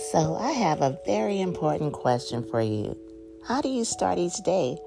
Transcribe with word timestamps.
So, 0.00 0.34
I 0.34 0.52
have 0.52 0.80
a 0.80 0.98
very 1.04 1.42
important 1.42 1.92
question 1.92 2.42
for 2.42 2.62
you. 2.62 2.96
How 3.44 3.60
do 3.60 3.68
you 3.68 3.84
start 3.84 4.16
each 4.18 4.42
day? 4.44 4.78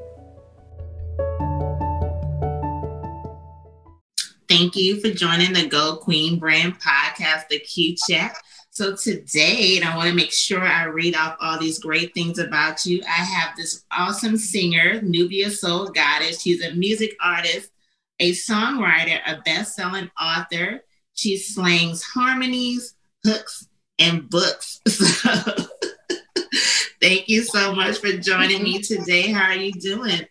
Thank 4.48 4.74
you 4.74 5.00
for 5.00 5.10
joining 5.10 5.52
the 5.52 5.68
Geaux 5.68 5.98
Queen 6.02 6.40
brand 6.40 6.80
podcast, 6.80 7.46
The 7.48 7.60
Q 7.60 7.94
Chat. 8.08 8.36
So 8.80 8.96
today, 8.96 9.76
and 9.76 9.86
I 9.86 9.94
want 9.94 10.08
to 10.08 10.14
make 10.14 10.32
sure 10.32 10.62
I 10.62 10.84
read 10.84 11.14
off 11.14 11.36
all 11.38 11.58
these 11.58 11.78
great 11.78 12.14
things 12.14 12.38
about 12.38 12.86
you. 12.86 13.02
I 13.02 13.22
have 13.24 13.54
this 13.54 13.84
awesome 13.92 14.38
singer, 14.38 15.02
Nubia 15.02 15.50
Soul 15.50 15.88
Goddess. 15.88 16.40
She's 16.40 16.64
a 16.64 16.72
music 16.72 17.14
artist, 17.22 17.72
a 18.20 18.32
songwriter, 18.32 19.20
a 19.26 19.42
best-selling 19.42 20.10
author. 20.18 20.82
She 21.12 21.36
slangs 21.36 22.02
harmonies, 22.02 22.94
hooks, 23.22 23.68
and 23.98 24.30
books. 24.30 24.80
So 24.88 25.04
thank 27.02 27.28
you 27.28 27.42
so 27.42 27.74
much 27.74 27.98
for 27.98 28.12
joining 28.12 28.62
me 28.62 28.80
today. 28.80 29.30
How 29.30 29.50
are 29.50 29.56
you 29.56 29.72
doing? 29.72 30.26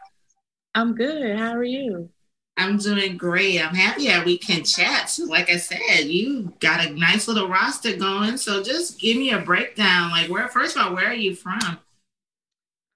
I'm 0.74 0.96
good. 0.96 1.38
How 1.38 1.52
are 1.52 1.64
you? 1.64 2.10
I'm 2.60 2.78
doing 2.78 3.16
great. 3.16 3.58
I'm 3.66 3.74
happy 3.74 4.08
that 4.08 4.26
we 4.26 4.38
can 4.38 4.66
chat. 4.66 5.10
So 5.10 5.24
like 5.24 5.50
I 5.50 5.56
said, 5.56 6.08
you 6.08 6.54
got 6.60 6.86
a 6.86 6.90
nice 6.90 7.30
little 7.30 7.48
roster 7.48 7.96
going. 7.96 8.36
So 8.36 8.62
just 8.62 9.00
give 9.00 9.16
me 9.16 9.32
a 9.32 9.40
breakdown. 9.40 10.12
Like 10.12 10.30
where 10.30 10.48
first 10.50 10.76
of 10.76 10.86
all, 10.86 10.94
where 10.94 11.08
are 11.08 11.14
you 11.14 11.36
from? 11.36 11.80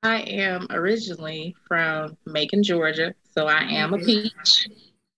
I 0.03 0.19
am 0.19 0.67
originally 0.69 1.55
from 1.65 2.17
Macon, 2.25 2.61
Georgia. 2.61 3.15
So 3.33 3.47
I 3.47 3.61
am 3.61 3.93
okay. 3.93 4.03
a 4.03 4.05
peach. 4.05 4.67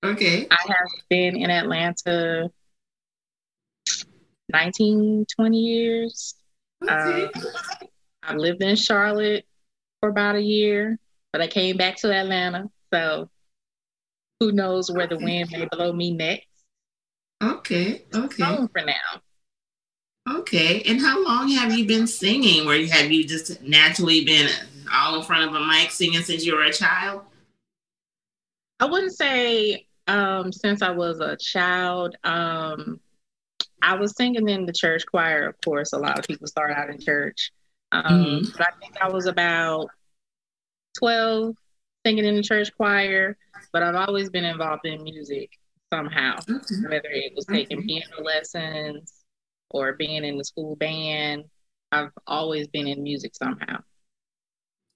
Okay. 0.03 0.47
I 0.51 0.57
have 0.67 1.07
been 1.09 1.35
in 1.38 1.50
Atlanta 1.50 2.51
19, 4.50 5.25
20 5.35 5.57
years. 5.57 6.35
Okay. 6.83 7.23
Um, 7.23 7.31
I 8.22 8.35
lived 8.35 8.62
in 8.62 8.75
Charlotte 8.75 9.45
for 10.00 10.09
about 10.09 10.35
a 10.35 10.41
year, 10.41 11.00
but 11.33 11.41
I 11.41 11.47
came 11.47 11.77
back 11.77 11.95
to 11.97 12.13
Atlanta. 12.13 12.69
So 12.94 13.27
who 14.40 14.51
knows 14.51 14.91
where 14.91 15.07
the 15.07 15.18
wind 15.18 15.50
may 15.51 15.68
blow 15.72 15.94
me 15.94 16.12
next? 16.12 16.47
Okay. 17.44 18.03
Okay. 18.13 18.44
Home 18.44 18.68
for 18.68 18.81
now. 18.81 19.22
Okay. 20.28 20.81
And 20.84 21.00
how 21.00 21.23
long 21.23 21.50
have 21.50 21.73
you 21.73 21.85
been 21.85 22.07
singing? 22.07 22.66
Where 22.66 22.85
have 22.88 23.12
you 23.12 23.25
just 23.25 23.62
naturally 23.62 24.25
been 24.25 24.50
all 24.91 25.18
in 25.18 25.24
front 25.24 25.47
of 25.47 25.56
a 25.56 25.66
mic 25.66 25.91
singing 25.91 26.22
since 26.22 26.45
you 26.45 26.56
were 26.56 26.63
a 26.63 26.74
child? 26.74 27.22
I 28.79 28.85
wouldn't 28.85 29.16
say 29.16 29.85
um, 30.07 30.51
since 30.51 30.81
I 30.81 30.91
was 30.91 31.19
a 31.19 31.38
child. 31.38 32.16
Um, 32.24 33.00
I 33.81 33.95
was 33.95 34.16
singing 34.16 34.50
in 34.50 34.66
the 34.66 34.74
church 34.74 35.06
choir, 35.06 35.47
of 35.47 35.56
course. 35.63 35.94
A 35.94 35.97
lot 35.97 36.18
of 36.18 36.25
people 36.25 36.47
start 36.47 36.72
out 36.72 36.90
in 36.90 37.00
church. 37.00 37.51
Um, 37.91 38.03
mm-hmm. 38.25 38.51
But 38.57 38.68
I 38.68 38.79
think 38.79 38.97
I 39.00 39.09
was 39.09 39.28
about 39.28 39.90
12 40.97 41.56
singing 42.06 42.25
in 42.25 42.35
the 42.35 42.44
church 42.44 42.75
choir 42.75 43.38
but 43.75 43.84
I've 43.84 44.08
always 44.08 44.30
been 44.30 44.46
involved 44.46 44.86
in 44.86 45.03
music 45.03 45.50
somehow, 45.94 46.38
mm-hmm. 46.38 46.84
whether 46.84 47.09
it 47.09 47.34
was 47.36 47.46
taking 47.46 47.80
mm-hmm. 47.80 47.88
piano 47.88 48.24
lessons 48.24 49.12
or 49.69 49.91
being 49.91 50.24
in 50.24 50.38
the 50.38 50.46
school 50.46 50.78
band. 50.78 51.44
I've 51.91 52.12
always 52.25 52.69
been 52.69 52.88
in 52.88 53.03
music 53.03 53.36
somehow. 53.36 53.80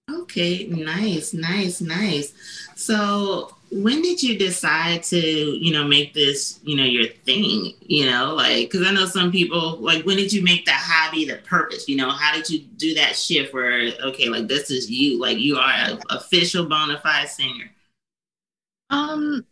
Okay, 0.10 0.68
nice, 0.68 1.34
nice, 1.34 1.82
nice. 1.82 2.32
So, 2.78 3.54
when 3.70 4.02
did 4.02 4.24
you 4.24 4.40
decide 4.40 5.04
to, 5.04 5.20
you 5.20 5.74
know, 5.74 5.86
make 5.86 6.14
this, 6.14 6.62
you 6.64 6.78
know, 6.78 6.86
your 6.86 7.08
thing? 7.08 7.74
You 7.82 8.10
know, 8.10 8.34
like, 8.34 8.72
because 8.72 8.88
I 8.88 8.94
know 8.94 9.08
some 9.08 9.30
people, 9.30 9.76
like, 9.80 10.06
when 10.06 10.16
did 10.16 10.32
you 10.32 10.42
make 10.42 10.64
the 10.64 10.72
hobby 10.74 11.26
the 11.26 11.36
purpose? 11.36 11.90
You 11.90 11.98
know, 11.98 12.12
how 12.12 12.34
did 12.34 12.50
you 12.50 12.60
do 12.78 12.94
that 12.94 13.18
shift 13.18 13.54
where, 13.54 13.92
okay, 14.06 14.30
like, 14.30 14.48
this 14.48 14.72
is 14.72 14.90
you, 14.90 15.20
like, 15.20 15.38
you 15.38 15.58
are 15.58 15.70
an 15.70 16.00
official 16.10 16.66
bona 16.66 16.98
fide 17.02 17.28
singer? 17.28 17.72
Um, 18.90 19.46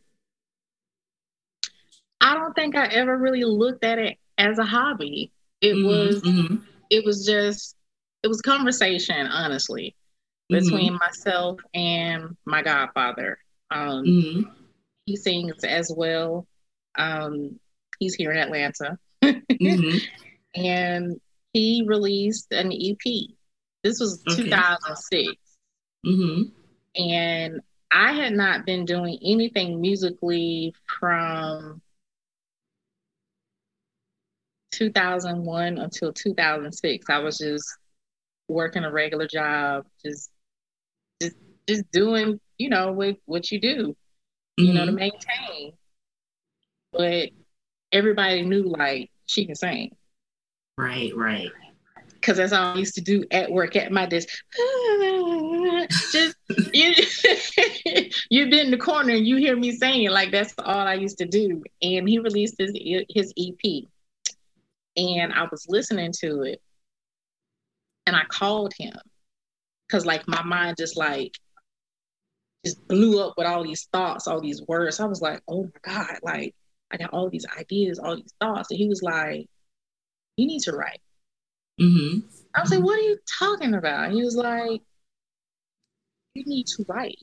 I 2.19 2.33
don't 2.33 2.53
think 2.53 2.75
I 2.75 2.87
ever 2.87 3.17
really 3.17 3.43
looked 3.43 3.83
at 3.83 3.99
it 3.99 4.17
as 4.37 4.59
a 4.59 4.65
hobby. 4.65 5.31
It 5.61 5.73
mm-hmm, 5.73 5.87
was 5.87 6.21
mm-hmm. 6.21 6.55
it 6.89 7.05
was 7.05 7.25
just 7.25 7.75
it 8.23 8.27
was 8.27 8.41
conversation, 8.41 9.27
honestly, 9.27 9.95
between 10.49 10.93
mm-hmm. 10.93 10.97
myself 10.97 11.59
and 11.73 12.35
my 12.45 12.61
godfather. 12.61 13.37
Um, 13.69 14.03
mm-hmm. 14.03 14.49
he 15.05 15.15
sings 15.15 15.63
as 15.63 15.91
well. 15.95 16.47
Um, 16.97 17.59
he's 17.99 18.15
here 18.15 18.31
in 18.31 18.37
Atlanta. 18.37 18.97
Mm-hmm. 19.23 19.97
and 20.55 21.21
he 21.53 21.83
released 21.87 22.51
an 22.51 22.71
EP. 22.71 23.29
This 23.83 23.99
was 23.99 24.23
okay. 24.29 24.43
2006. 24.43 25.33
Mm-hmm. 26.05 27.01
And 27.01 27.61
I 27.91 28.13
had 28.13 28.33
not 28.33 28.65
been 28.65 28.85
doing 28.85 29.17
anything 29.23 29.79
musically 29.79 30.73
from 30.99 31.81
2001 34.71 35.77
until 35.77 36.13
2006. 36.13 37.09
I 37.09 37.19
was 37.19 37.37
just 37.37 37.77
working 38.47 38.83
a 38.83 38.91
regular 38.91 39.27
job, 39.27 39.85
just 40.05 40.29
just 41.21 41.35
just 41.67 41.89
doing, 41.91 42.39
you 42.57 42.69
know, 42.69 42.91
what 42.91 43.17
what 43.25 43.51
you 43.51 43.59
do, 43.59 43.95
mm-hmm. 44.59 44.63
you 44.63 44.73
know, 44.73 44.85
to 44.85 44.91
mm-hmm. 44.91 44.95
maintain. 44.95 45.73
But 46.91 47.29
everybody 47.91 48.43
knew 48.43 48.63
like 48.63 49.11
she 49.25 49.45
can 49.45 49.55
sing. 49.55 49.95
Right, 50.77 51.15
right. 51.15 51.49
Because 52.13 52.37
that's 52.37 52.53
all 52.53 52.73
I 52.73 52.77
used 52.77 52.95
to 52.95 53.01
do 53.01 53.25
at 53.31 53.51
work 53.51 53.75
at 53.75 53.91
my 53.91 54.05
desk. 54.05 54.29
just 56.11 56.35
you 56.73 56.93
you've 58.29 58.49
been 58.49 58.65
in 58.65 58.71
the 58.71 58.77
corner 58.77 59.13
and 59.13 59.25
you 59.25 59.37
hear 59.37 59.55
me 59.55 59.71
saying 59.71 60.09
like 60.09 60.31
that's 60.31 60.53
all 60.59 60.87
I 60.87 60.95
used 60.95 61.17
to 61.19 61.25
do. 61.25 61.63
And 61.81 62.07
he 62.07 62.19
released 62.19 62.55
his 62.59 62.71
his 63.09 63.33
EP, 63.37 63.83
and 64.95 65.33
I 65.33 65.47
was 65.49 65.65
listening 65.67 66.11
to 66.19 66.43
it, 66.43 66.61
and 68.05 68.15
I 68.15 68.23
called 68.29 68.73
him 68.77 68.97
because 69.87 70.05
like 70.05 70.27
my 70.27 70.43
mind 70.43 70.77
just 70.77 70.97
like 70.97 71.37
just 72.65 72.85
blew 72.87 73.21
up 73.23 73.35
with 73.37 73.47
all 73.47 73.63
these 73.63 73.87
thoughts, 73.93 74.27
all 74.27 74.41
these 74.41 74.61
words. 74.67 74.99
I 74.99 75.05
was 75.05 75.21
like, 75.21 75.41
oh 75.47 75.63
my 75.63 75.93
god, 75.93 76.19
like 76.23 76.55
I 76.91 76.97
got 76.97 77.13
all 77.13 77.29
these 77.29 77.45
ideas, 77.57 77.99
all 77.99 78.15
these 78.15 78.33
thoughts, 78.39 78.71
and 78.71 78.77
he 78.77 78.87
was 78.87 79.01
like, 79.01 79.47
you 80.37 80.47
need 80.47 80.61
to 80.61 80.73
write. 80.73 81.01
Mm-hmm. 81.79 82.19
I 82.55 82.61
was 82.61 82.71
like, 82.71 82.83
what 82.83 82.97
are 82.97 83.03
you 83.03 83.17
talking 83.39 83.75
about? 83.75 84.11
He 84.11 84.23
was 84.23 84.35
like, 84.35 84.81
you 86.33 86.43
need 86.45 86.67
to 86.67 86.85
write. 86.87 87.19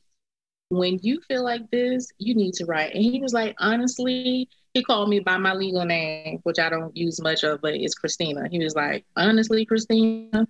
When 0.71 0.99
you 1.03 1.21
feel 1.29 1.45
like 1.45 1.71
this, 1.71 2.11
you 2.19 2.35
need 2.35 2.55
to 2.55 2.67
write. 2.67 2.95
And 2.95 3.03
he 3.03 3.21
was 3.21 3.33
like, 3.33 3.55
honestly, 3.59 4.49
he 4.73 4.83
called 4.83 5.09
me 5.09 5.21
by 5.21 5.37
my 5.37 5.55
legal 5.55 5.85
name, 5.85 6.41
which 6.43 6.59
I 6.59 6.69
don't 6.69 6.97
use 6.97 7.21
much 7.21 7.45
of, 7.45 7.61
but 7.61 7.75
it's 7.75 7.95
Christina. 7.95 8.49
He 8.51 8.59
was 8.59 8.75
like, 8.75 9.05
honestly, 9.17 9.65
Christina, 9.65 10.47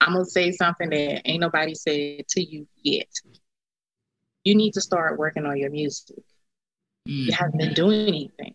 I'm 0.00 0.12
gonna 0.12 0.24
say 0.26 0.52
something 0.52 0.90
that 0.90 1.22
ain't 1.24 1.40
nobody 1.40 1.74
said 1.74 2.28
to 2.28 2.42
you 2.42 2.66
yet. 2.82 3.08
You 4.44 4.54
need 4.54 4.74
to 4.74 4.80
start 4.80 5.18
working 5.18 5.46
on 5.46 5.56
your 5.56 5.70
music. 5.70 6.22
Mm. 7.08 7.26
You 7.26 7.32
haven't 7.32 7.58
been 7.58 7.74
doing 7.74 8.06
anything. 8.06 8.54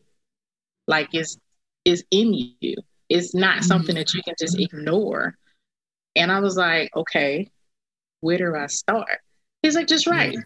Like 0.88 1.10
it's 1.14 1.38
it's 1.84 2.04
in 2.12 2.34
you. 2.60 2.76
It's 3.10 3.34
not 3.34 3.58
mm-hmm. 3.58 3.66
something 3.66 3.96
that 3.96 4.14
you 4.14 4.22
can 4.24 4.36
just 4.40 4.60
ignore. 4.60 5.36
And 6.16 6.32
I 6.32 6.40
was 6.40 6.58
like, 6.58 6.96
okay, 6.96 7.50
where 8.20 8.38
do 8.38 8.56
I 8.56 8.68
start? 8.68 9.20
He's 9.64 9.76
like, 9.76 9.88
just 9.88 10.08
write. 10.08 10.34
Yeah. 10.34 10.42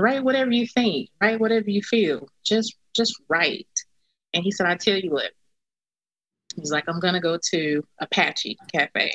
Write 0.00 0.24
whatever 0.24 0.50
you 0.50 0.66
think, 0.66 1.10
write 1.20 1.40
whatever 1.40 1.70
you 1.70 1.82
feel. 1.82 2.28
Just 2.44 2.76
just 2.94 3.14
write. 3.28 3.68
And 4.34 4.44
he 4.44 4.50
said, 4.50 4.66
I 4.66 4.76
tell 4.76 4.96
you 4.96 5.10
what. 5.10 5.32
He's 6.56 6.70
like, 6.70 6.84
I'm 6.88 7.00
gonna 7.00 7.20
go 7.20 7.38
to 7.52 7.84
Apache 8.00 8.58
Cafe. 8.72 9.12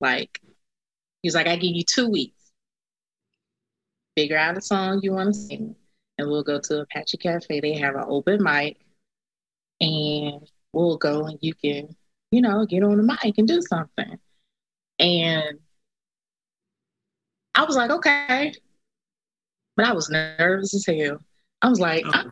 Like, 0.00 0.40
he's 1.22 1.34
like, 1.34 1.46
I 1.46 1.56
give 1.56 1.74
you 1.74 1.84
two 1.84 2.08
weeks. 2.08 2.52
Figure 4.16 4.36
out 4.36 4.58
a 4.58 4.60
song 4.60 5.00
you 5.02 5.12
want 5.12 5.34
to 5.34 5.40
sing, 5.40 5.76
and 6.18 6.28
we'll 6.28 6.42
go 6.42 6.60
to 6.60 6.80
Apache 6.80 7.18
Cafe. 7.18 7.60
They 7.60 7.74
have 7.78 7.94
an 7.94 8.04
open 8.06 8.42
mic, 8.42 8.78
and 9.80 10.48
we'll 10.72 10.96
go 10.96 11.26
and 11.26 11.38
you 11.40 11.54
can, 11.54 11.94
you 12.30 12.42
know, 12.42 12.66
get 12.66 12.82
on 12.82 12.96
the 12.96 13.02
mic 13.02 13.38
and 13.38 13.48
do 13.48 13.60
something. 13.62 14.18
And 14.98 15.58
I 17.54 17.64
was 17.64 17.76
like, 17.76 17.90
okay. 17.90 18.54
But 19.78 19.86
I 19.86 19.92
was 19.92 20.10
nervous 20.10 20.74
as 20.74 20.84
hell. 20.84 21.20
I 21.62 21.68
was 21.68 21.78
like, 21.78 22.04
I, 22.04 22.26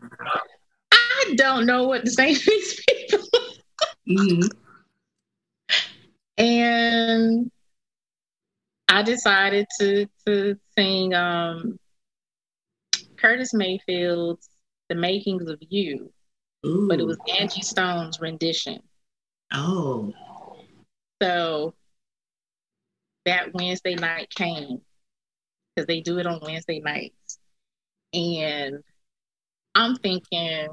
I 0.91 1.33
don't 1.37 1.65
know 1.65 1.87
what 1.87 2.03
to 2.03 2.11
say 2.11 2.35
to 2.35 2.45
these 2.45 2.83
people. 2.87 3.27
mm-hmm. 4.07 4.47
And 6.39 7.49
I 8.87 9.01
decided 9.01 9.65
to 9.79 10.05
to 10.27 10.55
sing 10.77 11.15
um, 11.15 11.79
Curtis 13.15 13.55
Mayfield's 13.55 14.47
"The 14.89 14.95
Makings 14.95 15.49
of 15.49 15.57
You," 15.61 16.11
Ooh. 16.63 16.87
but 16.87 16.99
it 16.99 17.07
was 17.07 17.17
Angie 17.39 17.63
Stone's 17.63 18.19
rendition. 18.19 18.81
Oh, 19.51 20.13
so 21.19 21.73
that 23.25 23.53
Wednesday 23.55 23.95
night 23.95 24.29
came 24.35 24.81
because 25.77 25.85
they 25.85 26.01
do 26.01 26.17
it 26.17 26.25
on 26.25 26.39
Wednesday 26.41 26.79
nights, 26.79 27.37
and 28.13 28.83
I'm 29.75 29.95
thinking 29.95 30.69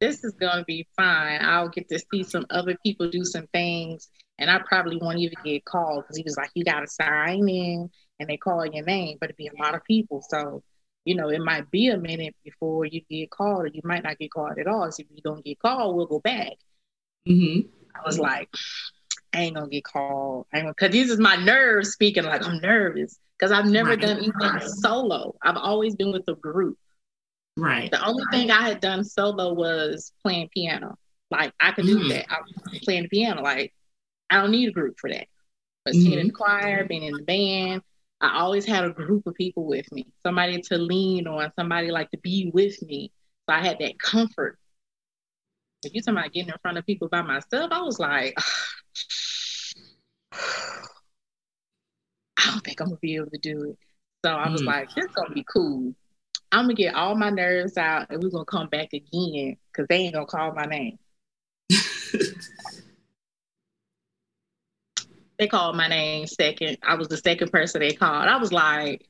this 0.00 0.24
is 0.24 0.32
going 0.32 0.58
to 0.58 0.64
be 0.64 0.86
fine. 0.96 1.40
I'll 1.42 1.68
get 1.68 1.88
to 1.90 1.98
see 1.98 2.22
some 2.22 2.46
other 2.50 2.76
people 2.82 3.10
do 3.10 3.24
some 3.24 3.46
things 3.52 4.08
and 4.38 4.50
I 4.50 4.58
probably 4.58 4.98
won't 4.98 5.18
even 5.18 5.36
get 5.44 5.64
called 5.64 6.04
because 6.04 6.16
he 6.16 6.22
was 6.22 6.36
like, 6.36 6.50
you 6.54 6.64
got 6.64 6.80
to 6.80 6.86
sign 6.86 7.48
in 7.48 7.90
and 8.20 8.28
they 8.28 8.36
call 8.36 8.66
your 8.66 8.84
name, 8.84 9.16
but 9.20 9.30
it'd 9.30 9.36
be 9.36 9.48
a 9.48 9.62
lot 9.62 9.74
of 9.74 9.84
people. 9.84 10.22
So, 10.28 10.62
you 11.04 11.14
know, 11.14 11.30
it 11.30 11.40
might 11.40 11.70
be 11.70 11.88
a 11.88 11.96
minute 11.96 12.34
before 12.44 12.84
you 12.84 13.00
get 13.08 13.30
called 13.30 13.64
or 13.64 13.68
you 13.68 13.80
might 13.84 14.02
not 14.02 14.18
get 14.18 14.30
called 14.30 14.58
at 14.58 14.66
all. 14.66 14.90
So 14.92 15.02
if 15.02 15.06
you 15.14 15.22
don't 15.22 15.44
get 15.44 15.58
called, 15.58 15.96
we'll 15.96 16.06
go 16.06 16.20
back. 16.20 16.52
Mm-hmm. 17.26 17.68
I 17.94 18.06
was 18.06 18.18
like, 18.18 18.50
I 19.36 19.42
ain't 19.42 19.54
gonna 19.54 19.68
get 19.68 19.84
called. 19.84 20.46
I 20.54 20.60
ain't 20.60 20.68
because 20.68 20.92
this 20.92 21.10
is 21.10 21.18
my 21.20 21.36
nerves 21.36 21.90
speaking. 21.90 22.24
Like 22.24 22.46
I'm 22.46 22.58
nervous 22.60 23.18
because 23.38 23.52
I've 23.52 23.66
never 23.66 23.90
right. 23.90 24.00
done 24.00 24.16
anything 24.16 24.68
solo. 24.80 25.34
I've 25.42 25.58
always 25.58 25.94
been 25.94 26.10
with 26.10 26.26
a 26.28 26.34
group. 26.34 26.78
Right. 27.58 27.90
The 27.90 28.02
only 28.04 28.24
thing 28.30 28.50
I 28.50 28.62
had 28.62 28.80
done 28.80 29.04
solo 29.04 29.52
was 29.52 30.12
playing 30.22 30.48
piano. 30.54 30.96
Like 31.30 31.52
I 31.60 31.72
could 31.72 31.84
do 31.84 31.98
mm. 31.98 32.08
that. 32.08 32.26
I 32.30 32.38
was 32.40 32.78
playing 32.80 33.02
the 33.04 33.08
piano. 33.10 33.42
Like 33.42 33.74
I 34.30 34.40
don't 34.40 34.52
need 34.52 34.70
a 34.70 34.72
group 34.72 34.98
for 34.98 35.10
that. 35.10 35.26
But 35.84 35.92
mm-hmm. 35.92 36.02
singing 36.02 36.18
in 36.18 36.26
the 36.28 36.32
choir, 36.32 36.86
being 36.86 37.02
in 37.02 37.12
the 37.12 37.22
band, 37.22 37.82
I 38.22 38.38
always 38.38 38.64
had 38.64 38.84
a 38.84 38.90
group 38.90 39.26
of 39.26 39.34
people 39.34 39.66
with 39.66 39.90
me, 39.92 40.06
somebody 40.24 40.62
to 40.62 40.78
lean 40.78 41.26
on, 41.26 41.52
somebody 41.56 41.90
like 41.90 42.10
to 42.12 42.18
be 42.18 42.50
with 42.54 42.80
me. 42.82 43.12
So 43.48 43.54
I 43.54 43.60
had 43.60 43.78
that 43.80 43.98
comfort. 43.98 44.58
If 45.84 45.94
you 45.94 46.00
talking 46.00 46.18
about 46.18 46.32
getting 46.32 46.48
in 46.48 46.58
front 46.62 46.78
of 46.78 46.86
people 46.86 47.08
by 47.08 47.20
myself, 47.20 47.70
I 47.70 47.82
was 47.82 47.98
like, 47.98 48.34
I 52.38 52.50
don't 52.50 52.64
think 52.64 52.80
I'm 52.80 52.88
gonna 52.88 52.98
be 53.00 53.16
able 53.16 53.30
to 53.30 53.38
do 53.38 53.70
it. 53.70 53.78
So 54.24 54.32
I 54.32 54.48
was 54.48 54.62
mm. 54.62 54.66
like, 54.66 54.94
this 54.94 55.06
gonna 55.14 55.34
be 55.34 55.44
cool. 55.52 55.94
I'm 56.52 56.64
gonna 56.64 56.74
get 56.74 56.94
all 56.94 57.14
my 57.14 57.30
nerves 57.30 57.76
out 57.76 58.10
and 58.10 58.22
we're 58.22 58.30
gonna 58.30 58.44
come 58.44 58.68
back 58.68 58.92
again 58.92 59.56
because 59.72 59.86
they 59.88 59.96
ain't 59.96 60.14
gonna 60.14 60.26
call 60.26 60.52
my 60.52 60.64
name. 60.64 60.98
they 65.38 65.48
called 65.48 65.76
my 65.76 65.88
name 65.88 66.26
second. 66.26 66.78
I 66.82 66.94
was 66.94 67.08
the 67.08 67.16
second 67.16 67.50
person 67.50 67.80
they 67.80 67.92
called. 67.92 68.28
I 68.28 68.36
was 68.36 68.52
like, 68.52 69.06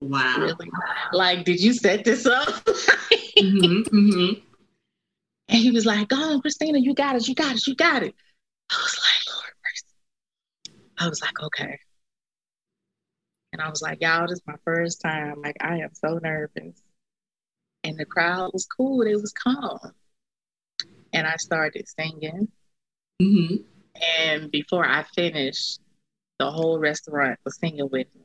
wow. 0.00 0.36
Really? 0.38 0.70
Like, 1.12 1.44
did 1.44 1.60
you 1.60 1.72
set 1.72 2.04
this 2.04 2.26
up? 2.26 2.48
mm-hmm, 2.48 3.96
mm-hmm. 3.96 4.40
And 5.48 5.58
he 5.58 5.70
was 5.70 5.86
like, 5.86 6.08
go 6.08 6.16
on, 6.16 6.40
Christina, 6.40 6.78
you 6.78 6.94
got 6.94 7.16
it, 7.16 7.26
you 7.26 7.34
got 7.34 7.56
it, 7.56 7.66
you 7.66 7.74
got 7.74 8.02
it. 8.02 8.14
I 8.70 8.76
was 8.76 8.98
like. 8.98 9.17
I 10.98 11.08
was 11.08 11.20
like, 11.20 11.40
okay. 11.40 11.78
And 13.52 13.62
I 13.62 13.70
was 13.70 13.80
like, 13.80 13.98
y'all, 14.00 14.26
this 14.26 14.38
is 14.38 14.42
my 14.46 14.56
first 14.64 15.00
time. 15.00 15.40
Like, 15.42 15.56
I 15.60 15.78
am 15.78 15.90
so 15.94 16.18
nervous. 16.22 16.82
And 17.84 17.96
the 17.96 18.04
crowd 18.04 18.50
was 18.52 18.66
cool. 18.66 19.02
It 19.02 19.14
was 19.14 19.32
calm. 19.32 19.78
And 21.12 21.26
I 21.26 21.36
started 21.36 21.86
singing. 21.88 22.48
Mm-hmm. 23.22 23.56
And 24.20 24.50
before 24.50 24.86
I 24.86 25.04
finished, 25.14 25.80
the 26.38 26.50
whole 26.50 26.78
restaurant 26.78 27.38
was 27.44 27.58
singing 27.58 27.88
with 27.90 28.06
me. 28.14 28.22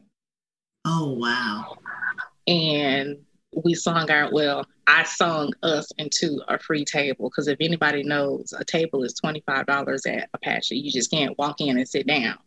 Oh, 0.86 1.14
wow. 1.14 1.78
And 2.48 3.20
we 3.64 3.74
sung 3.74 4.10
our, 4.12 4.32
well, 4.32 4.66
I 4.88 5.04
sung 5.04 5.54
us 5.64 5.90
into 5.98 6.42
a 6.48 6.60
free 6.60 6.84
table 6.84 7.30
because 7.30 7.48
if 7.48 7.58
anybody 7.62 8.04
knows, 8.04 8.54
a 8.58 8.66
table 8.66 9.04
is 9.04 9.20
$25 9.24 10.18
at 10.18 10.30
Apache. 10.34 10.76
You 10.76 10.92
just 10.92 11.12
can't 11.12 11.38
walk 11.38 11.62
in 11.62 11.78
and 11.78 11.88
sit 11.88 12.06
down. 12.06 12.38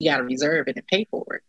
You 0.00 0.10
got 0.10 0.16
to 0.16 0.24
reserve 0.24 0.66
it 0.66 0.76
and 0.76 0.86
pay 0.88 1.06
for 1.10 1.36
it. 1.36 1.42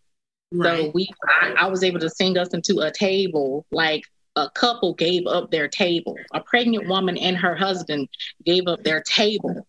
Right. 0.54 0.86
So 0.86 0.92
we, 0.94 1.10
I, 1.28 1.54
I 1.58 1.68
was 1.68 1.84
able 1.84 2.00
to 2.02 2.10
sing 2.10 2.38
us 2.38 2.50
into 2.50 2.82
a 2.82 2.92
table 2.92 3.66
like 3.72 4.04
a 4.36 4.50
couple 4.50 4.94
gave 4.94 5.26
up 5.28 5.52
their 5.52 5.68
table. 5.68 6.16
A 6.34 6.42
pregnant 6.42 6.88
woman 6.88 7.18
and 7.18 7.36
her 7.38 7.56
husband 7.56 8.08
gave 8.46 8.68
up 8.68 8.84
their 8.84 9.02
table 9.02 9.66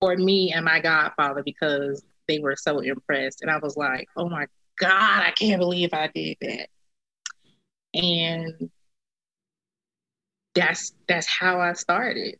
for 0.00 0.16
me 0.16 0.52
and 0.52 0.64
my 0.64 0.80
godfather 0.80 1.42
because 1.42 2.02
they 2.28 2.38
were 2.38 2.56
so 2.56 2.80
impressed. 2.80 3.42
And 3.42 3.50
I 3.50 3.58
was 3.58 3.76
like, 3.76 4.08
oh 4.16 4.28
my 4.28 4.46
God, 4.78 5.22
I 5.22 5.32
can't 5.32 5.60
believe 5.60 5.90
I 5.92 6.08
did 6.14 6.36
that. 6.40 6.68
And 7.94 8.70
that's 10.54 10.92
that's 11.08 11.26
how 11.26 11.60
I 11.60 11.72
started. 11.74 12.36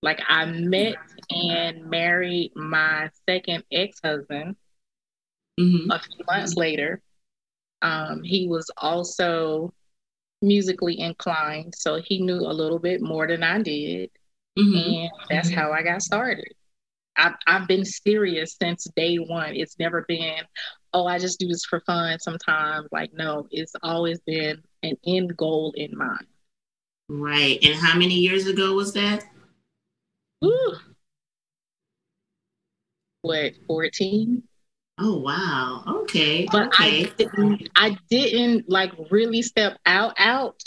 Like 0.00 0.20
I 0.28 0.46
met 0.46 0.96
and 1.30 1.88
married 1.88 2.52
my 2.56 3.10
second 3.28 3.64
ex-husband 3.70 4.56
mm-hmm. 5.58 5.90
a 5.90 6.00
few 6.00 6.24
months 6.26 6.56
later. 6.56 7.00
Um, 7.82 8.22
he 8.22 8.46
was 8.46 8.70
also 8.76 9.72
musically 10.40 10.98
inclined, 11.00 11.74
so 11.74 12.00
he 12.02 12.20
knew 12.20 12.40
a 12.40 12.52
little 12.52 12.78
bit 12.78 13.02
more 13.02 13.26
than 13.26 13.42
I 13.42 13.60
did. 13.60 14.10
Mm-hmm. 14.58 14.76
And 14.76 15.10
that's 15.30 15.50
mm-hmm. 15.50 15.58
how 15.58 15.72
I 15.72 15.82
got 15.82 16.02
started. 16.02 16.52
I've, 17.16 17.34
I've 17.46 17.68
been 17.68 17.84
serious 17.84 18.56
since 18.60 18.86
day 18.96 19.16
one. 19.16 19.54
It's 19.54 19.78
never 19.78 20.04
been, 20.08 20.42
oh, 20.92 21.06
I 21.06 21.18
just 21.18 21.38
do 21.38 21.48
this 21.48 21.64
for 21.64 21.80
fun 21.80 22.18
sometimes. 22.18 22.88
Like, 22.90 23.12
no, 23.12 23.46
it's 23.50 23.74
always 23.82 24.20
been 24.20 24.62
an 24.82 24.96
end 25.06 25.36
goal 25.36 25.74
in 25.76 25.96
mind. 25.96 26.26
Right. 27.08 27.58
And 27.62 27.74
how 27.74 27.98
many 27.98 28.14
years 28.14 28.46
ago 28.46 28.74
was 28.74 28.92
that? 28.94 29.24
Ooh. 30.44 30.76
What, 33.22 33.52
14? 33.66 34.42
Oh 34.98 35.18
wow. 35.18 35.84
Okay. 36.02 36.46
But 36.50 36.68
okay. 36.68 37.06
I 37.06 37.12
didn't 37.16 37.68
I 37.76 37.96
didn't 38.10 38.68
like 38.68 38.92
really 39.10 39.42
step 39.42 39.78
out 39.86 40.14
out 40.18 40.60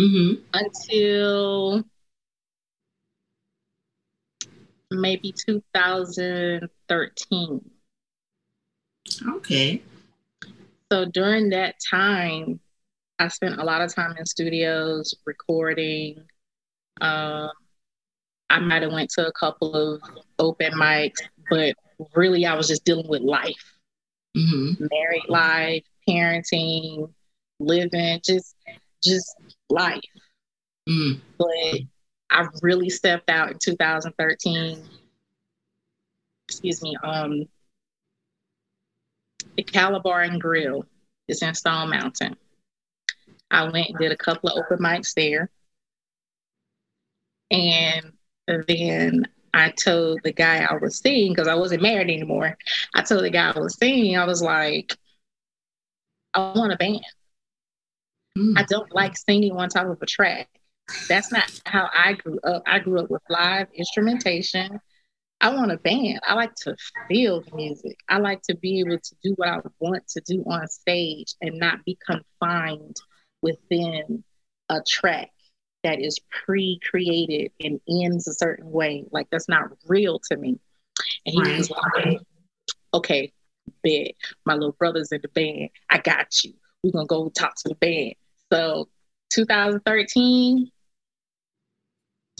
mm-hmm. 0.00 0.40
until 0.54 1.82
maybe 4.90 5.34
2013. 5.46 7.70
Okay. 9.28 9.82
So 10.90 11.04
during 11.06 11.50
that 11.50 11.74
time, 11.90 12.60
I 13.18 13.28
spent 13.28 13.60
a 13.60 13.64
lot 13.64 13.80
of 13.80 13.94
time 13.94 14.16
in 14.18 14.26
studios 14.26 15.14
recording. 15.24 16.22
Um, 17.00 17.50
I 18.50 18.58
might 18.60 18.82
have 18.82 18.92
went 18.92 19.08
to 19.10 19.26
a 19.26 19.32
couple 19.32 19.74
of 19.74 20.02
open 20.38 20.74
mics, 20.74 21.22
but 21.48 21.74
really 22.14 22.46
I 22.46 22.54
was 22.54 22.68
just 22.68 22.84
dealing 22.84 23.08
with 23.08 23.22
life, 23.22 23.76
mm-hmm. 24.36 24.86
married 24.90 25.24
life, 25.28 25.84
parenting, 26.08 27.10
living, 27.60 28.20
just 28.24 28.56
just 29.02 29.34
life. 29.68 30.00
Mm. 30.88 31.20
But 31.38 31.80
I 32.30 32.46
really 32.62 32.90
stepped 32.90 33.30
out 33.30 33.52
in 33.52 33.58
2013. 33.58 34.82
Excuse 36.48 36.82
me. 36.82 36.96
Um, 37.02 37.48
the 39.56 39.62
Calabar 39.62 40.22
and 40.22 40.40
Grill. 40.40 40.86
is 41.28 41.42
in 41.42 41.54
Stone 41.54 41.90
Mountain. 41.90 42.36
I 43.50 43.64
went 43.64 43.90
and 43.90 43.98
did 43.98 44.12
a 44.12 44.16
couple 44.16 44.48
of 44.48 44.58
open 44.58 44.78
mics 44.78 45.14
there. 45.14 45.50
And 47.50 48.12
then 48.66 49.26
I 49.54 49.70
told 49.70 50.20
the 50.24 50.32
guy 50.32 50.64
I 50.64 50.76
was 50.76 50.98
seeing, 50.98 51.32
because 51.32 51.48
I 51.48 51.54
wasn't 51.54 51.82
married 51.82 52.10
anymore, 52.10 52.56
I 52.94 53.02
told 53.02 53.24
the 53.24 53.30
guy 53.30 53.50
I 53.50 53.58
was 53.58 53.76
seeing, 53.78 54.16
I 54.16 54.24
was 54.24 54.42
like, 54.42 54.96
I 56.34 56.52
want 56.54 56.72
a 56.72 56.76
band. 56.76 57.04
Mm. 58.38 58.58
I 58.58 58.64
don't 58.64 58.92
like 58.94 59.16
singing 59.16 59.52
on 59.52 59.68
top 59.68 59.86
of 59.86 60.00
a 60.00 60.06
track. 60.06 60.48
That's 61.08 61.30
not 61.30 61.50
how 61.64 61.88
I 61.92 62.14
grew 62.14 62.38
up. 62.44 62.62
I 62.66 62.78
grew 62.78 63.00
up 63.00 63.10
with 63.10 63.22
live 63.28 63.68
instrumentation. 63.74 64.80
I 65.40 65.54
want 65.54 65.72
a 65.72 65.76
band. 65.76 66.20
I 66.26 66.34
like 66.34 66.54
to 66.62 66.76
feel 67.08 67.42
the 67.42 67.54
music. 67.54 67.98
I 68.08 68.18
like 68.18 68.42
to 68.42 68.56
be 68.56 68.80
able 68.80 68.98
to 68.98 69.14
do 69.22 69.34
what 69.36 69.48
I 69.48 69.58
want 69.80 70.06
to 70.08 70.20
do 70.20 70.42
on 70.46 70.66
stage 70.68 71.34
and 71.40 71.58
not 71.58 71.84
be 71.84 71.98
confined 72.04 72.96
within 73.42 74.24
a 74.68 74.80
track 74.86 75.30
that 75.82 76.00
is 76.00 76.18
pre-created 76.44 77.52
and 77.60 77.80
ends 77.88 78.28
a 78.28 78.34
certain 78.34 78.70
way. 78.70 79.04
Like 79.10 79.28
that's 79.30 79.48
not 79.48 79.70
real 79.86 80.20
to 80.30 80.36
me. 80.36 80.58
And 81.26 81.34
he 81.34 81.40
right. 81.40 81.58
was 81.58 81.70
like, 81.70 82.18
okay, 82.94 83.32
bed. 83.82 84.12
My 84.44 84.54
little 84.54 84.72
brother's 84.72 85.12
in 85.12 85.20
the 85.22 85.28
band. 85.28 85.70
I 85.90 85.98
got 85.98 86.44
you. 86.44 86.54
We're 86.82 86.92
gonna 86.92 87.06
go 87.06 87.28
talk 87.28 87.54
to 87.56 87.68
the 87.68 87.74
band. 87.74 88.14
So 88.52 88.88
2013, 89.30 90.70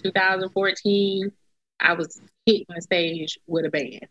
2014, 0.02 1.32
I 1.80 1.92
was 1.94 2.20
hitting 2.46 2.66
the 2.68 2.82
stage 2.82 3.38
with 3.46 3.66
a 3.66 3.70
band. 3.70 4.06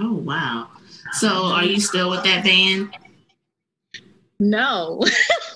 Oh 0.00 0.14
wow. 0.14 0.68
So 1.12 1.28
are 1.28 1.64
you 1.64 1.80
still 1.80 2.10
with 2.10 2.24
that 2.24 2.44
band? 2.44 2.94
No. 4.38 5.00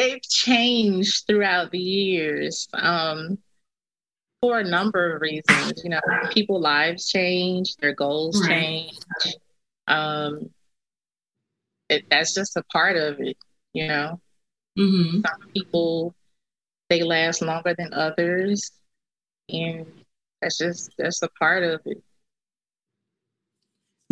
They've 0.00 0.22
changed 0.22 1.26
throughout 1.26 1.70
the 1.70 1.78
years. 1.78 2.68
Um, 2.72 3.38
for 4.40 4.58
a 4.58 4.64
number 4.64 5.14
of 5.14 5.20
reasons. 5.20 5.82
You 5.84 5.90
know, 5.90 6.00
people 6.30 6.60
lives 6.60 7.08
change, 7.08 7.76
their 7.76 7.94
goals 7.94 8.46
change. 8.46 8.98
Um, 9.86 10.50
it, 11.88 12.04
that's 12.10 12.34
just 12.34 12.56
a 12.56 12.62
part 12.72 12.96
of 12.96 13.20
it, 13.20 13.36
you 13.72 13.88
know. 13.88 14.20
Mm-hmm. 14.78 15.20
Some 15.20 15.48
people 15.52 16.14
they 16.88 17.02
last 17.02 17.42
longer 17.42 17.74
than 17.76 17.92
others, 17.92 18.72
and 19.48 19.86
that's 20.40 20.58
just 20.58 20.90
that's 20.96 21.22
a 21.22 21.28
part 21.38 21.62
of 21.62 21.80
it. 21.84 22.02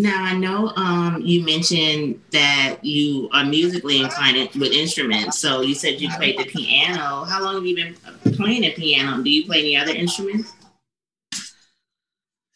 Now 0.01 0.23
I 0.23 0.37
know 0.37 0.69
um, 0.77 1.23
you 1.23 1.45
mentioned 1.45 2.23
that 2.31 2.79
you 2.83 3.29
are 3.33 3.45
musically 3.45 4.01
inclined 4.01 4.37
with 4.55 4.71
instruments. 4.71 5.41
So 5.41 5.61
you 5.63 5.75
said 5.75 6.01
you 6.01 6.09
played 6.11 6.39
the 6.39 6.45
piano. 6.45 7.25
How 7.25 7.43
long 7.43 7.57
have 7.57 7.67
you 7.67 7.75
been 7.75 7.97
playing 8.35 8.63
the 8.63 8.71
piano? 8.75 9.21
Do 9.25 9.29
you 9.29 9.45
play 9.45 9.59
any 9.59 9.77
other 9.77 9.91
instruments? 9.91 10.53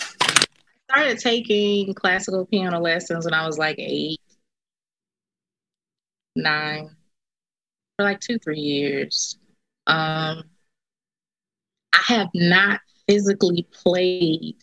I 0.01 0.47
started 0.89 1.19
taking 1.19 1.93
classical 1.95 2.47
piano 2.47 2.79
lessons 2.79 3.25
when 3.25 3.35
I 3.35 3.45
was 3.45 3.59
like 3.59 3.77
eight, 3.81 4.21
nine, 6.37 6.91
for 7.97 8.05
like 8.05 8.21
two, 8.21 8.39
three 8.39 8.61
years. 8.61 9.37
Um, 9.89 10.45
I 11.93 12.03
have 12.07 12.29
not 12.35 12.83
physically 13.09 13.67
played 13.73 14.55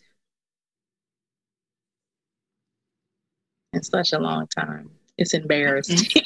in 3.72 3.82
such 3.82 4.12
a 4.12 4.18
long 4.18 4.46
time. 4.48 4.90
It's 5.18 5.34
embarrassing. 5.34 6.22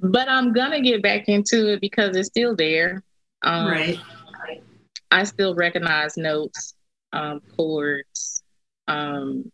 but 0.00 0.28
I'm 0.28 0.52
gonna 0.52 0.80
get 0.80 1.02
back 1.02 1.28
into 1.28 1.72
it 1.72 1.80
because 1.80 2.16
it's 2.16 2.28
still 2.28 2.56
there. 2.56 3.02
Um, 3.42 3.68
right. 3.68 4.00
I 5.10 5.24
still 5.24 5.54
recognize 5.54 6.16
notes, 6.16 6.74
um, 7.12 7.40
chords, 7.56 8.42
um, 8.88 9.50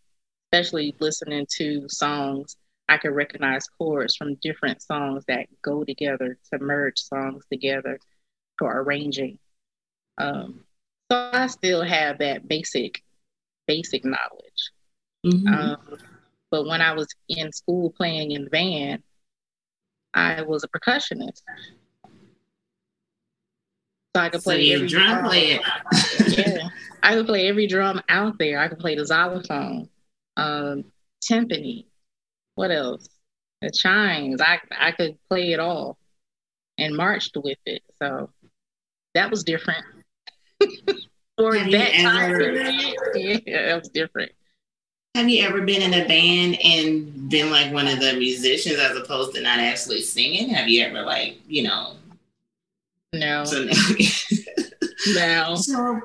especially 0.52 0.95
listening 1.00 1.47
to 1.59 1.87
songs. 1.88 2.57
I 2.88 2.97
can 2.97 3.12
recognize 3.12 3.66
chords 3.69 4.16
from 4.16 4.37
different 4.37 4.83
songs 4.83 5.25
that 5.28 5.47
go 5.62 5.85
together 5.85 6.38
to 6.52 6.59
merge 6.59 6.99
songs 6.99 7.45
together 7.52 7.99
for 8.59 8.80
arranging. 8.80 9.38
Um, 10.19 10.64
so 11.11 11.30
I 11.33 11.47
still 11.49 11.83
have 11.83 12.19
that 12.19 12.49
basic 12.49 13.02
basic 13.71 14.05
knowledge. 14.05 14.62
Mm-hmm. 15.25 15.55
Um, 15.55 15.77
but 16.50 16.67
when 16.67 16.83
I 16.83 16.93
was 16.93 17.07
in 17.29 17.53
school 17.53 17.91
playing 17.91 18.33
in 18.33 18.45
the 18.45 18.50
band, 18.50 19.05
I 20.12 20.43
was 20.43 20.65
a 20.65 20.69
percussionist. 20.69 21.43
So 24.17 24.23
I 24.23 24.29
could 24.29 24.43
play 24.43 24.69
so 24.69 24.75
every 24.75 24.89
drum 24.89 25.25
player. 25.25 25.61
yeah, 26.27 26.69
I 27.05 27.15
could 27.15 27.27
play 27.27 27.47
every 27.47 27.69
drum 27.69 28.03
out 28.09 28.39
there. 28.41 28.59
I 28.59 28.67
could 28.67 28.81
play 28.81 28.97
the 28.97 29.07
xylophone, 29.07 29.89
um, 30.37 30.85
timpani. 31.23 31.87
What 32.57 32.73
else? 32.73 33.09
The 33.62 33.71
chimes. 33.71 34.41
I 34.41 34.59
I 34.77 34.91
could 34.91 35.17
play 35.29 35.53
it 35.53 35.61
all, 35.61 35.97
and 36.77 36.97
marched 36.97 37.37
with 37.37 37.59
it. 37.67 37.83
So 38.03 38.31
that 39.15 39.31
was 39.31 39.45
different. 39.45 39.85
For 41.41 41.55
Have 41.57 41.71
that 41.73 41.93
time 41.95 42.33
period, 42.35 43.43
yeah, 43.47 43.67
that 43.67 43.81
was 43.81 43.89
different. 43.89 44.33
Have 45.15 45.31
you 45.31 45.43
ever 45.43 45.63
been 45.63 45.81
in 45.81 45.95
a 45.95 46.07
band 46.07 46.59
and 46.63 47.31
been 47.31 47.51
like 47.51 47.73
one 47.73 47.89
of 47.89 47.99
the 47.99 48.13
musicians 48.13 48.79
as 48.79 48.95
opposed 48.95 49.35
to 49.35 49.41
not 49.41 49.59
actually 49.59 50.03
singing? 50.03 50.51
Have 50.51 50.69
you 50.69 50.85
ever 50.85 51.01
like, 51.01 51.39
you 51.49 51.63
know? 51.63 51.97
No. 53.15 53.45
So 53.45 53.65
no. 53.65 53.73
So 55.57 56.03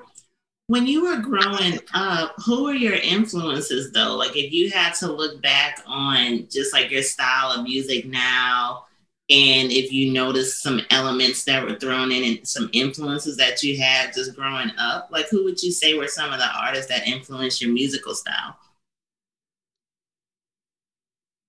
when 0.68 0.88
you 0.88 1.04
were 1.04 1.18
growing 1.18 1.80
up, 1.94 2.34
who 2.46 2.64
were 2.64 2.74
your 2.74 2.96
influences 2.96 3.92
though? 3.92 4.16
Like 4.16 4.38
if 4.38 4.54
you 4.54 4.72
had 4.72 4.94
to 4.96 5.12
look 5.12 5.42
back 5.42 5.84
on 5.86 6.48
just 6.50 6.72
like 6.72 6.92
your 6.92 7.04
style 7.04 7.52
of 7.52 7.64
music 7.64 8.06
now, 8.06 8.86
and 9.30 9.72
if 9.72 9.92
you 9.92 10.14
noticed 10.14 10.62
some 10.62 10.82
elements 10.92 11.44
that 11.46 11.64
were 11.64 11.76
thrown 11.76 12.12
in 12.12 12.24
and 12.24 12.48
some 12.48 12.70
influences 12.74 13.38
that 13.38 13.64
you 13.64 13.78
had 13.80 14.14
just 14.14 14.36
growing 14.36 14.72
up, 14.78 15.10
like 15.12 15.28
who 15.30 15.44
would 15.44 15.62
you 15.62 15.72
say 15.72 15.96
were 15.96 16.08
some 16.08 16.32
of 16.32 16.40
the 16.40 16.50
artists 16.56 16.88
that 16.88 17.08
influenced 17.08 17.62
your 17.62 17.72
musical 17.72 18.14
style? 18.14 18.58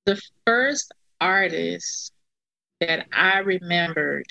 the 0.07 0.21
first 0.47 0.93
artist 1.21 2.13
that 2.81 3.07
I 3.13 3.41
remembered 3.41 4.27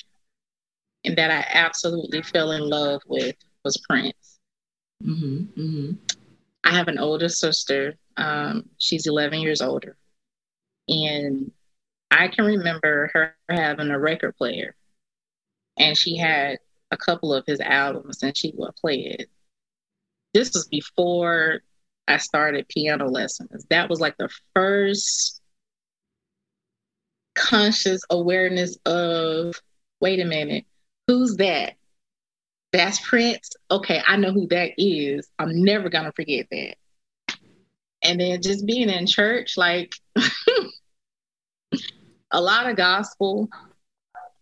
and 1.04 1.16
that 1.18 1.30
I 1.30 1.46
absolutely 1.54 2.24
fell 2.24 2.52
in 2.52 2.68
love 2.68 3.02
with 3.06 3.36
was 3.64 3.78
Prince. 3.88 4.40
Mm-hmm, 5.04 5.62
mm-hmm. 5.62 5.92
I 6.64 6.72
have 6.72 6.88
an 6.88 6.98
older 6.98 7.30
sister. 7.30 7.96
Um, 8.18 8.70
she's 8.78 9.06
11 9.06 9.40
years 9.42 9.62
older. 9.62 9.98
And 10.88 11.52
I 12.12 12.28
can 12.28 12.46
remember 12.46 13.10
her 13.14 13.36
having 13.50 13.90
a 13.90 14.00
record 14.00 14.36
player. 14.38 14.76
And 15.78 15.98
she 15.98 16.18
had 16.18 16.60
a 16.92 16.98
couple 16.98 17.34
of 17.34 17.46
his 17.46 17.60
albums 17.60 18.24
and 18.24 18.36
she 18.36 18.54
would 18.56 18.76
play 18.76 19.18
it. 19.20 19.30
This 20.34 20.54
was 20.54 20.68
before 20.68 21.62
I 22.08 22.18
started 22.18 22.68
piano 22.68 23.08
lessons. 23.08 23.66
That 23.70 23.90
was 23.90 24.00
like 24.00 24.18
the 24.18 24.30
first 24.54 25.42
conscious 27.36 28.02
awareness 28.10 28.78
of 28.86 29.56
wait 30.00 30.20
a 30.20 30.26
minute, 30.26 30.66
who's 31.08 31.36
that? 31.38 31.76
That's 32.72 33.00
Prince. 33.00 33.52
Okay, 33.72 34.02
I 34.06 34.18
know 34.18 34.32
who 34.32 34.48
that 34.48 34.72
is. 34.78 35.30
I'm 35.40 35.64
never 35.64 35.90
gonna 35.90 36.12
forget 36.12 36.48
that. 36.52 36.76
And 38.02 38.20
then 38.20 38.42
just 38.42 38.66
being 38.66 38.90
in 38.90 39.08
church, 39.08 39.58
like 39.58 39.96
a 42.32 42.42
lot 42.42 42.70
of 42.70 42.76
gospel. 42.76 43.50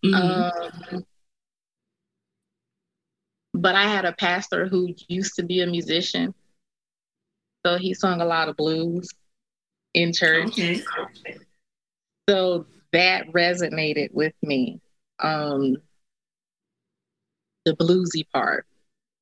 Mm-hmm. 0.04 0.94
Um, 0.94 1.06
but 3.54 3.76
I 3.76 3.84
had 3.84 4.06
a 4.06 4.14
pastor 4.14 4.68
who 4.68 4.94
used 5.08 5.36
to 5.36 5.44
be 5.44 5.62
a 5.62 5.68
musician. 5.68 6.34
So 7.66 7.78
he 7.78 7.94
sung 7.94 8.20
a 8.22 8.26
lot 8.26 8.50
of 8.50 8.58
blues 8.58 9.10
in 9.94 10.12
church. 10.12 10.48
Okay. 10.48 10.82
So 12.28 12.66
that 12.92 13.28
resonated 13.28 14.14
with 14.14 14.34
me. 14.42 14.82
Um, 15.20 15.78
the 17.66 17.76
bluesy 17.76 18.28
part. 18.34 18.66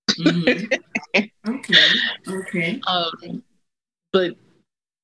Mm-hmm. 0.10 1.20
okay. 1.48 1.88
Okay. 2.27 2.82
Um, 2.88 3.44
but 4.12 4.36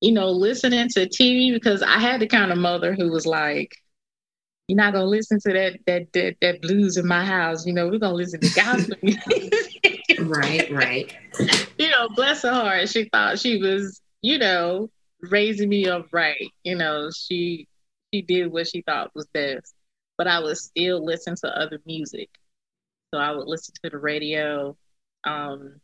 you 0.00 0.12
know, 0.12 0.30
listening 0.30 0.88
to 0.90 1.08
TV 1.08 1.52
because 1.52 1.82
I 1.82 1.98
had 1.98 2.20
the 2.20 2.26
kind 2.26 2.52
of 2.52 2.58
mother 2.58 2.94
who 2.94 3.10
was 3.10 3.26
like, 3.26 3.74
"You're 4.68 4.76
not 4.76 4.92
gonna 4.92 5.06
listen 5.06 5.40
to 5.40 5.52
that 5.52 5.78
that 5.86 6.12
that, 6.12 6.36
that 6.40 6.62
blues 6.62 6.96
in 6.96 7.06
my 7.06 7.24
house. 7.24 7.66
You 7.66 7.72
know, 7.72 7.88
we're 7.88 7.98
gonna 7.98 8.14
listen 8.14 8.40
to 8.40 8.54
gospel 8.54 8.96
music." 9.02 9.54
right, 10.20 10.70
right. 10.70 11.16
You 11.78 11.90
know, 11.90 12.08
bless 12.08 12.42
her 12.42 12.52
heart. 12.52 12.88
She 12.88 13.08
thought 13.12 13.38
she 13.38 13.58
was, 13.58 14.02
you 14.20 14.38
know, 14.38 14.90
raising 15.20 15.68
me 15.68 15.86
up 15.86 16.06
right. 16.12 16.50
You 16.64 16.74
know, 16.74 17.08
she 17.16 17.68
she 18.12 18.22
did 18.22 18.50
what 18.50 18.66
she 18.66 18.82
thought 18.82 19.14
was 19.14 19.28
best. 19.32 19.74
But 20.16 20.26
I 20.26 20.40
would 20.40 20.56
still 20.58 21.04
listen 21.04 21.36
to 21.36 21.56
other 21.56 21.80
music. 21.86 22.30
So 23.14 23.20
I 23.20 23.30
would 23.30 23.46
listen 23.46 23.74
to 23.84 23.90
the 23.90 23.98
radio. 23.98 24.76
Um, 25.22 25.80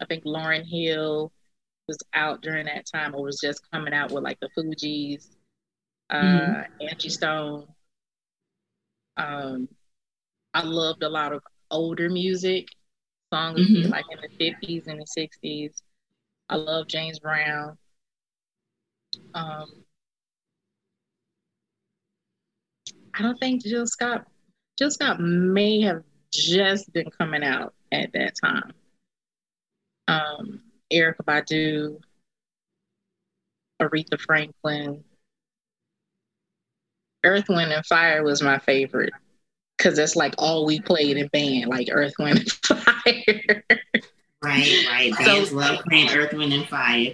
I 0.00 0.06
think 0.06 0.24
Lauryn 0.24 0.66
Hill 0.66 1.32
was 1.88 1.98
out 2.14 2.42
during 2.42 2.66
that 2.66 2.86
time 2.86 3.14
or 3.14 3.22
was 3.22 3.40
just 3.40 3.68
coming 3.72 3.94
out 3.94 4.12
with 4.12 4.22
like 4.22 4.38
the 4.40 4.48
Fugees, 4.56 5.26
uh, 6.10 6.16
mm-hmm. 6.16 6.86
Angie 6.88 7.08
Stone. 7.08 7.66
Um, 9.16 9.68
I 10.54 10.62
loved 10.62 11.02
a 11.02 11.08
lot 11.08 11.32
of 11.32 11.42
older 11.70 12.08
music, 12.08 12.68
songs 13.32 13.60
mm-hmm. 13.60 13.90
like 13.90 14.04
in 14.10 14.18
the 14.20 14.44
50s 14.44 14.86
and 14.86 15.00
the 15.00 15.28
60s. 15.44 15.72
I 16.48 16.56
love 16.56 16.86
James 16.86 17.18
Brown. 17.18 17.76
Um, 19.34 19.84
I 23.14 23.22
don't 23.22 23.38
think 23.38 23.64
Jill 23.64 23.86
Scott 23.86 24.26
Jill 24.78 24.90
Scott 24.90 25.18
may 25.20 25.80
have 25.80 26.04
just 26.32 26.92
been 26.92 27.10
coming 27.10 27.42
out 27.42 27.74
at 27.90 28.12
that 28.12 28.34
time. 28.42 28.72
Um, 30.06 30.62
Erykah 30.92 31.24
Badu, 31.24 32.00
Aretha 33.80 34.18
Franklin, 34.20 35.04
Earth, 37.24 37.48
Wind, 37.48 37.72
and 37.72 37.84
Fire 37.86 38.22
was 38.22 38.42
my 38.42 38.58
favorite 38.58 39.12
because 39.76 39.96
that's 39.96 40.16
like 40.16 40.34
all 40.38 40.66
we 40.66 40.80
played 40.80 41.16
in 41.16 41.28
band, 41.28 41.66
like 41.66 41.88
Earth, 41.90 42.14
Wind, 42.18 42.38
and 42.38 42.52
Fire. 42.62 43.64
right, 44.42 44.86
right. 44.88 45.12
Bands 45.18 45.50
so, 45.50 45.56
love 45.56 45.80
playing 45.88 46.10
Earth, 46.10 46.32
Wind, 46.32 46.52
and 46.52 46.66
Fire. 46.66 47.12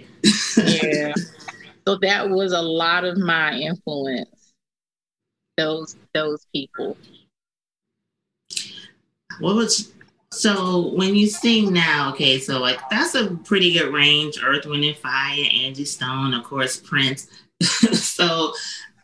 yeah. 0.57 1.13
So 1.87 1.97
that 2.01 2.31
was 2.31 2.51
a 2.51 2.61
lot 2.63 3.05
of 3.05 3.15
my 3.19 3.53
influence. 3.53 4.53
Those 5.55 5.95
those 6.15 6.47
people. 6.51 6.97
What 9.39 9.55
was 9.55 9.93
so 10.35 10.93
when 10.93 11.15
you 11.15 11.27
sing 11.27 11.71
now? 11.71 12.11
Okay, 12.11 12.39
so 12.39 12.59
like 12.59 12.79
that's 12.89 13.15
a 13.15 13.35
pretty 13.43 13.73
good 13.73 13.93
range. 13.93 14.39
Earth, 14.43 14.65
Wind, 14.65 14.83
and 14.83 14.97
Fire, 14.97 15.45
Angie 15.53 15.85
Stone, 15.85 16.33
of 16.33 16.43
course, 16.43 16.77
Prince. 16.77 17.27
so 17.61 18.53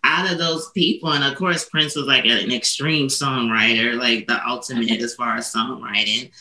out 0.04 0.32
of 0.32 0.38
those 0.38 0.70
people, 0.72 1.14
and 1.14 1.24
of 1.24 1.38
course, 1.38 1.70
Prince 1.70 1.96
was 1.96 2.06
like 2.06 2.26
an 2.26 2.52
extreme 2.52 3.08
songwriter, 3.08 3.98
like 3.98 4.28
the 4.28 4.46
ultimate 4.48 5.02
as 5.02 5.16
far 5.16 5.38
as 5.38 5.52
songwriting. 5.54 6.32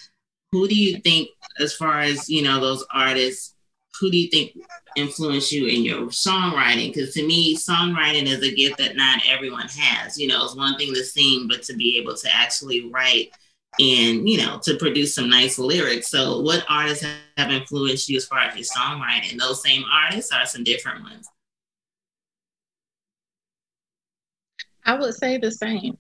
Who 0.53 0.67
do 0.67 0.75
you 0.75 0.99
think, 0.99 1.29
as 1.61 1.75
far 1.75 2.01
as 2.01 2.29
you 2.29 2.43
know, 2.43 2.61
those 2.61 2.85
artists? 2.93 3.55
Who 4.01 4.11
do 4.11 4.17
you 4.17 4.31
think 4.31 4.53
influenced 4.97 5.53
you 5.53 5.67
in 5.67 5.85
your 5.85 6.07
songwriting? 6.07 6.93
Because 6.93 7.15
to 7.15 7.27
me, 7.27 7.57
songwriting 7.57 8.25
is 8.25 8.43
a 8.43 8.55
gift 8.55 8.79
that 8.79 8.97
not 8.97 9.21
everyone 9.29 9.69
has. 9.69 10.19
You 10.19 10.27
know, 10.27 10.45
it's 10.45 10.57
one 10.57 10.77
thing 10.77 10.93
to 10.95 11.05
sing, 11.05 11.47
but 11.49 11.63
to 11.65 11.75
be 11.75 11.99
able 11.99 12.17
to 12.17 12.35
actually 12.35 12.89
write 12.89 13.31
and 13.79 14.29
you 14.29 14.39
know 14.39 14.59
to 14.65 14.77
produce 14.77 15.15
some 15.15 15.29
nice 15.29 15.59
lyrics. 15.59 16.09
So, 16.09 16.41
what 16.41 16.65
artists 16.69 17.07
have 17.37 17.51
influenced 17.51 18.09
you 18.09 18.17
as 18.17 18.27
far 18.27 18.41
as 18.41 18.57
your 18.57 18.65
songwriting? 18.65 19.39
Those 19.39 19.63
same 19.63 19.85
artists 19.91 20.33
are 20.33 20.47
some 20.47 20.65
different 20.65 21.03
ones. 21.03 21.29
I 24.85 24.99
would 24.99 25.15
say 25.15 25.39
the 25.39 25.51
same. 25.51 25.99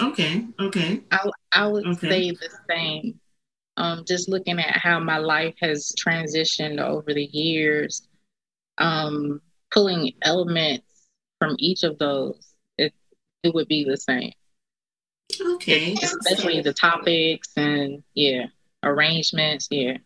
Okay. 0.00 0.46
Okay. 0.60 1.02
I 1.10 1.30
I 1.52 1.66
would 1.66 1.86
okay. 1.86 2.08
say 2.08 2.30
the 2.30 2.48
same. 2.68 3.20
Um, 3.76 4.04
just 4.06 4.28
looking 4.28 4.58
at 4.60 4.76
how 4.76 5.00
my 5.00 5.18
life 5.18 5.54
has 5.60 5.92
transitioned 5.98 6.78
over 6.78 7.14
the 7.14 7.24
years, 7.24 8.06
um, 8.78 9.40
pulling 9.70 10.12
elements 10.22 11.08
from 11.38 11.56
each 11.58 11.82
of 11.82 11.98
those, 11.98 12.54
it 12.78 12.94
it 13.42 13.54
would 13.54 13.68
be 13.68 13.84
the 13.84 13.96
same. 13.96 14.32
Okay. 15.40 15.94
Especially 15.94 16.60
the 16.60 16.72
topics 16.72 17.48
and 17.56 18.02
yeah, 18.14 18.46
arrangements. 18.82 19.68
Yeah. 19.70 19.98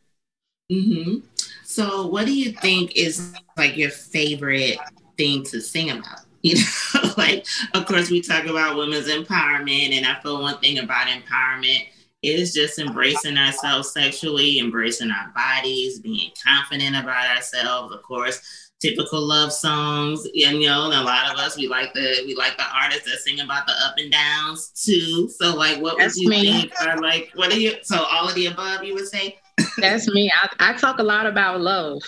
Mm-hmm. 0.70 1.18
So, 1.64 2.06
what 2.06 2.26
do 2.26 2.34
you 2.34 2.52
think 2.52 2.96
is 2.96 3.34
like 3.56 3.76
your 3.76 3.90
favorite 3.90 4.78
thing 5.16 5.44
to 5.44 5.60
sing 5.60 5.90
about? 5.90 6.20
You 6.42 6.54
know, 6.54 7.12
like, 7.16 7.44
of 7.74 7.86
course, 7.86 8.08
we 8.08 8.20
talk 8.20 8.46
about 8.46 8.76
women's 8.76 9.08
empowerment, 9.08 9.96
and 9.96 10.06
I 10.06 10.20
feel 10.20 10.40
one 10.40 10.60
thing 10.60 10.78
about 10.78 11.08
empowerment 11.08 11.86
is 12.22 12.54
just 12.54 12.78
embracing 12.78 13.36
ourselves 13.36 13.92
sexually, 13.92 14.60
embracing 14.60 15.10
our 15.10 15.32
bodies, 15.34 15.98
being 15.98 16.30
confident 16.46 16.94
about 16.94 17.36
ourselves. 17.36 17.92
Of 17.92 18.02
course, 18.02 18.65
typical 18.80 19.20
love 19.20 19.52
songs. 19.52 20.24
And, 20.24 20.62
you 20.62 20.68
know, 20.68 20.88
a 20.88 21.02
lot 21.02 21.32
of 21.32 21.38
us 21.38 21.56
we 21.56 21.68
like 21.68 21.92
the 21.94 22.22
we 22.26 22.34
like 22.34 22.56
the 22.56 22.64
artists 22.74 23.10
that 23.10 23.18
sing 23.18 23.40
about 23.40 23.66
the 23.66 23.72
up 23.84 23.94
and 23.98 24.10
downs 24.12 24.68
too. 24.68 25.28
So, 25.28 25.54
like, 25.54 25.80
what 25.80 25.98
That's 25.98 26.16
would 26.16 26.22
you 26.22 26.28
me. 26.28 26.60
think 26.60 26.72
are 26.80 27.00
like? 27.00 27.30
What 27.34 27.52
are 27.52 27.58
you? 27.58 27.76
So, 27.82 28.04
all 28.10 28.28
of 28.28 28.34
the 28.34 28.46
above, 28.46 28.84
you 28.84 28.94
would 28.94 29.08
say. 29.08 29.38
That's 29.78 30.08
me. 30.08 30.30
I, 30.34 30.70
I 30.70 30.72
talk 30.74 30.98
a 30.98 31.02
lot 31.02 31.26
about 31.26 31.60
love. 31.60 32.02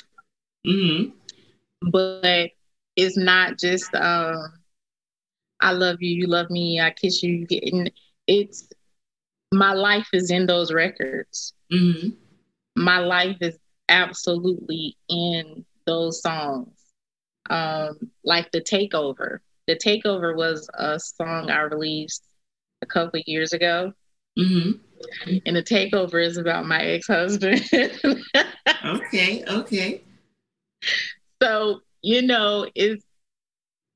Mm-hmm. 0.66 1.10
But 1.90 2.50
it's 2.96 3.16
not 3.16 3.58
just 3.58 3.94
um, 3.94 4.52
I 5.60 5.72
love 5.72 5.98
you, 6.00 6.10
you 6.10 6.26
love 6.26 6.50
me, 6.50 6.80
I 6.80 6.90
kiss 6.90 7.22
you. 7.22 7.46
you 7.48 7.86
it's 8.26 8.68
my 9.52 9.72
life 9.72 10.08
is 10.12 10.30
in 10.30 10.46
those 10.46 10.72
records. 10.72 11.54
Mm-hmm. 11.72 12.10
My 12.76 12.98
life 12.98 13.38
is 13.40 13.56
absolutely 13.88 14.96
in 15.08 15.64
those 15.88 16.20
songs. 16.20 16.68
Um, 17.50 18.10
like 18.24 18.52
the 18.52 18.60
takeover. 18.60 19.38
The 19.66 19.76
takeover 19.76 20.36
was 20.36 20.68
a 20.74 21.00
song 21.00 21.50
I 21.50 21.62
released 21.62 22.22
a 22.82 22.86
couple 22.86 23.20
years 23.26 23.52
ago. 23.54 23.92
Mm-hmm. 24.38 25.38
And 25.46 25.56
the 25.56 25.62
takeover 25.62 26.24
is 26.24 26.36
about 26.36 26.66
my 26.66 26.80
ex-husband. 26.82 27.62
okay, 28.84 29.44
okay. 29.46 30.02
So 31.42 31.80
you 32.02 32.22
know, 32.22 32.68
it's 32.74 33.04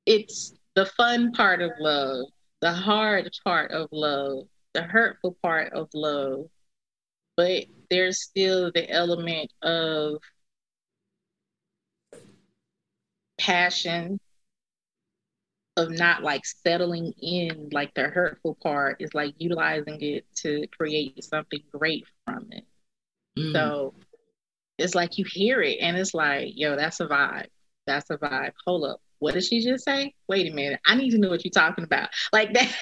it's 0.06 0.54
the 0.74 0.86
fun 0.86 1.32
part 1.32 1.60
of 1.60 1.72
love, 1.78 2.26
the 2.60 2.72
hard 2.72 3.30
part 3.44 3.70
of 3.70 3.88
love, 3.92 4.46
the 4.74 4.82
hurtful 4.82 5.36
part 5.42 5.72
of 5.72 5.88
love, 5.94 6.46
but 7.36 7.66
there's 7.90 8.22
still 8.22 8.72
the 8.72 8.90
element 8.90 9.52
of 9.62 10.16
passion 13.42 14.20
of 15.76 15.90
not 15.90 16.22
like 16.22 16.44
settling 16.44 17.12
in 17.20 17.70
like 17.72 17.94
the 17.94 18.02
hurtful 18.02 18.56
part 18.62 18.96
is 19.00 19.14
like 19.14 19.34
utilizing 19.38 20.00
it 20.02 20.26
to 20.36 20.66
create 20.76 21.24
something 21.24 21.62
great 21.72 22.04
from 22.24 22.46
it. 22.50 22.64
Mm. 23.38 23.52
So 23.52 23.94
it's 24.78 24.94
like 24.94 25.18
you 25.18 25.24
hear 25.26 25.62
it 25.62 25.78
and 25.80 25.96
it's 25.96 26.14
like, 26.14 26.52
yo, 26.54 26.76
that's 26.76 27.00
a 27.00 27.06
vibe. 27.06 27.46
That's 27.86 28.10
a 28.10 28.18
vibe. 28.18 28.52
Hold 28.66 28.84
up. 28.84 29.00
What 29.18 29.34
did 29.34 29.44
she 29.44 29.62
just 29.62 29.84
say? 29.84 30.14
Wait 30.28 30.50
a 30.50 30.54
minute. 30.54 30.80
I 30.86 30.94
need 30.94 31.10
to 31.10 31.18
know 31.18 31.30
what 31.30 31.44
you're 31.44 31.52
talking 31.52 31.84
about. 31.84 32.10
Like 32.32 32.52
that. 32.54 32.76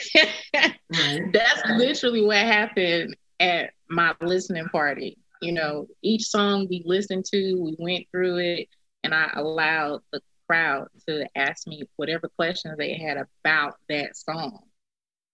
right. 0.54 1.22
That's 1.32 1.62
literally 1.76 2.24
what 2.24 2.38
happened 2.38 3.16
at 3.38 3.72
my 3.88 4.14
listening 4.20 4.66
party. 4.68 5.18
You 5.42 5.52
know, 5.52 5.86
each 6.02 6.26
song 6.26 6.66
we 6.68 6.82
listened 6.86 7.24
to, 7.26 7.54
we 7.54 7.76
went 7.78 8.06
through 8.10 8.38
it, 8.38 8.68
and 9.04 9.14
I 9.14 9.30
allowed 9.34 10.00
the 10.12 10.20
crowd 10.50 10.88
to 11.06 11.24
ask 11.36 11.68
me 11.68 11.84
whatever 11.94 12.28
questions 12.36 12.76
they 12.76 12.94
had 12.94 13.16
about 13.16 13.76
that 13.88 14.16
song. 14.16 14.58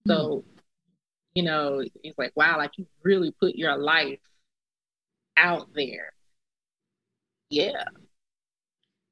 Mm. 0.06 0.12
So, 0.12 0.44
you 1.34 1.42
know, 1.42 1.82
it's 2.02 2.18
like, 2.18 2.32
wow, 2.36 2.58
like 2.58 2.72
you 2.76 2.86
really 3.02 3.32
put 3.40 3.54
your 3.54 3.78
life 3.78 4.20
out 5.38 5.68
there. 5.74 6.12
Yeah. 7.48 7.84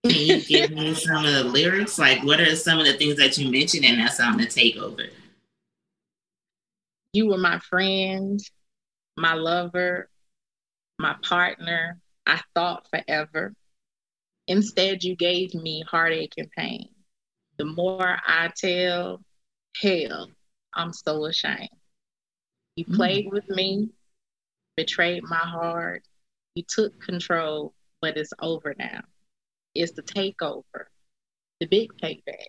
Can 0.05 0.15
you 0.15 0.43
give 0.43 0.73
me 0.73 0.93
some 0.93 1.25
of 1.25 1.33
the 1.33 1.45
lyrics? 1.45 1.99
Like, 1.99 2.23
what 2.23 2.39
are 2.39 2.55
some 2.55 2.79
of 2.79 2.85
the 2.85 2.93
things 2.93 3.17
that 3.17 3.39
you 3.39 3.51
mentioned 3.51 3.87
in 3.87 3.97
that 3.97 4.13
song, 4.13 4.37
The 4.37 4.45
Takeover? 4.45 5.09
You 7.15 7.29
were 7.29 7.39
my 7.39 7.61
friend, 7.61 8.39
my 9.17 9.33
lover, 9.33 10.11
my 10.99 11.17
partner. 11.23 11.99
I 12.27 12.43
thought 12.55 12.87
forever. 12.91 13.55
Instead, 14.47 15.03
you 15.03 15.17
gave 15.17 15.55
me 15.55 15.83
heartache 15.89 16.35
and 16.37 16.51
pain. 16.51 16.89
The 17.59 17.65
more 17.65 18.19
I 18.27 18.51
tell, 18.57 19.23
hell, 19.81 20.31
I'm 20.75 20.93
so 20.93 21.25
ashamed. 21.27 21.69
You 22.77 22.85
mm. 22.85 22.97
played 22.97 23.29
with 23.31 23.49
me, 23.49 23.91
betrayed 24.77 25.23
my 25.23 25.37
heart. 25.37 26.03
You 26.55 26.65
took 26.67 27.01
control, 27.01 27.75
but 28.01 28.17
it's 28.17 28.33
over 28.41 28.75
now 28.79 29.03
It's 29.75 29.93
the 29.93 30.03
takeover, 30.03 30.87
the 31.61 31.67
big 31.67 31.91
payback. 32.03 32.49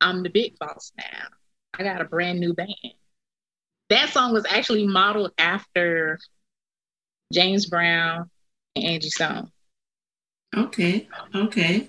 I'm 0.00 0.22
the 0.22 0.30
big 0.30 0.58
boss 0.58 0.92
now. 0.96 1.26
I 1.74 1.82
got 1.82 2.00
a 2.00 2.04
brand 2.04 2.40
new 2.40 2.54
band. 2.54 2.74
That 3.90 4.10
song 4.10 4.32
was 4.32 4.46
actually 4.48 4.86
modeled 4.86 5.32
after 5.38 6.18
James 7.32 7.66
Brown, 7.66 8.30
and 8.76 8.84
Angie 8.84 9.10
Stone. 9.10 9.50
Okay. 10.56 11.08
Okay. 11.34 11.88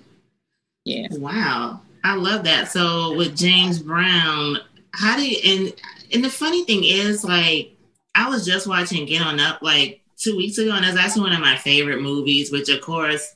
Yeah. 0.85 1.07
Wow. 1.11 1.81
I 2.03 2.15
love 2.15 2.43
that. 2.45 2.69
So 2.69 3.15
with 3.15 3.35
James 3.35 3.79
Brown, 3.79 4.57
how 4.93 5.15
do 5.15 5.27
you 5.27 5.37
and 5.45 5.73
and 6.13 6.23
the 6.23 6.29
funny 6.29 6.63
thing 6.63 6.83
is 6.83 7.23
like 7.23 7.75
I 8.15 8.29
was 8.29 8.45
just 8.45 8.67
watching 8.67 9.05
Get 9.05 9.21
On 9.21 9.39
Up 9.39 9.61
like 9.61 10.01
two 10.17 10.35
weeks 10.35 10.57
ago, 10.57 10.71
and 10.71 10.83
that's 10.83 10.97
actually 10.97 11.23
one 11.23 11.33
of 11.33 11.39
my 11.39 11.55
favorite 11.55 12.01
movies, 12.01 12.51
which 12.51 12.69
of 12.69 12.81
course 12.81 13.35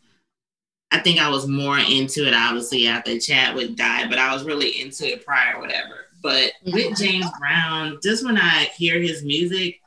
I 0.92 1.00
think 1.00 1.20
I 1.20 1.30
was 1.30 1.48
more 1.48 1.78
into 1.78 2.28
it 2.28 2.34
obviously 2.34 2.88
after 2.88 3.20
Chadwick 3.20 3.76
died, 3.76 4.10
but 4.10 4.20
I 4.20 4.34
was 4.34 4.44
really 4.44 4.82
into 4.82 5.12
it 5.12 5.26
prior, 5.26 5.60
whatever. 5.60 6.08
But 6.22 6.54
with 6.64 6.76
mm-hmm. 6.76 7.04
James 7.04 7.26
Brown, 7.38 8.00
just 8.02 8.24
when 8.24 8.38
I 8.38 8.70
hear 8.78 9.02
his 9.02 9.24
music, 9.24 9.82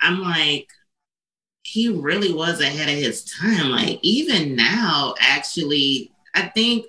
I'm 0.00 0.20
like, 0.20 0.68
he 1.64 1.88
really 1.88 2.32
was 2.32 2.60
ahead 2.60 2.88
of 2.88 2.94
his 2.94 3.24
time. 3.24 3.70
Like 3.70 3.98
even 4.02 4.54
now, 4.54 5.14
actually, 5.18 6.12
I 6.34 6.42
think 6.42 6.86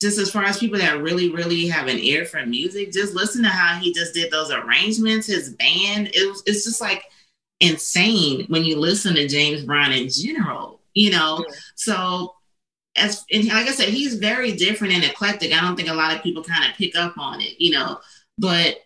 just 0.00 0.18
as 0.18 0.30
far 0.30 0.44
as 0.44 0.58
people 0.58 0.78
that 0.78 1.02
really, 1.02 1.30
really 1.30 1.66
have 1.66 1.88
an 1.88 1.98
ear 1.98 2.24
for 2.24 2.44
music, 2.46 2.92
just 2.92 3.14
listen 3.14 3.42
to 3.42 3.48
how 3.48 3.78
he 3.78 3.92
just 3.92 4.14
did 4.14 4.30
those 4.30 4.50
arrangements, 4.50 5.26
his 5.26 5.50
band. 5.54 6.08
It 6.14 6.28
was, 6.28 6.42
it's 6.46 6.64
just 6.64 6.80
like 6.80 7.04
insane 7.60 8.46
when 8.48 8.64
you 8.64 8.78
listen 8.78 9.14
to 9.14 9.28
James 9.28 9.64
Brown 9.64 9.92
in 9.92 10.08
general, 10.08 10.80
you 10.94 11.10
know? 11.10 11.44
Yeah. 11.48 11.54
So 11.74 12.34
as 12.96 13.24
and 13.32 13.46
like 13.48 13.66
I 13.66 13.72
said, 13.72 13.88
he's 13.88 14.14
very 14.14 14.52
different 14.52 14.94
and 14.94 15.04
eclectic. 15.04 15.52
I 15.52 15.60
don't 15.60 15.74
think 15.74 15.88
a 15.88 15.94
lot 15.94 16.14
of 16.14 16.22
people 16.22 16.44
kind 16.44 16.70
of 16.70 16.76
pick 16.76 16.94
up 16.96 17.18
on 17.18 17.40
it, 17.40 17.60
you 17.60 17.72
know. 17.72 17.98
But 18.38 18.76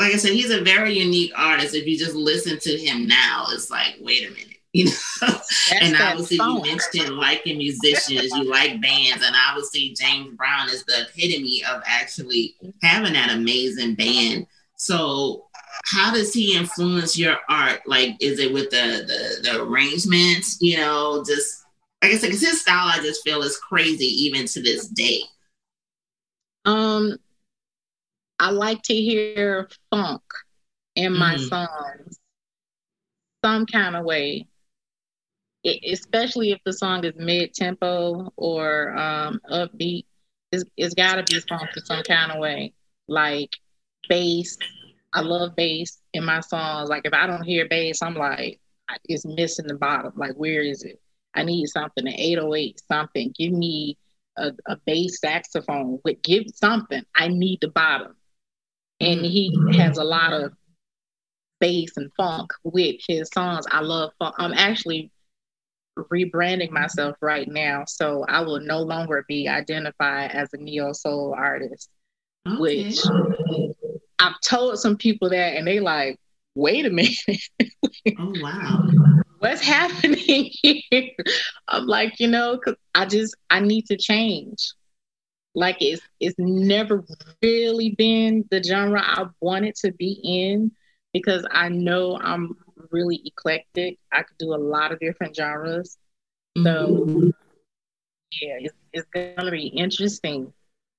like 0.00 0.14
I 0.14 0.16
said, 0.16 0.32
he's 0.32 0.50
a 0.50 0.62
very 0.62 0.98
unique 0.98 1.30
artist. 1.36 1.74
If 1.74 1.86
you 1.86 1.98
just 1.98 2.14
listen 2.14 2.58
to 2.58 2.76
him 2.78 3.06
now, 3.06 3.44
it's 3.50 3.70
like, 3.70 3.96
wait 4.00 4.26
a 4.26 4.30
minute, 4.30 4.56
you 4.72 4.86
know. 4.86 5.40
and 5.78 5.94
obviously, 5.94 6.36
you 6.38 6.62
mentioned 6.62 7.16
liking 7.16 7.58
musicians, 7.58 8.32
you 8.34 8.44
like 8.44 8.80
bands, 8.80 9.22
and 9.22 9.36
obviously, 9.48 9.94
James 10.00 10.34
Brown 10.36 10.70
is 10.70 10.84
the 10.84 11.02
epitome 11.02 11.62
of 11.70 11.82
actually 11.84 12.54
having 12.82 13.12
that 13.12 13.30
amazing 13.30 13.94
band. 13.94 14.46
So, 14.76 15.44
how 15.84 16.14
does 16.14 16.32
he 16.32 16.56
influence 16.56 17.18
your 17.18 17.36
art? 17.50 17.80
Like, 17.84 18.16
is 18.20 18.38
it 18.38 18.54
with 18.54 18.70
the 18.70 19.04
the, 19.06 19.50
the 19.50 19.62
arrangements? 19.62 20.56
You 20.62 20.78
know, 20.78 21.22
just 21.26 21.66
like 22.02 22.12
I 22.12 22.16
said, 22.16 22.28
because 22.28 22.40
his 22.40 22.62
style, 22.62 22.88
I 22.88 23.02
just 23.02 23.22
feel 23.22 23.42
is 23.42 23.58
crazy 23.58 24.06
even 24.06 24.46
to 24.46 24.62
this 24.62 24.88
day. 24.88 25.24
Um, 26.64 27.18
I 28.40 28.50
like 28.50 28.80
to 28.84 28.94
hear 28.94 29.68
funk 29.90 30.22
in 30.96 31.12
my 31.12 31.34
mm. 31.34 31.48
songs 31.48 32.18
some 33.44 33.66
kind 33.66 33.96
of 33.96 34.04
way, 34.04 34.46
it, 35.62 35.92
especially 35.92 36.52
if 36.52 36.58
the 36.64 36.72
song 36.72 37.04
is 37.04 37.12
mid 37.16 37.52
tempo 37.52 38.32
or 38.36 38.96
um, 38.96 39.40
upbeat. 39.50 40.06
It's, 40.52 40.64
it's 40.76 40.94
got 40.94 41.16
to 41.16 41.22
be 41.22 41.40
funky 41.48 41.80
some 41.84 42.02
kind 42.02 42.32
of 42.32 42.38
way, 42.38 42.72
like 43.08 43.50
bass. 44.08 44.56
I 45.12 45.20
love 45.20 45.54
bass 45.54 45.98
in 46.14 46.24
my 46.24 46.40
songs. 46.40 46.88
Like 46.88 47.02
if 47.04 47.12
I 47.12 47.26
don't 47.26 47.42
hear 47.42 47.68
bass, 47.68 48.00
I'm 48.00 48.14
like, 48.14 48.58
it's 49.04 49.26
missing 49.26 49.66
the 49.66 49.74
bottom. 49.74 50.12
Like 50.16 50.34
where 50.36 50.62
is 50.62 50.82
it? 50.82 51.00
I 51.34 51.44
need 51.44 51.66
something, 51.66 52.06
an 52.06 52.14
808, 52.14 52.80
something. 52.88 53.34
Give 53.38 53.52
me 53.52 53.98
a, 54.38 54.52
a 54.66 54.76
bass 54.86 55.20
saxophone. 55.20 56.00
But 56.02 56.22
give 56.22 56.44
something. 56.54 57.02
I 57.14 57.28
need 57.28 57.58
the 57.60 57.68
bottom 57.68 58.16
and 59.00 59.24
he 59.24 59.56
has 59.76 59.98
a 59.98 60.04
lot 60.04 60.32
of 60.32 60.52
bass 61.60 61.96
and 61.96 62.10
funk 62.16 62.50
with 62.64 62.96
his 63.06 63.30
songs. 63.32 63.66
I 63.70 63.80
love 63.80 64.12
funk. 64.18 64.34
I'm 64.38 64.52
actually 64.52 65.10
rebranding 65.96 66.70
myself 66.70 67.16
right 67.20 67.48
now, 67.48 67.84
so 67.86 68.24
I 68.28 68.40
will 68.40 68.60
no 68.60 68.80
longer 68.80 69.24
be 69.28 69.48
identified 69.48 70.30
as 70.32 70.52
a 70.52 70.56
neo 70.56 70.92
soul 70.92 71.34
artist. 71.36 71.90
Okay. 72.46 72.58
Which 72.58 72.98
I've 74.18 74.40
told 74.40 74.78
some 74.78 74.96
people 74.96 75.30
that, 75.30 75.56
and 75.56 75.66
they 75.66 75.80
like, 75.80 76.18
"Wait 76.54 76.86
a 76.86 76.90
minute! 76.90 77.14
oh 78.18 78.32
wow, 78.40 78.88
what's 79.38 79.62
happening 79.62 80.50
here?" 80.62 81.10
I'm 81.68 81.86
like, 81.86 82.18
you 82.18 82.28
know, 82.28 82.58
cause 82.58 82.76
I 82.94 83.06
just 83.06 83.36
I 83.50 83.60
need 83.60 83.86
to 83.86 83.96
change. 83.96 84.72
Like 85.54 85.78
it's 85.80 86.02
it's 86.20 86.36
never 86.38 87.04
really 87.42 87.94
been 87.96 88.44
the 88.50 88.62
genre 88.62 89.02
I 89.02 89.26
wanted 89.40 89.74
to 89.76 89.92
be 89.92 90.20
in 90.22 90.70
because 91.12 91.44
I 91.50 91.68
know 91.68 92.18
I'm 92.18 92.56
really 92.90 93.20
eclectic. 93.24 93.98
I 94.12 94.22
could 94.22 94.38
do 94.38 94.54
a 94.54 94.56
lot 94.56 94.92
of 94.92 95.00
different 95.00 95.34
genres. 95.34 95.98
So 96.62 97.32
yeah, 98.40 98.58
it's, 98.60 98.74
it's 98.92 99.08
gonna 99.36 99.50
be 99.50 99.66
interesting 99.66 100.52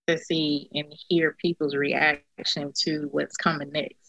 to 0.07 0.17
see 0.17 0.69
and 0.73 0.93
hear 1.07 1.35
people's 1.41 1.75
reaction 1.75 2.73
to 2.83 3.07
what's 3.11 3.37
coming 3.37 3.71
next. 3.71 4.00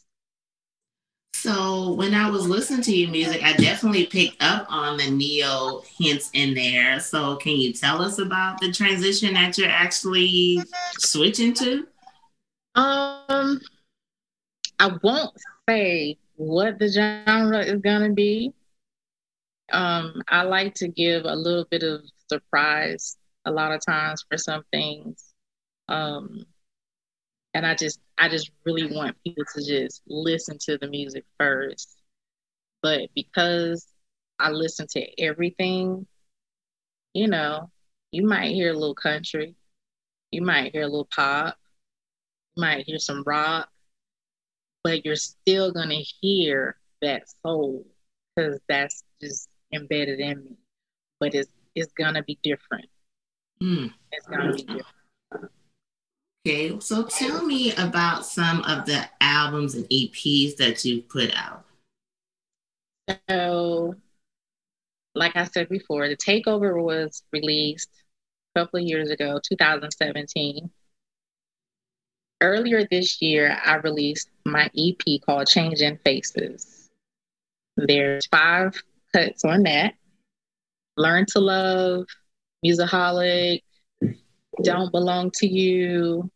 So 1.43 1.95
when 1.95 2.15
I 2.15 2.31
was 2.31 2.49
listening 2.49 2.83
to 2.83 2.97
your 2.97 3.11
music, 3.11 3.43
I 3.43 3.55
definitely 3.55 4.07
picked 4.07 4.41
up 4.41 4.65
on 4.69 4.97
the 4.97 5.11
neo 5.11 5.83
hints 5.99 6.31
in 6.35 6.55
there. 6.55 7.01
So 7.01 7.35
can 7.35 7.57
you 7.57 7.73
tell 7.73 8.01
us 8.01 8.21
about 8.21 8.61
the 8.61 8.71
transition 8.71 9.35
that 9.35 9.59
you're 9.59 9.69
actually 9.69 10.63
switching 11.01 11.53
to? 11.55 11.89
Um, 12.77 13.61
I 14.79 14.97
won't 15.03 15.35
say 15.69 16.17
what 16.37 16.79
the 16.79 16.87
genre 16.87 17.59
is 17.59 17.81
gonna 17.81 18.13
be. 18.13 18.53
Um, 19.73 20.23
I 20.29 20.43
like 20.43 20.75
to 20.75 20.87
give 20.87 21.25
a 21.25 21.35
little 21.35 21.67
bit 21.69 21.83
of 21.83 22.03
surprise 22.29 23.17
a 23.47 23.51
lot 23.51 23.73
of 23.73 23.85
times 23.85 24.25
for 24.31 24.39
some 24.39 24.63
things. 24.71 25.35
Um, 25.89 26.45
and 27.55 27.67
I 27.67 27.75
just 27.75 28.01
I 28.19 28.29
just 28.29 28.51
really 28.65 28.95
want 28.95 29.17
people 29.25 29.45
to 29.55 29.65
just 29.65 30.03
listen 30.07 30.59
to 30.63 30.79
the 30.79 30.89
music 30.89 31.25
first. 31.39 31.97
But 32.83 33.11
because 33.15 33.87
I 34.39 34.51
listen 34.51 34.87
to 34.93 35.23
everything, 35.23 36.07
you 37.15 37.29
know, 37.29 37.71
you 38.11 38.27
might 38.27 38.53
hear 38.53 38.73
a 38.73 38.79
little 38.79 38.95
country, 38.95 39.55
you 40.31 40.43
might 40.43 40.73
hear 40.73 40.83
a 40.83 40.87
little 40.89 41.09
pop, 41.15 41.57
you 42.57 42.63
might 42.63 42.87
hear 42.87 42.99
some 42.99 43.23
rock, 43.25 43.69
but 44.83 45.05
you're 45.05 45.17
still 45.17 45.73
gonna 45.73 46.03
hear 46.21 46.77
that 47.03 47.25
soul 47.43 47.87
because 48.35 48.61
that's 48.69 49.05
just 49.21 49.49
embedded 49.73 50.21
in 50.21 50.45
me. 50.45 50.57
But 51.21 51.35
it's 51.35 51.51
it's 51.75 51.93
gonna 51.93 52.23
be 52.23 52.39
different. 52.43 52.89
Mm. 53.63 53.93
It's 54.11 54.27
gonna 54.27 54.53
be 54.53 54.63
different. 54.63 54.87
Okay, 56.45 56.81
so 56.81 57.05
tell 57.05 57.45
me 57.45 57.73
about 57.75 58.27
some 58.27 58.63
of 58.63 58.85
the 58.85 59.09
albums 59.21 59.77
and 59.77 59.85
EPs 59.91 60.57
that 60.57 60.85
you've 60.85 61.09
put 61.09 61.33
out. 61.37 61.65
So, 63.31 63.95
like 65.15 65.37
I 65.37 65.45
said 65.45 65.69
before, 65.69 66.09
the 66.09 66.17
Takeover 66.17 66.83
was 66.83 67.23
released 67.33 67.91
a 68.57 68.61
couple 68.61 68.81
of 68.81 68.87
years 68.87 69.11
ago, 69.11 69.39
2017. 69.49 70.69
Earlier 72.41 72.89
this 72.91 73.23
year, 73.23 73.57
I 73.65 73.77
released 73.77 74.29
my 74.45 74.69
EP 74.77 75.21
called 75.25 75.47
Changing 75.47 75.97
Faces. 76.05 76.91
There's 77.77 78.27
five 78.27 78.75
cuts 79.13 79.45
on 79.45 79.63
that. 79.63 79.95
Learn 80.97 81.25
to 81.27 81.39
Love, 81.39 82.07
Musicaholic, 82.67 83.63
don't 84.63 84.93
Belong 84.93 85.31
to 85.37 85.47
You. 85.47 86.31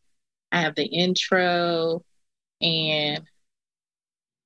I 0.52 0.60
have 0.60 0.74
the 0.74 0.86
intro, 0.86 2.04
and 2.60 3.24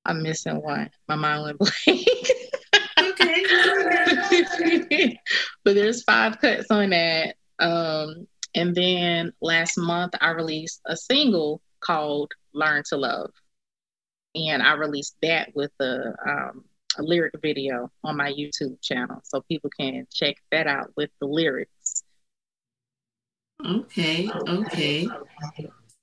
I'm 0.05 0.23
missing 0.23 0.61
one. 0.61 0.89
My 1.07 1.15
mind 1.15 1.43
went 1.43 1.59
blank. 1.59 2.07
okay. 2.99 3.43
but 5.63 5.75
there's 5.75 6.03
five 6.03 6.39
cuts 6.39 6.71
on 6.71 6.89
that. 6.89 7.35
Um, 7.59 8.27
and 8.55 8.75
then 8.75 9.31
last 9.41 9.77
month 9.77 10.13
I 10.19 10.31
released 10.31 10.81
a 10.85 10.97
single 10.97 11.61
called 11.79 12.33
Learn 12.53 12.83
to 12.89 12.97
Love. 12.97 13.31
And 14.33 14.63
I 14.63 14.73
released 14.73 15.15
that 15.21 15.55
with 15.55 15.71
a, 15.79 16.13
um, 16.25 16.63
a 16.97 17.03
lyric 17.03 17.33
video 17.41 17.91
on 18.03 18.17
my 18.17 18.31
YouTube 18.31 18.81
channel. 18.81 19.21
So 19.23 19.41
people 19.41 19.69
can 19.77 20.07
check 20.11 20.37
that 20.51 20.67
out 20.67 20.91
with 20.95 21.11
the 21.19 21.27
lyrics. 21.27 21.71
Okay, 23.65 24.29
okay. 24.47 25.07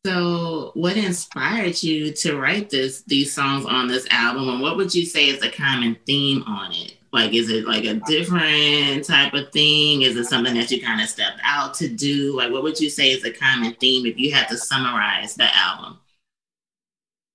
So, 0.07 0.71
what 0.75 0.97
inspired 0.97 1.83
you 1.83 2.13
to 2.13 2.39
write 2.39 2.71
this 2.71 3.03
these 3.03 3.33
songs 3.33 3.67
on 3.67 3.89
this 3.89 4.07
album, 4.11 4.49
and 4.49 4.61
what 4.61 4.77
would 4.77 4.95
you 4.95 5.05
say 5.05 5.29
is 5.29 5.41
the 5.41 5.51
common 5.51 5.97
theme 6.07 6.43
on 6.45 6.73
it? 6.73 6.97
Like, 7.13 7.33
is 7.33 7.51
it 7.51 7.67
like 7.67 7.85
a 7.85 7.95
different 7.95 9.05
type 9.05 9.35
of 9.35 9.51
thing? 9.53 10.03
Is 10.03 10.17
it 10.17 10.27
something 10.27 10.55
that 10.55 10.71
you 10.71 10.81
kind 10.81 11.01
of 11.01 11.09
stepped 11.09 11.41
out 11.43 11.75
to 11.75 11.89
do? 11.89 12.37
Like, 12.37 12.53
what 12.53 12.63
would 12.63 12.79
you 12.79 12.91
say 12.91 13.11
is 13.11 13.23
the 13.23 13.33
common 13.33 13.75
theme 13.75 14.07
if 14.07 14.19
you 14.19 14.33
had 14.33 14.49
to 14.49 14.57
summarize 14.57 15.35
the 15.35 15.55
album? 15.57 15.99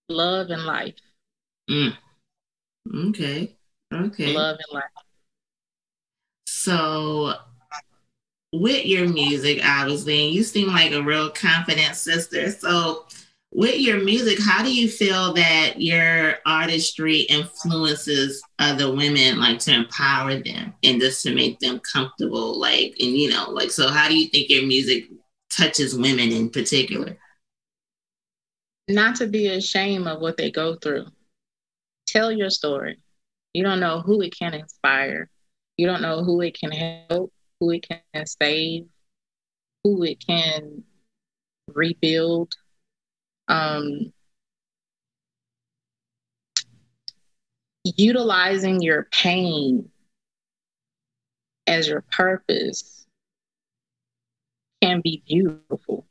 Love 0.10 0.50
and 0.50 0.64
life. 0.64 0.96
Mm. 1.70 1.98
Okay. 3.10 3.56
Okay. 3.92 4.34
Love 4.34 4.58
and 4.68 4.76
life. 4.76 4.84
So, 6.46 7.34
with 8.54 8.86
your 8.86 9.10
music, 9.10 9.60
obviously, 9.66 10.28
you 10.28 10.44
seem 10.44 10.68
like 10.68 10.92
a 10.92 11.02
real 11.02 11.32
confident 11.32 11.96
sister. 11.96 12.52
So, 12.52 13.06
with 13.52 13.80
your 13.80 14.04
music, 14.04 14.40
how 14.42 14.64
do 14.64 14.74
you 14.74 14.88
feel 14.88 15.34
that 15.34 15.74
your 15.78 16.36
artistry 16.46 17.22
influences 17.22 18.42
other 18.60 18.94
women, 18.94 19.40
like 19.40 19.60
to 19.60 19.74
empower 19.74 20.36
them 20.42 20.74
and 20.84 21.02
just 21.02 21.24
to 21.24 21.34
make 21.34 21.60
them 21.60 21.80
comfortable? 21.80 22.60
Like, 22.60 22.96
and 23.00 23.12
you 23.12 23.30
know, 23.30 23.50
like, 23.50 23.72
so 23.72 23.90
how 23.90 24.08
do 24.08 24.18
you 24.18 24.28
think 24.30 24.50
your 24.50 24.66
music 24.66 25.10
touches 25.52 25.96
women 25.96 26.32
in 26.32 26.50
particular? 26.50 27.18
Not 28.88 29.16
to 29.18 29.28
be 29.28 29.48
ashamed 29.48 30.08
of 30.08 30.22
what 30.22 30.38
they 30.38 30.52
go 30.52 30.76
through. 30.76 31.08
Tell 32.08 32.32
your 32.32 32.50
story. 32.50 33.00
You 33.54 33.64
don't 33.64 33.80
know 33.80 34.02
who 34.02 34.22
it 34.22 34.36
can 34.38 34.54
inspire. 34.54 35.30
You 35.78 35.88
don't 35.88 36.02
know 36.02 36.24
who 36.24 36.42
it 36.42 36.58
can 36.60 36.72
help, 36.72 37.33
who 37.64 37.72
it 37.72 37.88
can 37.88 38.26
save, 38.26 38.88
who 39.84 40.04
it 40.04 40.20
can 40.26 40.84
rebuild 41.74 42.54
um, 43.48 44.12
utilizing 47.86 48.82
your 48.82 49.04
pain 49.12 49.90
as 51.66 51.88
your 51.88 52.02
purpose 52.12 53.06
can 54.82 55.00
be 55.02 55.24
beautiful. 55.26 56.06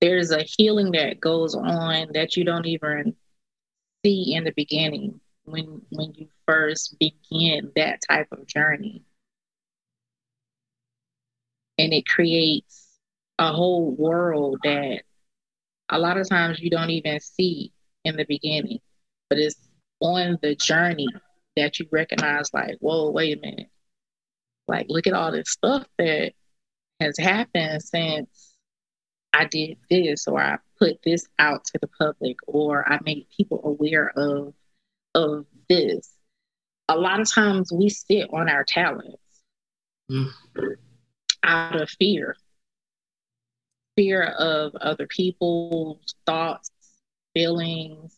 There's 0.00 0.30
a 0.30 0.44
healing 0.44 0.92
that 0.92 1.18
goes 1.18 1.56
on 1.56 2.12
that 2.14 2.36
you 2.36 2.44
don't 2.44 2.66
even 2.66 3.16
see 4.04 4.34
in 4.34 4.44
the 4.44 4.52
beginning 4.52 5.20
when 5.44 5.82
when 5.90 6.12
you 6.14 6.28
first 6.46 6.96
begin 7.00 7.72
that 7.74 8.00
type 8.08 8.28
of 8.30 8.46
journey. 8.46 9.02
And 11.78 11.92
it 11.92 12.06
creates 12.06 12.86
a 13.38 13.52
whole 13.52 13.94
world 13.94 14.58
that 14.64 15.02
a 15.88 15.98
lot 15.98 16.16
of 16.16 16.28
times 16.28 16.60
you 16.60 16.70
don't 16.70 16.90
even 16.90 17.20
see 17.20 17.72
in 18.04 18.16
the 18.16 18.24
beginning, 18.24 18.78
but 19.28 19.38
it's 19.38 19.56
on 20.00 20.38
the 20.42 20.54
journey 20.54 21.08
that 21.56 21.78
you 21.78 21.86
recognize, 21.90 22.52
like, 22.52 22.76
whoa, 22.80 23.10
wait 23.10 23.38
a 23.38 23.40
minute. 23.40 23.70
Like, 24.66 24.86
look 24.88 25.06
at 25.06 25.12
all 25.12 25.32
this 25.32 25.50
stuff 25.50 25.86
that 25.98 26.32
has 27.00 27.18
happened 27.18 27.82
since 27.82 28.56
I 29.32 29.44
did 29.46 29.78
this, 29.90 30.26
or 30.26 30.40
I 30.40 30.58
put 30.78 31.02
this 31.02 31.26
out 31.38 31.64
to 31.66 31.78
the 31.80 31.88
public, 31.88 32.36
or 32.46 32.90
I 32.90 32.98
made 33.04 33.26
people 33.36 33.60
aware 33.64 34.12
of 34.16 34.54
of 35.14 35.46
this. 35.68 36.12
A 36.88 36.96
lot 36.96 37.20
of 37.20 37.30
times 37.30 37.72
we 37.72 37.88
sit 37.88 38.28
on 38.32 38.48
our 38.48 38.64
talents 38.64 39.18
mm. 40.10 40.30
Out 41.44 41.80
of 41.80 41.90
fear 41.90 42.36
fear 43.96 44.22
of 44.22 44.74
other 44.76 45.06
people's 45.06 46.14
thoughts, 46.26 46.70
feelings, 47.34 48.16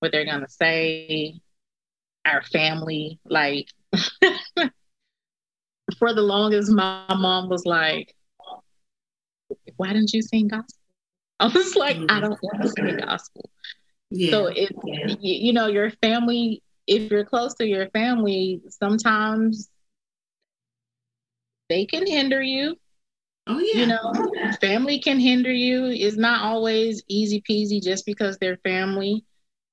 what 0.00 0.12
they're 0.12 0.24
gonna 0.24 0.48
say, 0.48 1.40
our 2.24 2.42
family. 2.42 3.20
Like 3.24 3.68
for 5.98 6.14
the 6.14 6.22
longest, 6.22 6.70
my 6.70 7.06
mom 7.08 7.48
was 7.48 7.64
like, 7.64 8.14
"Why 9.76 9.92
didn't 9.92 10.12
you 10.12 10.22
sing 10.22 10.48
gospel?" 10.48 10.78
I 11.40 11.46
was 11.48 11.76
like, 11.76 11.96
"I 11.96 12.00
mm-hmm. 12.00 12.20
don't 12.20 12.42
want 12.42 12.62
to 12.62 12.68
sing 12.68 12.96
gospel." 12.98 13.50
Yeah. 14.10 14.30
So 14.30 14.46
if 14.46 14.70
yeah. 14.84 15.14
you 15.20 15.52
know 15.52 15.68
your 15.68 15.90
family, 16.02 16.62
if 16.86 17.10
you're 17.10 17.24
close 17.24 17.54
to 17.54 17.66
your 17.66 17.88
family, 17.90 18.62
sometimes 18.68 19.68
they 21.68 21.86
can 21.86 22.06
hinder 22.06 22.42
you 22.42 22.76
Oh 23.46 23.58
yeah. 23.58 23.80
You 23.80 23.86
know, 23.86 24.54
family 24.60 25.00
can 25.00 25.18
hinder 25.18 25.52
you. 25.52 25.86
It's 25.86 26.16
not 26.16 26.42
always 26.42 27.02
easy 27.08 27.42
peasy 27.48 27.82
just 27.82 28.06
because 28.06 28.38
they're 28.38 28.58
family. 28.58 29.24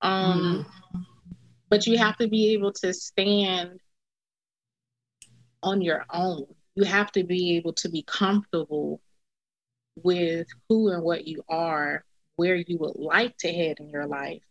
Um 0.02 0.65
mm-hmm. 0.93 1.02
but 1.69 1.86
you 1.86 1.97
have 1.97 2.17
to 2.17 2.28
be 2.28 2.54
able 2.54 2.71
to 2.73 2.93
stand 2.93 3.80
on 5.62 5.82
your 5.82 6.06
own. 6.12 6.45
You 6.75 6.86
have 6.86 7.12
to 7.12 7.23
be 7.23 7.58
able 7.58 7.73
to 7.73 7.89
be 7.89 8.04
comfortable 8.04 9.02
with 10.02 10.47
who 10.69 10.89
and 10.89 11.04
what 11.04 11.28
you 11.28 11.43
are, 11.49 12.06
where 12.38 12.56
you 12.56 12.78
would 12.78 12.95
like 12.95 13.38
to 13.39 13.52
head 13.52 13.78
in 13.80 13.89
your 13.89 14.08
life. 14.08 14.41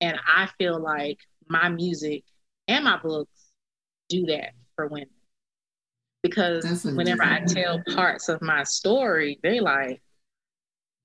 And 0.00 0.18
I 0.26 0.48
feel 0.58 0.80
like 0.80 1.18
my 1.48 1.68
music 1.68 2.24
and 2.66 2.84
my 2.84 2.98
books 2.98 3.52
do 4.08 4.26
that 4.26 4.52
for 4.74 4.88
women 4.88 5.08
because 6.22 6.84
whenever 6.84 7.22
I 7.22 7.40
tell 7.40 7.82
parts 7.94 8.28
of 8.28 8.42
my 8.42 8.64
story, 8.64 9.38
they 9.42 9.60
like, 9.60 10.02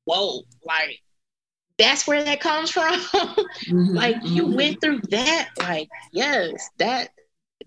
whoa, 0.06 0.42
like 0.64 1.00
that's 1.78 2.08
where 2.08 2.24
that 2.24 2.40
comes 2.40 2.72
from. 2.72 2.94
mm-hmm, 3.00 3.96
like 3.96 4.18
mm-hmm. 4.18 4.36
you 4.36 4.48
went 4.48 4.82
through 4.82 5.02
that. 5.10 5.50
Like, 5.60 5.90
yes, 6.12 6.70
that 6.78 7.10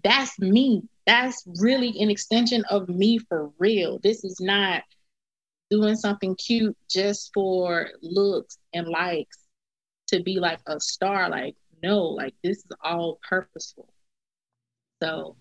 that's 0.04 0.38
me. 0.38 0.82
That's 1.06 1.42
really 1.60 2.00
an 2.00 2.10
extension 2.10 2.64
of 2.70 2.88
me 2.88 3.18
for 3.18 3.50
real. 3.58 3.98
This 4.02 4.24
is 4.24 4.40
not 4.40 4.82
doing 5.70 5.96
something 5.96 6.34
cute 6.36 6.76
just 6.90 7.30
for 7.34 7.88
looks 8.02 8.58
and 8.74 8.88
likes 8.88 9.38
to 10.08 10.22
be 10.22 10.38
like 10.38 10.60
a 10.66 10.80
star. 10.80 11.28
Like, 11.30 11.56
no, 11.82 12.04
like 12.04 12.34
this 12.42 12.58
is 12.58 12.70
all 12.82 13.18
purposeful. 13.26 13.92
So 15.02 15.36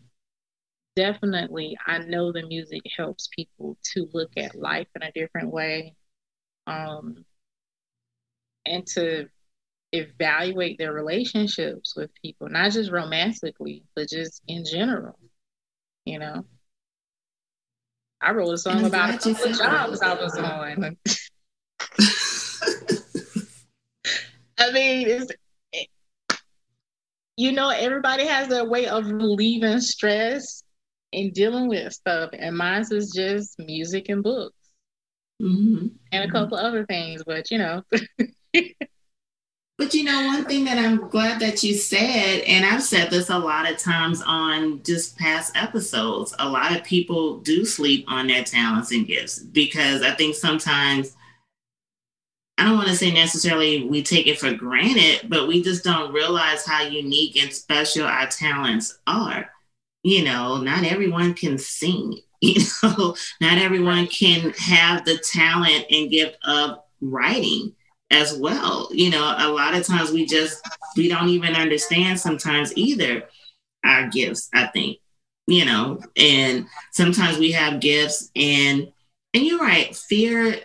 definitely 0.97 1.77
i 1.86 1.99
know 1.99 2.31
the 2.31 2.41
music 2.47 2.81
helps 2.97 3.27
people 3.27 3.77
to 3.83 4.10
look 4.13 4.31
at 4.36 4.55
life 4.55 4.88
in 4.95 5.03
a 5.03 5.12
different 5.12 5.51
way 5.51 5.93
um, 6.65 7.23
and 8.65 8.88
to 8.88 9.27
evaluate 9.93 10.79
their 10.79 10.91
relationships 10.91 11.95
with 11.95 12.10
people 12.19 12.49
not 12.49 12.71
just 12.71 12.91
romantically 12.91 13.83
but 13.95 14.10
just 14.10 14.41
in 14.47 14.65
general 14.65 15.19
you 16.03 16.19
know? 16.19 16.45
I 18.21 18.31
wrote 18.31 18.53
a 18.53 18.57
song 18.57 18.86
about 18.86 19.13
a 19.13 19.17
couple 19.19 19.51
of 19.51 19.57
jobs 19.57 20.01
i 20.01 20.13
was 20.15 20.36
on. 20.38 20.97
I 24.57 24.71
mean 24.71 25.07
it's 25.07 25.31
you 27.36 27.51
know 27.51 27.69
everybody 27.69 28.25
has 28.25 28.47
their 28.47 28.65
way 28.65 28.88
of 28.88 29.05
relieving 29.05 29.79
stress 29.79 30.63
in 31.11 31.31
dealing 31.31 31.67
with 31.67 31.93
stuff. 31.93 32.31
And 32.33 32.57
mine 32.57 32.85
is 32.91 33.11
just 33.11 33.59
music 33.59 34.09
and 34.09 34.23
books 34.23 34.55
mm-hmm. 35.41 35.87
and 36.11 36.23
a 36.23 36.27
mm-hmm. 36.27 36.31
couple 36.31 36.57
other 36.57 36.85
things, 36.85 37.23
but 37.25 37.49
you 37.51 37.57
know. 37.57 37.83
but 39.77 39.93
you 39.93 40.03
know, 40.03 40.25
one 40.27 40.45
thing 40.45 40.65
that 40.65 40.77
I'm 40.77 41.09
glad 41.09 41.39
that 41.41 41.63
you 41.63 41.73
said, 41.73 42.41
and 42.41 42.65
I've 42.65 42.83
said 42.83 43.09
this 43.09 43.29
a 43.29 43.37
lot 43.37 43.69
of 43.69 43.77
times 43.77 44.21
on 44.25 44.83
just 44.83 45.17
past 45.17 45.55
episodes, 45.55 46.35
a 46.39 46.49
lot 46.49 46.75
of 46.75 46.83
people 46.83 47.39
do 47.39 47.65
sleep 47.65 48.05
on 48.07 48.27
their 48.27 48.43
talents 48.43 48.91
and 48.91 49.07
gifts 49.07 49.39
because 49.39 50.01
I 50.01 50.11
think 50.11 50.35
sometimes. 50.35 51.13
I 52.59 52.63
don't 52.63 52.77
want 52.77 52.87
to 52.87 52.95
say 52.95 53.11
necessarily 53.11 53.83
we 53.83 54.01
take 54.01 54.25
it 54.25 54.39
for 54.39 54.51
granted, 54.51 55.29
but 55.29 55.47
we 55.47 55.61
just 55.61 55.83
don't 55.83 56.11
realize 56.11 56.65
how 56.65 56.81
unique 56.81 57.39
and 57.39 57.53
special 57.53 58.07
our 58.07 58.25
talents 58.25 58.97
are 59.05 59.47
you 60.07 60.23
know, 60.23 60.55
not 60.55 60.85
everyone 60.85 61.33
can 61.33 61.57
sing, 61.57 62.17
you 62.41 62.61
know, 62.81 63.13
not 63.41 63.57
everyone 63.57 64.07
can 64.07 64.53
have 64.57 65.03
the 65.03 65.17
talent 65.17 65.85
and 65.91 66.09
gift 66.09 66.37
of 66.45 66.79
writing 67.01 67.75
as 68.09 68.37
well. 68.37 68.87
You 68.93 69.09
know, 69.09 69.35
a 69.37 69.49
lot 69.49 69.75
of 69.75 69.85
times 69.85 70.11
we 70.11 70.25
just 70.25 70.65
we 70.95 71.09
don't 71.09 71.27
even 71.27 71.55
understand 71.55 72.21
sometimes 72.21 72.71
either 72.77 73.23
our 73.83 74.07
gifts, 74.07 74.47
I 74.53 74.67
think. 74.67 74.99
You 75.45 75.65
know, 75.65 75.99
and 76.15 76.67
sometimes 76.93 77.37
we 77.37 77.51
have 77.51 77.81
gifts 77.81 78.31
and 78.33 78.87
and 79.33 79.45
you're 79.45 79.59
right, 79.59 79.93
fear 79.93 80.55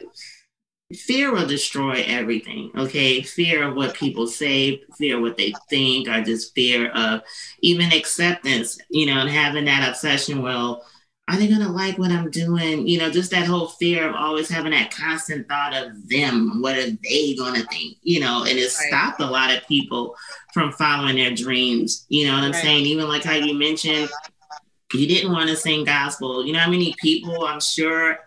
fear 0.97 1.33
will 1.33 1.47
destroy 1.47 2.05
everything. 2.07 2.71
Okay. 2.77 3.23
Fear 3.23 3.69
of 3.69 3.77
what 3.77 3.95
people 3.95 4.27
say, 4.27 4.83
fear 4.99 5.17
of 5.17 5.23
what 5.23 5.37
they 5.37 5.53
think, 5.69 6.09
or 6.09 6.23
just 6.23 6.55
fear 6.55 6.91
of 6.93 7.23
even 7.61 7.93
acceptance, 7.93 8.79
you 8.91 9.07
know, 9.07 9.21
and 9.21 9.31
having 9.31 9.65
that 9.67 9.89
obsession. 9.89 10.43
Well, 10.43 10.85
are 11.29 11.37
they 11.37 11.47
going 11.47 11.61
to 11.61 11.69
like 11.69 11.99
what 11.99 12.11
I'm 12.11 12.31
doing? 12.31 12.87
You 12.87 12.99
know, 12.99 13.11
just 13.11 13.31
that 13.31 13.47
whole 13.47 13.69
fear 13.69 14.09
of 14.09 14.15
always 14.15 14.49
having 14.49 14.73
that 14.73 14.95
constant 14.95 15.49
thought 15.49 15.75
of 15.75 16.09
them. 16.09 16.61
What 16.61 16.77
are 16.77 16.91
they 16.91 17.35
going 17.37 17.55
to 17.55 17.67
think? 17.69 17.97
You 18.03 18.21
know, 18.21 18.45
and 18.45 18.59
it 18.59 18.63
right. 18.63 18.71
stopped 18.71 19.21
a 19.21 19.27
lot 19.27 19.55
of 19.55 19.67
people 19.67 20.17
from 20.53 20.73
following 20.73 21.17
their 21.17 21.35
dreams. 21.35 22.07
You 22.09 22.27
know 22.27 22.35
what 22.35 22.45
I'm 22.45 22.53
right. 22.53 22.63
saying? 22.63 22.87
Even 22.87 23.09
like 23.09 23.23
how 23.23 23.35
you 23.35 23.55
mentioned, 23.55 24.11
you 24.93 25.07
didn't 25.07 25.33
want 25.33 25.49
to 25.49 25.57
sing 25.57 25.85
gospel. 25.85 26.45
You 26.45 26.53
know 26.53 26.59
how 26.59 26.71
many 26.71 26.95
people 27.01 27.47
I'm 27.47 27.61
sure 27.61 28.19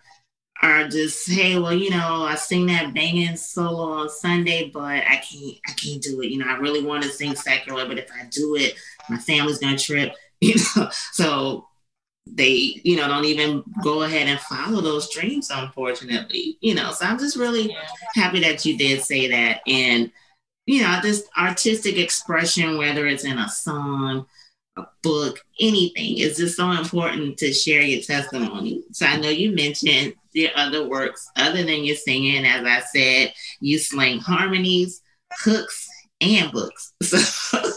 are 0.62 0.88
just, 0.88 1.30
hey, 1.30 1.60
well, 1.60 1.74
you 1.74 1.90
know, 1.90 2.24
I 2.24 2.36
sing 2.36 2.68
that 2.68 2.94
banging 2.94 3.36
solo 3.36 3.92
on 3.92 4.10
Sunday, 4.10 4.72
but 4.74 4.84
I 4.84 5.18
can't, 5.18 5.58
I 5.68 5.74
can't 5.74 6.02
do 6.02 6.22
it. 6.22 6.30
You 6.30 6.40
know, 6.40 6.48
I 6.48 6.58
really 6.58 6.84
want 6.84 7.04
to 7.04 7.10
sing 7.10 7.36
secular, 7.36 7.88
but 7.88 7.98
if 7.98 8.10
I 8.12 8.26
do 8.30 8.56
it, 8.56 8.76
my 9.10 9.18
family's 9.18 9.60
gonna 9.60 9.78
trip. 9.78 10.14
You 10.42 10.56
know, 10.76 10.90
so 11.14 11.66
they, 12.28 12.82
you 12.84 12.98
know, 12.98 13.08
don't 13.08 13.26
even 13.26 13.64
go 13.82 14.04
ahead 14.04 14.28
and 14.28 14.40
follow 14.40 14.82
those 14.82 15.10
dreams, 15.10 15.50
unfortunately. 15.50 16.58
You 16.60 16.76
know, 16.76 16.92
so 16.92 17.06
I'm 17.06 17.18
just 17.18 17.38
really 17.38 17.76
happy 18.14 18.42
that 18.42 18.66
you 18.66 18.78
did 18.78 19.02
say 19.02 19.30
that. 19.30 19.62
And, 19.66 20.12
you 20.66 20.82
know, 20.82 21.00
this 21.02 21.26
artistic 21.38 21.98
expression, 21.98 22.78
whether 22.78 23.08
it's 23.08 23.24
in 23.24 23.38
a 23.40 23.48
song, 23.48 24.26
a 24.76 24.86
book, 25.04 25.40
anything, 25.60 26.18
is 26.18 26.38
just 26.38 26.58
so 26.58 26.70
important 26.72 27.38
to 27.38 27.54
share 27.54 27.82
your 27.82 28.02
testimony. 28.02 28.84
So 28.92 29.06
I 29.06 29.18
know 29.18 29.30
you 29.30 29.56
mentioned 29.56 30.16
your 30.36 30.52
other 30.56 30.88
works 30.88 31.28
other 31.38 31.64
than 31.64 31.84
your 31.84 31.96
singing. 31.96 32.46
As 32.46 32.66
I 32.66 32.82
said, 32.82 33.34
you 33.60 33.80
sling 33.80 34.20
harmonies, 34.20 35.02
hooks, 35.40 35.88
and 36.22 36.52
books. 36.52 36.94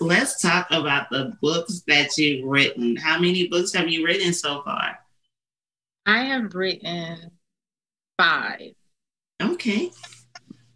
So 0.00 0.04
let's 0.06 0.40
talk 0.40 0.68
about 0.70 1.10
the 1.10 1.32
books 1.42 1.82
that 1.88 2.16
you've 2.16 2.46
written. 2.46 2.94
How 2.94 3.18
many 3.18 3.48
books 3.48 3.72
have 3.74 3.88
you 3.88 4.06
written 4.06 4.32
so 4.32 4.62
far? 4.62 4.96
I 6.06 6.24
have 6.24 6.54
written 6.54 7.32
five. 8.16 8.72
Okay. 9.42 9.90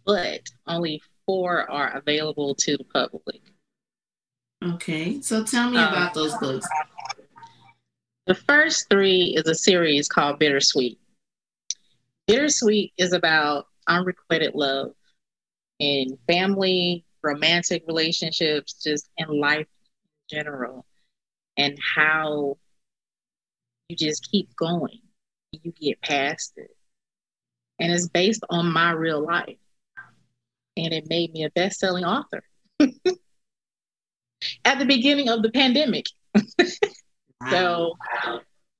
But 0.05 0.41
only 0.67 1.01
four 1.25 1.69
are 1.71 1.95
available 1.95 2.55
to 2.55 2.77
the 2.77 2.83
public. 2.83 3.41
Okay. 4.63 5.21
So 5.21 5.43
tell 5.43 5.69
me 5.69 5.77
um, 5.77 5.93
about 5.93 6.13
those 6.13 6.35
books. 6.37 6.67
The 8.27 8.35
first 8.35 8.89
three 8.89 9.33
is 9.37 9.47
a 9.47 9.55
series 9.55 10.07
called 10.07 10.39
Bittersweet. 10.39 10.97
Bittersweet 12.27 12.93
is 12.97 13.13
about 13.13 13.67
unrequited 13.87 14.55
love 14.55 14.91
in 15.79 16.17
family, 16.27 17.05
romantic 17.21 17.83
relationships, 17.87 18.81
just 18.81 19.09
in 19.17 19.27
life 19.27 19.67
in 20.29 20.37
general, 20.37 20.85
and 21.57 21.77
how 21.95 22.57
you 23.89 23.95
just 23.95 24.29
keep 24.29 24.55
going. 24.55 24.99
You 25.51 25.71
get 25.71 26.01
past 26.01 26.53
it. 26.57 26.71
And 27.79 27.91
it's 27.91 28.07
based 28.07 28.43
on 28.49 28.71
my 28.71 28.91
real 28.91 29.23
life. 29.23 29.57
And 30.77 30.93
it 30.93 31.07
made 31.07 31.33
me 31.33 31.43
a 31.43 31.49
best 31.51 31.79
selling 31.79 32.05
author 32.05 32.43
at 32.79 32.93
the 34.79 34.85
beginning 34.85 35.29
of 35.29 35.43
the 35.43 35.51
pandemic. 35.51 36.05
wow. 36.35 36.43
So 37.49 37.93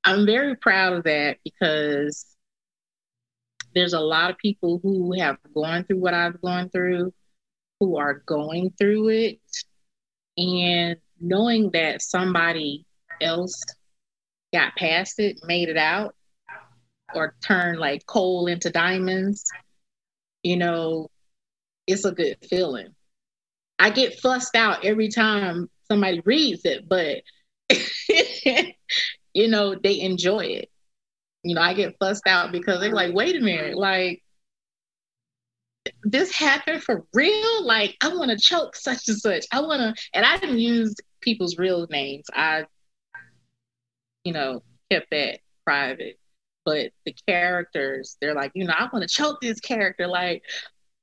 I'm 0.03 0.25
very 0.25 0.55
proud 0.55 0.93
of 0.93 1.03
that 1.03 1.37
because 1.43 2.32
there's 3.73 3.93
a 3.93 3.99
lot 3.99 4.31
of 4.31 4.37
people 4.37 4.79
who 4.81 5.13
have 5.19 5.37
gone 5.53 5.83
through 5.83 5.99
what 5.99 6.13
I've 6.13 6.41
gone 6.41 6.69
through, 6.69 7.13
who 7.79 7.97
are 7.97 8.23
going 8.25 8.71
through 8.77 9.09
it, 9.09 9.39
and 10.37 10.97
knowing 11.19 11.71
that 11.71 12.01
somebody 12.01 12.85
else 13.21 13.63
got 14.53 14.75
past 14.75 15.19
it, 15.19 15.39
made 15.43 15.69
it 15.69 15.77
out, 15.77 16.15
or 17.13 17.35
turned 17.43 17.79
like 17.79 18.05
coal 18.05 18.47
into 18.47 18.69
diamonds, 18.69 19.45
you 20.43 20.57
know, 20.57 21.09
it's 21.87 22.05
a 22.05 22.11
good 22.11 22.37
feeling. 22.49 22.95
I 23.79 23.89
get 23.89 24.19
fussed 24.19 24.55
out 24.55 24.85
every 24.85 25.09
time 25.09 25.69
somebody 25.87 26.21
reads 26.25 26.61
it, 26.65 26.87
but 26.87 27.23
you 29.33 29.47
know, 29.47 29.75
they 29.75 29.99
enjoy 30.01 30.45
it 30.45 30.69
you 31.43 31.55
know, 31.55 31.61
I 31.61 31.73
get 31.73 31.95
fussed 31.99 32.27
out 32.27 32.51
because 32.51 32.79
they're 32.79 32.93
like, 32.93 33.13
wait 33.13 33.35
a 33.35 33.41
minute, 33.41 33.77
like 33.77 34.23
this 36.03 36.33
happened 36.33 36.83
for 36.83 37.05
real? 37.13 37.65
Like, 37.65 37.97
I 38.01 38.09
want 38.09 38.31
to 38.31 38.37
choke 38.37 38.75
such 38.75 39.07
and 39.07 39.17
such. 39.17 39.45
I 39.51 39.61
want 39.61 39.81
to, 39.81 40.01
and 40.13 40.25
I 40.25 40.37
didn't 40.37 40.59
use 40.59 40.95
people's 41.21 41.57
real 41.57 41.87
names. 41.89 42.25
I, 42.33 42.65
you 44.23 44.33
know, 44.33 44.63
kept 44.91 45.09
that 45.11 45.39
private. 45.65 46.19
But 46.65 46.91
the 47.05 47.13
characters, 47.27 48.17
they're 48.21 48.35
like, 48.35 48.51
you 48.55 48.65
know, 48.65 48.73
I 48.77 48.87
want 48.93 49.03
to 49.03 49.13
choke 49.13 49.41
this 49.41 49.59
character. 49.59 50.07
Like, 50.07 50.43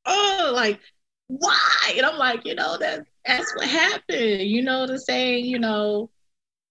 oh, 0.06 0.52
like, 0.54 0.80
why? 1.26 1.92
And 1.96 2.06
I'm 2.06 2.16
like, 2.16 2.46
you 2.46 2.54
know, 2.54 2.78
that 2.78 3.06
that's 3.26 3.54
what 3.54 3.68
happened. 3.68 4.42
You 4.42 4.62
know, 4.62 4.86
the 4.86 4.98
saying, 4.98 5.44
you 5.44 5.58
know, 5.58 6.10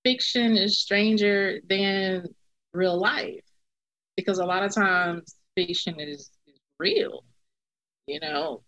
fiction 0.03 0.57
is 0.57 0.79
stranger 0.79 1.59
than 1.69 2.25
real 2.73 2.99
life 2.99 3.43
because 4.19 4.39
a 4.39 4.45
lot 4.45 4.63
of 4.63 4.73
times 4.73 5.35
fiction 5.55 5.99
is, 5.99 6.31
is 6.47 6.59
real. 6.77 7.23
You 8.07 8.19
know, 8.19 8.63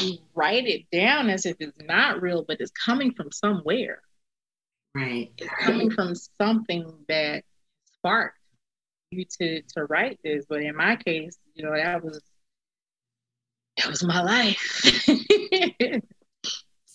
you 0.00 0.18
write 0.34 0.66
it 0.66 0.90
down 0.90 1.30
as 1.30 1.46
if 1.46 1.56
it's 1.60 1.78
not 1.80 2.20
real, 2.20 2.44
but 2.46 2.60
it's 2.60 2.72
coming 2.72 3.12
from 3.14 3.30
somewhere. 3.32 4.00
Right. 4.94 5.32
It's 5.38 5.50
coming 5.60 5.90
from 5.90 6.14
something 6.14 6.92
that 7.08 7.44
sparked 7.94 8.38
you 9.10 9.24
to 9.40 9.62
to 9.74 9.84
write 9.86 10.18
this. 10.22 10.44
But 10.48 10.62
in 10.62 10.76
my 10.76 10.96
case, 10.96 11.38
you 11.54 11.64
know, 11.64 11.74
that 11.74 12.04
was 12.04 12.20
that 13.78 13.88
was 13.88 14.02
my 14.04 14.22
life. 14.22 15.06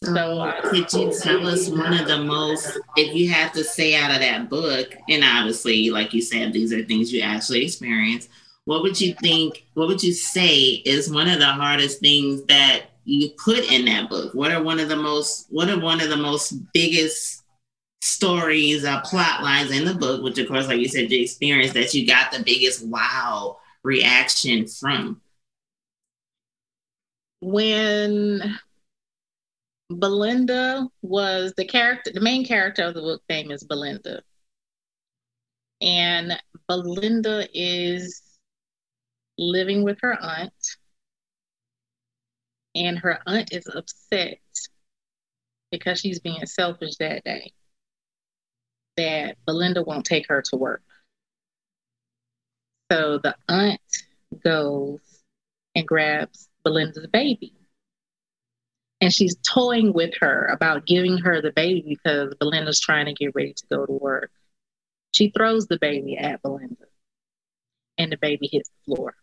So, 0.04 0.40
uh, 0.40 0.62
could 0.70 0.92
you 0.94 1.12
tell 1.12 1.46
us 1.46 1.68
one 1.68 1.94
of 1.94 2.08
the 2.08 2.20
most, 2.20 2.80
if 2.96 3.14
you 3.14 3.30
have 3.32 3.52
to 3.52 3.66
say 3.66 3.96
out 3.96 4.12
of 4.12 4.20
that 4.20 4.50
book, 4.50 4.96
and 5.10 5.26
obviously, 5.26 5.90
like 5.90 6.14
you 6.14 6.22
said, 6.22 6.54
these 6.54 6.72
are 6.72 6.86
things 6.86 7.12
you 7.12 7.22
actually 7.22 7.66
experienced. 7.66 8.30
What 8.64 8.82
would 8.84 9.02
you 9.02 9.14
think? 9.22 9.66
What 9.74 9.90
would 9.90 10.02
you 10.02 10.14
say 10.14 10.58
is 10.58 11.12
one 11.12 11.28
of 11.28 11.40
the 11.40 11.48
hardest 11.48 12.00
things 12.00 12.44
that 12.46 12.86
you 13.04 13.32
put 13.44 13.70
in 13.70 13.86
that 13.86 14.10
book? 14.10 14.34
What 14.34 14.54
are 14.54 14.64
one 14.64 14.80
of 14.80 14.88
the 14.88 14.96
most? 14.96 15.48
What 15.50 15.70
are 15.70 15.80
one 15.80 16.00
of 16.00 16.10
the 16.10 16.18
most 16.18 16.54
biggest 16.72 17.44
stories 18.02 18.86
or 18.86 19.02
plot 19.04 19.44
lines 19.44 19.72
in 19.72 19.84
the 19.84 19.96
book? 19.96 20.24
Which, 20.24 20.38
of 20.38 20.48
course, 20.48 20.68
like 20.68 20.80
you 20.80 20.88
said, 20.88 21.12
you 21.12 21.24
experienced 21.24 21.74
that 21.74 21.94
you 21.94 22.08
got 22.08 22.32
the 22.32 22.42
biggest 22.42 22.86
wow 22.86 23.58
reaction 23.84 24.66
from. 24.66 25.20
When 27.42 28.60
Belinda 29.90 30.88
was 31.02 31.54
the 31.58 31.66
character, 31.66 32.12
the 32.12 32.22
main 32.22 32.46
character 32.46 32.84
of 32.84 32.94
the 32.94 33.02
book 33.02 33.24
name 33.30 33.52
is 33.52 33.64
Belinda. 33.64 34.22
And 35.82 36.40
Belinda 36.68 37.48
is 37.54 38.22
living 39.38 39.84
with 39.84 39.98
her 40.02 40.16
aunt. 40.22 40.54
And 42.76 43.00
her 43.00 43.20
aunt 43.26 43.52
is 43.52 43.68
upset 43.68 44.40
because 45.72 46.00
she's 46.00 46.20
being 46.20 46.46
selfish 46.46 46.96
that 46.98 47.24
day 47.24 47.52
that 48.98 49.38
Belinda 49.46 49.82
won't 49.82 50.06
take 50.06 50.28
her 50.28 50.42
to 50.44 50.58
work. 50.58 50.84
So 52.92 53.18
the 53.18 53.36
aunt 53.48 53.82
goes 54.44 55.00
and 55.76 55.88
grabs 55.88 56.50
Belinda's 56.64 57.08
baby 57.08 57.54
and 59.02 59.14
she's 59.14 59.38
toying 59.48 59.94
with 59.94 60.14
her 60.20 60.48
about 60.48 60.86
giving 60.86 61.18
her 61.20 61.42
the 61.42 61.52
baby 61.52 61.84
because 61.88 62.34
Belinda's 62.40 62.80
trying 62.80 63.06
to 63.06 63.14
get 63.14 63.34
ready 63.34 63.54
to 63.54 63.64
go 63.72 63.86
to 63.86 63.92
work. 63.94 64.32
She 65.12 65.30
throws 65.30 65.68
the 65.68 65.80
baby 65.80 66.18
at 66.18 66.42
Belinda, 66.42 66.86
and 67.98 68.12
the 68.12 68.18
baby 68.18 68.50
hits 68.52 68.70
the 68.70 68.96
floor. 68.96 69.16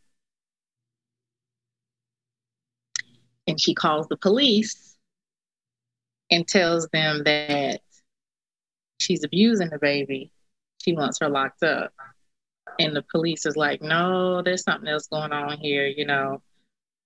And 3.47 3.61
she 3.61 3.75
calls 3.75 4.09
the 4.09 4.17
police 4.17 4.97
and 6.31 6.49
tells 6.49 6.89
them 6.89 7.23
that 7.25 7.81
she's 8.99 9.23
abusing 9.25 9.71
the 9.71 9.79
baby. 9.79 10.33
She 10.83 10.95
wants 10.95 11.19
her 11.21 11.29
locked 11.29 11.63
up. 11.63 11.93
And 12.81 12.95
the 12.95 13.05
police 13.11 13.47
is 13.47 13.57
like, 13.57 13.81
no, 13.81 14.43
there's 14.43 14.65
something 14.65 14.89
else 14.89 15.07
going 15.07 15.33
on 15.33 15.59
here, 15.59 15.87
you 15.87 16.05
know. 16.05 16.43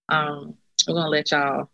Um, 0.09 0.55
we're 0.89 0.95
gonna 0.95 1.11
let 1.11 1.31
y'all 1.31 1.71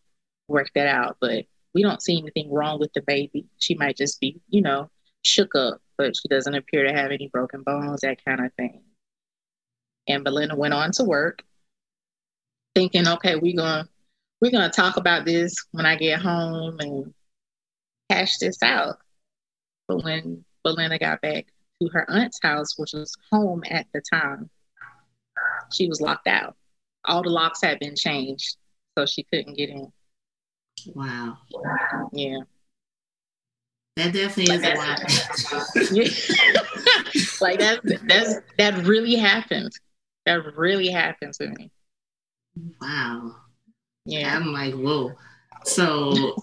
work 0.49 0.71
that 0.75 0.87
out. 0.87 1.17
But 1.21 1.45
we 1.75 1.83
don't 1.83 2.03
see 2.03 2.19
anything 2.19 2.53
wrong 2.53 2.79
with 2.79 2.93
the 2.93 3.03
baby. 3.03 3.47
She 3.59 3.75
might 3.75 3.97
just 3.97 4.21
be, 4.21 4.41
you 4.49 4.63
know, 4.63 4.91
shook 5.23 5.55
up, 5.55 5.81
but 5.99 6.15
she 6.17 6.29
doesn't 6.29 6.55
appear 6.55 6.87
to 6.87 6.93
have 6.93 7.11
any 7.11 7.29
broken 7.29 7.63
bones, 7.63 8.01
that 8.01 8.25
kind 8.25 8.45
of 8.45 8.53
thing. 8.55 8.83
And 10.09 10.25
Belinda 10.25 10.57
went 10.57 10.75
on 10.75 10.93
to 10.93 11.05
work, 11.05 11.43
thinking, 12.75 13.09
okay, 13.09 13.37
we're 13.37 13.57
gonna 13.57 13.89
we're 14.41 14.53
gonna 14.53 14.71
talk 14.71 14.97
about 14.97 15.25
this 15.25 15.55
when 15.73 15.85
I 15.87 15.97
get 15.97 16.21
home 16.21 16.79
and 16.79 17.15
hash 18.09 18.39
this 18.39 18.63
out. 18.63 18.97
But 19.89 20.05
when 20.05 20.45
Belinda 20.65 20.99
got 20.99 21.21
back 21.21 21.47
to 21.83 21.89
her 21.93 22.09
aunt's 22.11 22.39
house, 22.43 22.79
which 22.79 22.93
was 22.93 23.15
home 23.31 23.63
at 23.69 23.87
the 23.93 24.01
time, 24.01 24.49
she 25.73 25.89
was 25.89 26.01
locked 26.01 26.27
out. 26.27 26.57
All 27.05 27.23
the 27.23 27.31
locks 27.31 27.63
had 27.63 27.79
been 27.79 27.97
changed, 27.97 28.57
so 28.97 29.07
she 29.07 29.25
couldn't 29.25 29.57
get 29.57 29.71
in. 29.71 29.93
Wow. 30.95 31.39
Yeah. 32.13 32.41
That 33.97 34.13
definitely 34.13 34.55
is 34.55 34.63
a 34.63 34.75
lot. 34.75 35.01
like 37.41 37.59
that 37.61 37.81
that's 38.07 38.35
that 38.59 38.85
really 38.85 39.17
happened. 39.17 39.73
That 40.27 40.45
really 40.57 40.89
happened 40.89 41.33
to 41.35 41.49
me. 41.49 41.71
Wow. 42.81 43.37
Yeah. 44.05 44.37
I'm 44.37 44.53
like, 44.53 44.75
whoa. 44.75 45.13
So, 45.65 46.37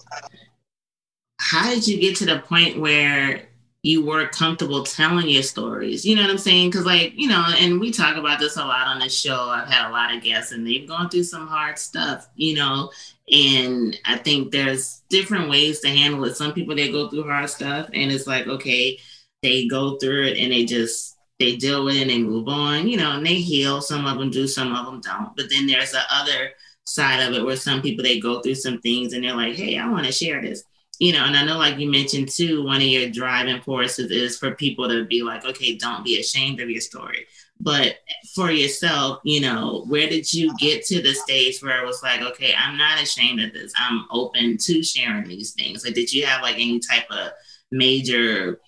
how 1.39 1.69
did 1.69 1.87
you 1.87 1.99
get 1.99 2.15
to 2.17 2.25
the 2.25 2.39
point 2.39 2.79
where 2.79 3.47
you 3.83 4.03
were 4.03 4.27
comfortable 4.27 4.83
telling 4.83 5.29
your 5.29 5.43
stories? 5.43 6.05
You 6.05 6.15
know 6.15 6.23
what 6.23 6.31
I'm 6.31 6.37
saying? 6.37 6.69
Because, 6.69 6.85
like, 6.85 7.13
you 7.15 7.27
know, 7.27 7.45
and 7.59 7.79
we 7.79 7.91
talk 7.91 8.15
about 8.15 8.39
this 8.39 8.57
a 8.57 8.65
lot 8.65 8.87
on 8.87 8.99
the 8.99 9.09
show. 9.09 9.49
I've 9.49 9.67
had 9.67 9.89
a 9.89 9.91
lot 9.91 10.15
of 10.15 10.23
guests, 10.23 10.51
and 10.53 10.65
they've 10.65 10.87
gone 10.87 11.09
through 11.09 11.23
some 11.23 11.47
hard 11.47 11.77
stuff, 11.77 12.27
you 12.35 12.55
know. 12.55 12.91
And 13.31 13.97
I 14.05 14.17
think 14.17 14.51
there's 14.51 15.03
different 15.09 15.49
ways 15.49 15.81
to 15.81 15.89
handle 15.89 16.25
it. 16.25 16.35
Some 16.35 16.53
people 16.53 16.75
they 16.75 16.91
go 16.91 17.09
through 17.09 17.27
hard 17.27 17.49
stuff, 17.49 17.89
and 17.93 18.11
it's 18.11 18.25
like, 18.25 18.47
okay, 18.47 18.97
they 19.43 19.67
go 19.67 19.97
through 19.97 20.27
it 20.27 20.37
and 20.37 20.51
they 20.51 20.65
just 20.65 21.17
they 21.39 21.57
deal 21.57 21.83
with 21.83 21.95
it 21.95 22.03
and 22.03 22.09
they 22.09 22.19
move 22.19 22.47
on, 22.47 22.87
you 22.87 22.97
know, 22.97 23.11
and 23.11 23.25
they 23.25 23.35
heal. 23.35 23.81
Some 23.81 24.05
of 24.05 24.17
them 24.17 24.29
do, 24.31 24.47
some 24.47 24.73
of 24.73 24.85
them 24.85 25.01
don't. 25.01 25.35
But 25.35 25.49
then 25.49 25.67
there's 25.67 25.91
the 25.91 26.01
other 26.09 26.51
side 26.85 27.19
of 27.19 27.33
it 27.33 27.43
where 27.43 27.57
some 27.57 27.81
people 27.81 28.03
they 28.03 28.19
go 28.19 28.41
through 28.41 28.55
some 28.55 28.79
things 28.79 29.13
and 29.13 29.23
they're 29.23 29.35
like, 29.35 29.55
hey, 29.55 29.77
I 29.77 29.89
want 29.89 30.05
to 30.05 30.11
share 30.11 30.41
this. 30.41 30.63
You 31.03 31.11
know, 31.11 31.25
and 31.25 31.35
I 31.35 31.43
know, 31.43 31.57
like 31.57 31.79
you 31.79 31.91
mentioned 31.91 32.29
too, 32.29 32.63
one 32.63 32.77
of 32.77 32.83
your 32.83 33.09
driving 33.09 33.59
forces 33.61 34.09
is 34.09 34.37
for 34.37 34.55
people 34.55 34.87
to 34.87 35.03
be 35.03 35.21
like, 35.21 35.43
okay, 35.43 35.75
don't 35.75 36.05
be 36.05 36.17
ashamed 36.17 36.61
of 36.61 36.69
your 36.69 36.79
story. 36.79 37.25
But 37.59 37.97
for 38.33 38.51
yourself, 38.51 39.19
you 39.25 39.41
know, 39.41 39.83
where 39.89 40.07
did 40.07 40.31
you 40.31 40.55
get 40.59 40.85
to 40.85 41.01
the 41.01 41.13
stage 41.13 41.61
where 41.61 41.83
it 41.83 41.85
was 41.85 42.01
like, 42.03 42.21
okay, 42.21 42.53
I'm 42.57 42.77
not 42.77 43.03
ashamed 43.03 43.41
of 43.41 43.51
this. 43.51 43.73
I'm 43.75 44.05
open 44.11 44.55
to 44.59 44.81
sharing 44.81 45.27
these 45.27 45.51
things. 45.51 45.83
Like, 45.83 45.93
did 45.93 46.13
you 46.13 46.25
have 46.25 46.41
like 46.41 46.55
any 46.55 46.79
type 46.79 47.11
of 47.11 47.31
major 47.69 48.61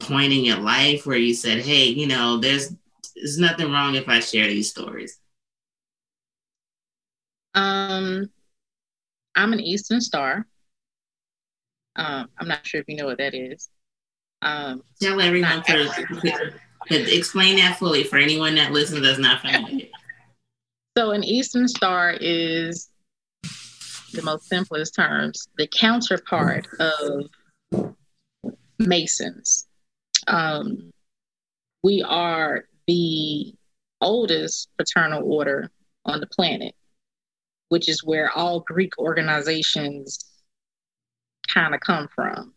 point 0.00 0.32
in 0.32 0.44
your 0.44 0.58
life 0.58 1.06
where 1.06 1.16
you 1.16 1.32
said, 1.32 1.58
hey, 1.60 1.84
you 1.84 2.08
know, 2.08 2.38
there's 2.38 2.74
there's 3.14 3.38
nothing 3.38 3.70
wrong 3.70 3.94
if 3.94 4.08
I 4.08 4.18
share 4.18 4.48
these 4.48 4.70
stories? 4.70 5.16
Um, 7.54 8.30
I'm 9.36 9.52
an 9.52 9.60
Eastern 9.60 10.00
Star. 10.00 10.48
Um, 11.96 12.28
I'm 12.38 12.48
not 12.48 12.66
sure 12.66 12.80
if 12.80 12.88
you 12.88 12.96
know 12.96 13.06
what 13.06 13.18
that 13.18 13.34
is. 13.34 13.68
Um, 14.42 14.82
Tell 15.00 15.20
everyone 15.20 15.62
explain 16.88 17.56
that 17.56 17.78
fully 17.78 18.04
for 18.04 18.16
anyone 18.16 18.54
that 18.54 18.72
listens 18.72 19.02
that's 19.02 19.18
not 19.18 19.40
familiar. 19.42 19.88
So, 20.96 21.10
an 21.10 21.22
Eastern 21.22 21.68
Star 21.68 22.16
is 22.20 22.88
the 24.12 24.22
most 24.22 24.48
simplest 24.48 24.94
terms, 24.94 25.48
the 25.56 25.68
counterpart 25.68 26.66
of 26.78 27.84
Masons. 28.78 29.66
Um, 30.26 30.90
we 31.82 32.02
are 32.02 32.64
the 32.86 33.54
oldest 34.00 34.68
fraternal 34.76 35.30
order 35.30 35.70
on 36.06 36.20
the 36.20 36.26
planet 36.26 36.74
which 37.70 37.88
is 37.88 38.04
where 38.04 38.30
all 38.36 38.60
Greek 38.60 38.98
organizations 38.98 40.26
kind 41.52 41.74
of 41.74 41.80
come 41.80 42.08
from. 42.14 42.54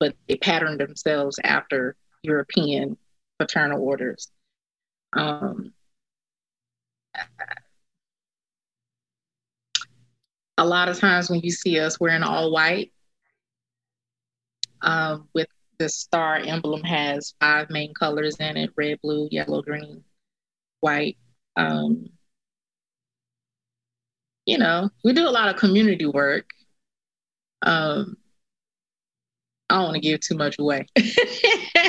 But 0.00 0.14
they 0.28 0.36
patterned 0.36 0.80
themselves 0.80 1.38
after 1.42 1.96
European 2.22 2.96
fraternal 3.38 3.82
orders. 3.82 4.28
Um, 5.12 5.72
a 10.56 10.64
lot 10.64 10.88
of 10.88 10.98
times 10.98 11.30
when 11.30 11.40
you 11.40 11.50
see 11.50 11.78
us 11.80 11.98
wearing 11.98 12.22
all 12.22 12.52
white, 12.52 12.92
um, 14.82 15.28
with 15.34 15.48
the 15.78 15.88
star 15.88 16.36
emblem 16.36 16.82
has 16.82 17.34
five 17.40 17.70
main 17.70 17.94
colors 17.94 18.36
in 18.36 18.56
it 18.56 18.70
red, 18.76 19.00
blue, 19.02 19.28
yellow, 19.30 19.62
green, 19.62 20.02
white. 20.80 21.16
Um, 21.56 22.10
you 24.46 24.58
know, 24.58 24.90
we 25.04 25.12
do 25.12 25.28
a 25.28 25.30
lot 25.30 25.48
of 25.48 25.60
community 25.60 26.06
work. 26.06 26.50
Um, 27.62 28.16
I 29.70 29.74
don't 29.74 29.84
want 29.84 29.94
to 29.96 30.00
give 30.00 30.20
too 30.20 30.36
much 30.36 30.58
away, 30.58 30.86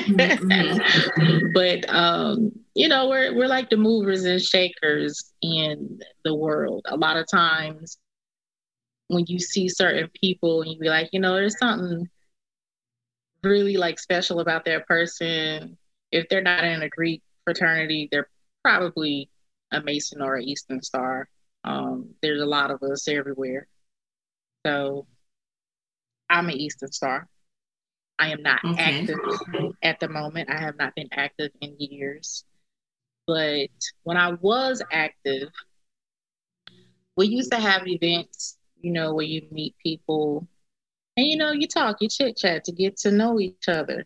mm-hmm. 0.07 1.47
but 1.53 1.89
um, 1.89 2.51
you 2.75 2.89
know, 2.89 3.07
we're 3.07 3.33
we're 3.35 3.47
like 3.47 3.69
the 3.69 3.77
movers 3.77 4.25
and 4.25 4.41
shakers 4.41 5.31
in 5.41 5.99
the 6.25 6.35
world. 6.35 6.85
A 6.89 6.97
lot 6.97 7.15
of 7.15 7.25
times, 7.31 7.97
when 9.07 9.25
you 9.27 9.39
see 9.39 9.69
certain 9.69 10.09
people, 10.19 10.61
and 10.61 10.71
you 10.71 10.79
be 10.79 10.89
like, 10.89 11.09
you 11.13 11.21
know, 11.21 11.35
there's 11.35 11.57
something 11.57 12.09
really 13.43 13.77
like 13.77 13.99
special 13.99 14.41
about 14.41 14.65
that 14.65 14.85
person. 14.85 15.77
If 16.11 16.27
they're 16.27 16.41
not 16.41 16.65
in 16.65 16.81
a 16.81 16.89
Greek 16.89 17.23
fraternity, 17.45 18.09
they're 18.11 18.29
probably 18.63 19.29
a 19.71 19.81
Mason 19.81 20.21
or 20.21 20.35
an 20.35 20.43
Eastern 20.43 20.81
Star. 20.81 21.29
Um, 21.63 22.09
there's 22.21 22.41
a 22.41 22.45
lot 22.45 22.71
of 22.71 22.81
us 22.83 23.07
everywhere. 23.07 23.67
So 24.65 25.07
I'm 26.29 26.49
an 26.49 26.55
Eastern 26.55 26.91
Star. 26.91 27.27
I 28.17 28.31
am 28.31 28.43
not 28.43 28.63
okay. 28.65 28.99
active 29.01 29.19
at 29.81 29.99
the 29.99 30.09
moment. 30.09 30.49
I 30.49 30.59
have 30.59 30.77
not 30.77 30.93
been 30.95 31.07
active 31.11 31.51
in 31.61 31.75
years. 31.79 32.43
But 33.25 33.69
when 34.03 34.17
I 34.17 34.33
was 34.33 34.81
active, 34.91 35.49
we 37.15 37.27
used 37.27 37.51
to 37.51 37.59
have 37.59 37.87
events, 37.87 38.57
you 38.81 38.91
know, 38.91 39.13
where 39.13 39.25
you 39.25 39.47
meet 39.51 39.75
people 39.81 40.47
and, 41.15 41.27
you 41.27 41.37
know, 41.37 41.51
you 41.51 41.67
talk, 41.67 41.97
you 42.01 42.09
chit 42.09 42.37
chat 42.37 42.63
to 42.65 42.71
get 42.71 42.97
to 42.99 43.11
know 43.11 43.39
each 43.39 43.67
other. 43.67 44.05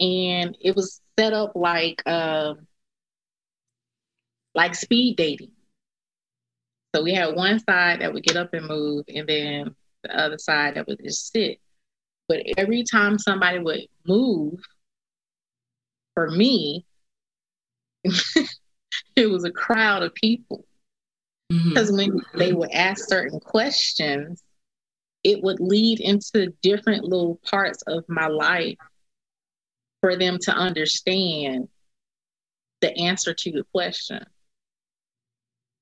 And 0.00 0.56
it 0.60 0.76
was 0.76 1.00
set 1.18 1.32
up 1.32 1.52
like, 1.54 2.06
um, 2.06 2.66
like 4.54 4.74
speed 4.74 5.16
dating. 5.16 5.52
So 6.94 7.02
we 7.02 7.12
had 7.12 7.34
one 7.34 7.58
side 7.58 8.00
that 8.00 8.12
would 8.12 8.22
get 8.22 8.36
up 8.36 8.54
and 8.54 8.66
move, 8.66 9.04
and 9.14 9.28
then 9.28 9.76
the 10.02 10.18
other 10.18 10.38
side 10.38 10.74
that 10.74 10.86
would 10.86 11.00
just 11.02 11.32
sit. 11.32 11.58
But 12.28 12.42
every 12.56 12.84
time 12.84 13.18
somebody 13.18 13.58
would 13.58 13.86
move, 14.06 14.60
for 16.14 16.30
me, 16.30 16.84
it 19.16 19.30
was 19.30 19.44
a 19.44 19.50
crowd 19.50 20.02
of 20.02 20.14
people. 20.14 20.64
Because 21.48 21.90
mm-hmm. 21.90 22.14
when 22.14 22.22
they 22.34 22.52
would 22.52 22.70
ask 22.72 23.08
certain 23.08 23.40
questions, 23.40 24.42
it 25.24 25.42
would 25.42 25.60
lead 25.60 26.00
into 26.00 26.52
different 26.62 27.04
little 27.04 27.40
parts 27.48 27.82
of 27.86 28.04
my 28.08 28.26
life 28.26 28.76
for 30.00 30.16
them 30.16 30.38
to 30.42 30.52
understand 30.52 31.68
the 32.80 32.96
answer 32.96 33.34
to 33.34 33.50
the 33.50 33.64
question 33.72 34.24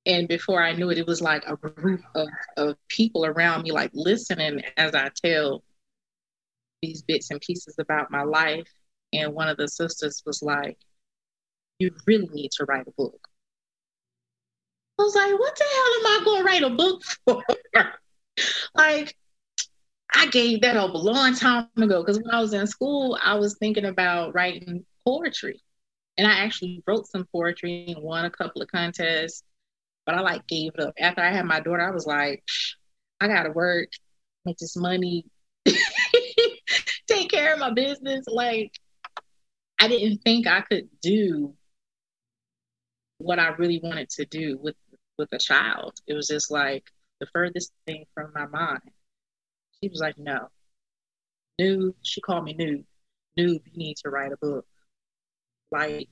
and 0.07 0.29
before 0.29 0.63
I 0.63 0.73
knew 0.73 0.91
it, 0.91 0.99
it 0.99 1.07
was 1.07 1.21
like 1.21 1.43
a 1.47 1.57
group 1.57 2.01
of, 2.15 2.29
of 2.57 2.77
people 2.89 3.27
around 3.27 3.65
me, 3.65 3.73
like 3.73 3.91
listening 3.93 4.63
as 4.77 4.95
I 4.95 5.11
tell 5.23 5.65
these 6.81 7.03
bits 7.03 7.31
and 7.31 7.41
pieces 7.41 7.75
about 7.81 8.11
my 8.11 8.23
life. 8.23 8.69
And 9.13 9.35
one 9.35 9.49
of 9.49 9.57
the 9.57 9.67
sisters 9.67 10.23
was 10.25 10.43
like, 10.43 10.79
You 11.81 11.91
really 12.07 12.29
need 12.33 12.53
to 12.53 12.65
write 12.67 12.87
a 12.87 12.93
book. 12.93 13.29
I 14.99 15.03
was 15.03 15.15
like, 15.17 15.39
What 15.39 15.57
the 15.57 15.65
hell 15.65 16.01
am 16.01 16.07
I 16.07 16.25
going 16.25 16.39
to 16.39 16.45
write 16.45 16.63
a 16.63 16.71
book 16.71 17.03
for? 17.25 17.45
like, 18.77 19.17
I 20.15 20.27
gave 20.29 20.61
that 20.61 20.77
up 20.77 20.95
a 20.95 20.99
long 20.99 21.35
time 21.35 21.67
ago 21.77 22.03
because 22.03 22.19
when 22.19 22.31
I 22.31 22.41
was 22.41 22.53
in 22.53 22.67
school, 22.69 23.19
I 23.23 23.35
was 23.35 23.59
thinking 23.59 23.87
about 23.87 24.35
writing 24.35 24.87
poetry. 25.05 25.61
And 26.17 26.27
I 26.27 26.39
actually 26.45 26.83
wrote 26.87 27.09
some 27.09 27.27
poetry 27.31 27.87
and 27.89 28.03
won 28.03 28.25
a 28.25 28.31
couple 28.31 28.63
of 28.63 28.69
contests 28.69 29.43
but 30.07 30.15
I 30.15 30.21
like 30.21 30.47
gave 30.47 30.73
it 30.75 30.81
up. 30.81 30.95
After 30.99 31.21
I 31.21 31.33
had 31.33 31.45
my 31.45 31.61
daughter, 31.61 31.83
I 31.83 31.91
was 31.91 32.07
like, 32.07 32.43
I 33.21 33.29
gotta 33.29 33.51
work, 33.51 33.91
make 34.45 34.57
this 34.59 34.77
money, 34.77 35.27
take 37.09 37.31
care 37.31 37.53
of 37.53 37.59
my 37.59 37.71
business. 37.73 38.25
Like, 38.29 38.73
I 39.81 39.89
didn't 39.89 40.19
think 40.19 40.47
I 40.47 40.63
could 40.63 40.89
do 41.03 41.55
what 43.19 43.39
I 43.39 43.49
really 43.49 43.81
wanted 43.83 44.11
to 44.11 44.25
do 44.27 44.59
with 44.63 44.77
with 45.19 45.29
a 45.33 45.39
child. 45.39 45.99
It 46.07 46.15
was 46.15 46.29
just 46.29 46.51
like 46.51 46.85
the 47.21 47.27
furthest 47.33 47.73
thing 47.87 48.05
from 48.15 48.33
my 48.35 48.47
mind. 48.47 48.81
She 49.83 49.89
was 49.89 50.01
like, 50.01 50.19
no. 50.19 50.49
Noob, 51.61 51.95
she 52.03 52.21
called 52.21 52.45
me 52.45 52.55
noob. 52.55 52.85
Noob, 53.39 53.61
you 53.65 53.77
need 53.77 53.97
to 53.99 54.11
write 54.11 54.33
a 54.33 54.37
book. 54.37 54.67
Like, 55.71 56.09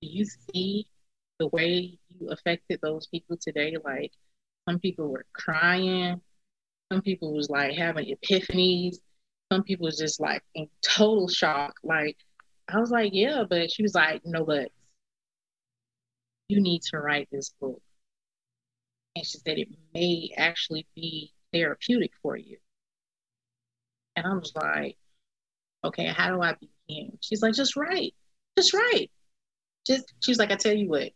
do 0.00 0.08
you 0.08 0.24
see 0.24 0.86
the 1.38 1.48
way 1.48 1.98
you 2.20 2.30
affected 2.30 2.80
those 2.82 3.06
people 3.06 3.36
today. 3.36 3.76
Like 3.84 4.12
some 4.68 4.78
people 4.78 5.08
were 5.08 5.26
crying, 5.32 6.20
some 6.92 7.02
people 7.02 7.34
was 7.34 7.50
like 7.50 7.76
having 7.76 8.14
epiphanies, 8.14 8.96
some 9.52 9.62
people 9.62 9.86
was 9.86 9.98
just 9.98 10.20
like 10.20 10.42
in 10.54 10.68
total 10.82 11.28
shock. 11.28 11.74
Like 11.82 12.16
I 12.68 12.78
was 12.78 12.90
like, 12.90 13.12
yeah, 13.14 13.44
but 13.48 13.70
she 13.70 13.82
was 13.82 13.94
like, 13.94 14.22
no, 14.24 14.44
but 14.44 14.70
you 16.48 16.60
need 16.60 16.82
to 16.90 16.98
write 16.98 17.28
this 17.30 17.50
book. 17.60 17.82
And 19.14 19.26
she 19.26 19.38
said 19.38 19.58
it 19.58 19.68
may 19.94 20.30
actually 20.36 20.86
be 20.94 21.32
therapeutic 21.52 22.12
for 22.22 22.36
you. 22.36 22.58
And 24.14 24.26
I 24.26 24.34
was 24.34 24.52
like, 24.54 24.96
okay, 25.84 26.06
how 26.06 26.30
do 26.34 26.42
I 26.42 26.54
begin? 26.54 27.18
She's 27.20 27.42
like, 27.42 27.54
just 27.54 27.76
write, 27.76 28.14
just 28.56 28.74
write 28.74 29.10
just 29.86 30.12
she's 30.20 30.38
like, 30.38 30.50
I 30.50 30.56
tell 30.56 30.74
you 30.74 30.88
what, 30.88 31.10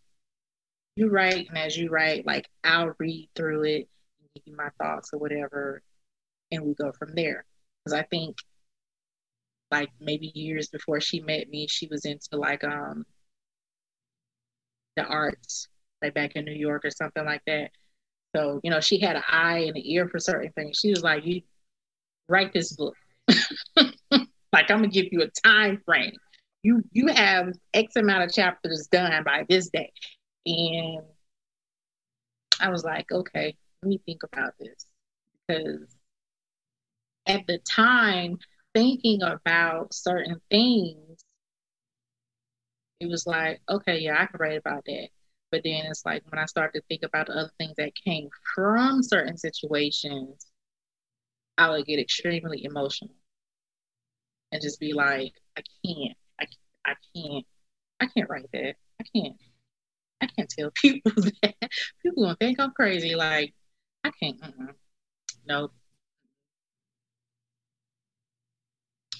you 0.97 1.09
write, 1.09 1.49
and 1.49 1.59
as 1.59 1.77
you 1.77 1.89
write, 1.91 2.27
like 2.27 2.49
I'll 2.65 2.95
read 2.99 3.29
through 3.35 3.65
it, 3.65 3.89
and 4.21 4.29
give 4.35 4.43
you 4.47 4.57
my 4.57 4.69
thoughts 4.81 5.11
or 5.13 5.19
whatever, 5.19 5.83
and 6.51 6.65
we 6.65 6.75
go 6.75 6.93
from 6.93 7.15
there. 7.15 7.45
Because 7.85 7.99
I 7.99 8.03
think, 8.05 8.37
like 9.71 9.91
maybe 10.01 10.33
years 10.35 10.69
before 10.69 11.01
she 11.01 11.21
met 11.21 11.49
me, 11.49 11.67
she 11.69 11.87
was 11.89 12.05
into 12.05 12.37
like 12.37 12.65
um 12.65 13.05
the 14.97 15.05
arts, 15.05 15.69
like 16.03 16.15
back 16.15 16.37
in 16.37 16.45
New 16.45 16.53
York 16.53 16.85
or 16.85 16.91
something 16.91 17.25
like 17.25 17.43
that. 17.47 17.71
So 18.37 18.61
you 18.63 18.71
know, 18.71 18.81
she 18.81 19.01
had 19.01 19.17
an 19.17 19.23
eye 19.29 19.61
and 19.61 19.77
an 19.77 19.83
ear 19.85 20.09
for 20.09 20.19
certain 20.19 20.53
things. 20.53 20.79
She 20.79 20.91
was 20.91 21.03
like, 21.03 21.25
"You 21.25 21.43
write 22.29 22.53
this 22.53 22.73
book." 22.77 22.97
like 23.77 24.71
I'm 24.71 24.79
gonna 24.79 24.89
give 24.89 25.07
you 25.13 25.23
a 25.23 25.31
time 25.47 25.81
frame. 25.85 26.13
You 26.63 26.83
you 26.93 27.09
have 27.09 27.53
X 27.75 27.97
amount 27.97 28.25
of 28.25 28.33
chapters 28.33 28.89
done 28.91 29.25
by 29.25 29.45
this 29.49 29.71
day. 29.71 29.93
And 30.47 31.05
I 32.61 32.69
was 32.71 32.85
like, 32.85 33.11
okay, 33.13 33.57
let 33.83 33.89
me 33.89 33.99
think 34.07 34.23
about 34.23 34.55
this. 34.59 34.87
Because 35.49 35.97
at 37.27 37.47
the 37.47 37.59
time, 37.59 38.39
thinking 38.75 39.23
about 39.23 39.95
certain 39.95 40.41
things, 40.51 41.25
it 43.01 43.07
was 43.09 43.27
like, 43.27 43.61
okay, 43.69 43.99
yeah, 43.99 44.21
I 44.21 44.27
can 44.27 44.39
write 44.41 44.59
about 44.59 44.85
that. 44.87 45.09
But 45.51 45.63
then 45.65 45.87
it's 45.87 46.05
like 46.05 46.23
when 46.31 46.39
I 46.39 46.47
started 46.47 46.79
to 46.81 46.87
think 46.89 47.03
about 47.03 47.27
the 47.27 47.33
other 47.35 47.51
things 47.59 47.75
that 47.77 47.93
came 48.05 48.29
from 48.55 49.03
certain 49.03 49.37
situations, 49.37 50.47
I 51.57 51.71
would 51.71 51.87
get 51.87 52.01
extremely 52.01 52.65
emotional 52.65 53.15
and 54.53 54.63
just 54.63 54.81
be 54.81 54.93
like, 54.93 55.33
I 55.57 55.63
can't, 55.85 56.17
I, 56.41 56.47
I 56.87 56.95
can't, 57.15 57.47
I 58.01 58.07
can't 58.07 58.31
write 58.31 58.51
that. 58.53 58.77
I 59.01 59.05
can't. 59.15 59.37
I 60.23 60.27
can't 60.27 60.49
tell 60.49 60.71
people 60.75 61.13
that. 61.43 61.55
People 62.03 62.25
gonna 62.25 62.37
think 62.37 62.61
I'm 62.61 62.73
crazy. 62.73 63.15
Like, 63.15 63.55
I 64.05 64.11
can't. 64.23 64.41
Mm-mm. 64.41 64.75
Nope. 65.47 65.73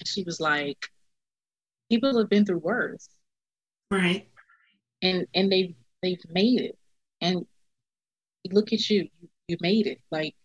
She 0.05 0.23
was 0.23 0.39
like, 0.39 0.87
people 1.89 2.17
have 2.17 2.29
been 2.29 2.45
through 2.45 2.59
worse, 2.59 3.07
right? 3.89 4.27
And 5.01 5.27
and 5.35 5.51
they 5.51 5.75
they've 6.01 6.23
made 6.29 6.61
it, 6.61 6.77
and 7.21 7.45
look 8.51 8.73
at 8.73 8.89
you, 8.89 9.07
you 9.47 9.57
made 9.61 9.87
it. 9.87 9.99
Like, 10.11 10.35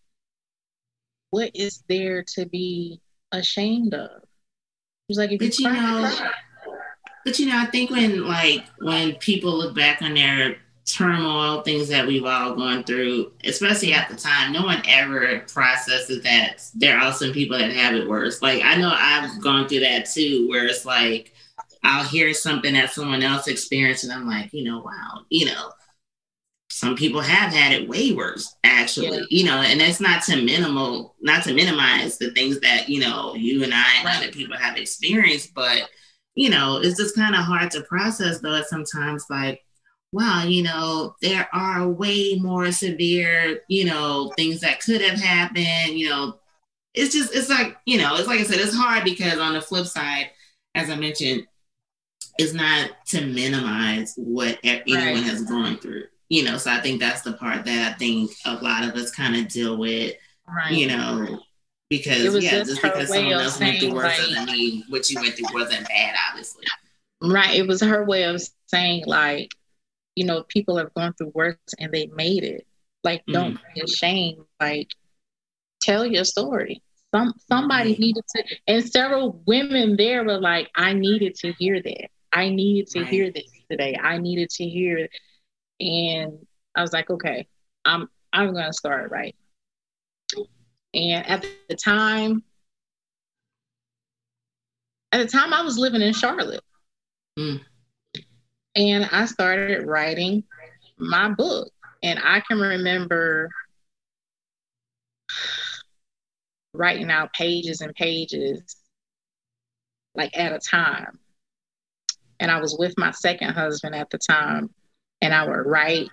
what 1.31 1.51
is 1.55 1.83
there 1.87 2.23
to 2.35 2.45
be 2.45 3.01
ashamed 3.31 3.93
of? 3.93 4.21
She 4.21 5.11
was 5.11 5.17
like, 5.17 5.31
if 5.31 5.39
but 5.39 5.59
you, 5.59 5.69
you 5.69 5.73
know, 5.73 6.29
but 7.27 7.37
you 7.39 7.47
know, 7.47 7.59
I 7.59 7.65
think 7.65 7.91
when 7.91 8.25
like 8.25 8.63
when 8.79 9.15
people 9.15 9.57
look 9.57 9.75
back 9.75 10.01
on 10.01 10.13
their 10.13 10.55
turmoil, 10.85 11.61
things 11.61 11.89
that 11.89 12.07
we've 12.07 12.23
all 12.23 12.55
gone 12.55 12.85
through, 12.85 13.33
especially 13.43 13.91
at 13.91 14.07
the 14.07 14.15
time, 14.15 14.53
no 14.53 14.63
one 14.63 14.81
ever 14.87 15.39
processes 15.39 16.23
that 16.23 16.63
there 16.73 16.97
are 16.97 17.11
some 17.11 17.33
people 17.33 17.57
that 17.57 17.73
have 17.73 17.95
it 17.95 18.07
worse. 18.07 18.41
Like 18.41 18.63
I 18.63 18.77
know 18.77 18.93
I've 18.97 19.41
gone 19.41 19.67
through 19.67 19.81
that 19.81 20.05
too, 20.05 20.47
where 20.47 20.67
it's 20.67 20.85
like 20.85 21.33
I'll 21.83 22.05
hear 22.05 22.33
something 22.33 22.75
that 22.75 22.91
someone 22.91 23.21
else 23.21 23.49
experienced, 23.49 24.05
and 24.05 24.13
I'm 24.13 24.25
like, 24.25 24.53
you 24.53 24.63
know, 24.63 24.79
wow, 24.79 25.25
you 25.29 25.47
know, 25.47 25.71
some 26.69 26.95
people 26.95 27.19
have 27.19 27.51
had 27.51 27.73
it 27.73 27.89
way 27.89 28.13
worse, 28.13 28.55
actually, 28.63 29.17
yeah. 29.17 29.25
you 29.29 29.43
know, 29.43 29.57
and 29.61 29.81
that's 29.81 29.99
not 29.99 30.23
to 30.23 30.41
minimal, 30.41 31.13
not 31.19 31.43
to 31.43 31.53
minimize 31.53 32.19
the 32.19 32.31
things 32.31 32.61
that 32.61 32.87
you 32.87 33.01
know 33.01 33.35
you 33.35 33.65
and 33.65 33.73
I 33.73 33.97
and 33.97 34.05
right. 34.05 34.15
other 34.15 34.31
people 34.31 34.55
have 34.55 34.77
experienced, 34.77 35.53
but 35.53 35.89
you 36.37 36.51
know, 36.51 36.77
it's 36.77 36.97
just 36.97 37.15
kind 37.15 37.33
of 37.33 37.41
hard 37.41 37.71
to 37.71 37.81
process 37.81 38.39
though. 38.39 38.61
Sometimes, 38.61 39.25
like, 39.27 39.63
wow, 40.11 40.43
you 40.43 40.61
know, 40.61 41.15
there 41.19 41.49
are 41.51 41.89
way 41.89 42.37
more 42.39 42.71
severe, 42.71 43.61
you 43.67 43.85
know, 43.85 44.31
things 44.37 44.61
that 44.61 44.79
could 44.79 45.01
have 45.01 45.19
happened. 45.19 45.97
You 45.97 46.09
know, 46.09 46.39
it's 46.93 47.11
just, 47.11 47.35
it's 47.35 47.49
like, 47.49 47.75
you 47.87 47.97
know, 47.97 48.15
it's 48.15 48.27
like 48.27 48.39
I 48.39 48.43
said, 48.43 48.59
it's 48.59 48.75
hard 48.75 49.03
because 49.03 49.39
on 49.39 49.55
the 49.55 49.61
flip 49.61 49.87
side, 49.87 50.29
as 50.75 50.91
I 50.91 50.95
mentioned, 50.95 51.47
it's 52.37 52.53
not 52.53 52.91
to 53.07 53.25
minimize 53.25 54.13
what 54.15 54.59
anyone 54.63 55.15
right. 55.15 55.23
has 55.23 55.43
gone 55.43 55.79
through. 55.79 56.03
You 56.29 56.43
know, 56.43 56.57
so 56.59 56.69
I 56.69 56.81
think 56.81 56.99
that's 56.99 57.23
the 57.23 57.33
part 57.33 57.65
that 57.65 57.93
I 57.93 57.97
think 57.97 58.29
a 58.45 58.53
lot 58.55 58.83
of 58.83 58.93
us 58.93 59.09
kind 59.09 59.35
of 59.35 59.47
deal 59.47 59.75
with. 59.75 60.13
Right. 60.47 60.71
You 60.71 60.87
know, 60.87 61.39
because 61.89 62.43
yeah, 62.43 62.51
just, 62.51 62.69
just 62.69 62.81
because 62.81 63.07
someone 63.09 63.33
else 63.33 63.59
went 63.59 63.79
through 63.79 63.93
worse 63.93 64.03
like, 64.03 64.17
doesn't 64.17 64.45
mean 64.45 64.83
what 64.89 65.09
you 65.09 65.19
went 65.21 65.35
through 65.35 65.53
wasn't 65.53 65.87
bad, 65.87 66.15
obviously. 66.29 66.65
Right. 67.21 67.55
It 67.55 67.67
was 67.67 67.81
her 67.81 68.03
way 68.05 68.23
of 68.23 68.41
saying 68.67 69.03
like, 69.05 69.51
you 70.15 70.25
know, 70.25 70.43
people 70.43 70.77
have 70.77 70.93
gone 70.93 71.13
through 71.13 71.31
worse 71.33 71.57
and 71.79 71.91
they 71.91 72.07
made 72.07 72.43
it. 72.43 72.67
Like, 73.03 73.23
don't 73.27 73.55
mm. 73.55 73.61
be 73.73 73.81
ashamed. 73.81 74.43
Like, 74.59 74.89
tell 75.81 76.05
your 76.05 76.25
story. 76.25 76.81
Some 77.15 77.33
somebody 77.47 77.95
mm. 77.95 77.99
needed 77.99 78.23
to, 78.35 78.43
and 78.67 78.85
several 78.85 79.41
women 79.45 79.95
there 79.95 80.23
were 80.25 80.39
like, 80.39 80.69
I 80.75 80.93
needed 80.93 81.35
to 81.35 81.53
hear 81.53 81.81
that. 81.81 82.07
I 82.33 82.49
needed 82.49 82.87
to 82.91 83.01
right. 83.01 83.07
hear 83.07 83.31
this 83.31 83.49
today. 83.71 83.97
I 84.01 84.17
needed 84.17 84.49
to 84.49 84.65
hear, 84.65 85.07
and 85.79 86.45
I 86.75 86.81
was 86.81 86.91
like, 86.91 87.09
okay, 87.09 87.47
I'm 87.85 88.09
I'm 88.33 88.53
gonna 88.53 88.73
start 88.73 89.09
right. 89.11 89.35
And 90.93 91.25
at 91.27 91.45
the 91.69 91.75
time, 91.75 92.43
at 95.11 95.19
the 95.19 95.27
time 95.27 95.53
I 95.53 95.61
was 95.61 95.77
living 95.77 96.01
in 96.01 96.13
Charlotte. 96.13 96.63
Mm. 97.37 97.61
And 98.75 99.09
I 99.11 99.25
started 99.25 99.85
writing 99.85 100.43
my 100.97 101.29
book. 101.29 101.71
And 102.03 102.19
I 102.23 102.41
can 102.41 102.59
remember 102.59 103.49
writing 106.73 107.09
out 107.09 107.33
pages 107.33 107.81
and 107.81 107.93
pages 107.95 108.75
like 110.15 110.37
at 110.37 110.53
a 110.53 110.59
time. 110.59 111.19
And 112.39 112.51
I 112.51 112.59
was 112.59 112.75
with 112.77 112.93
my 112.97 113.11
second 113.11 113.53
husband 113.53 113.95
at 113.95 114.11
the 114.11 114.19
time, 114.19 114.69
and 115.21 115.33
I 115.33 115.47
would 115.47 115.65
write 115.65 116.09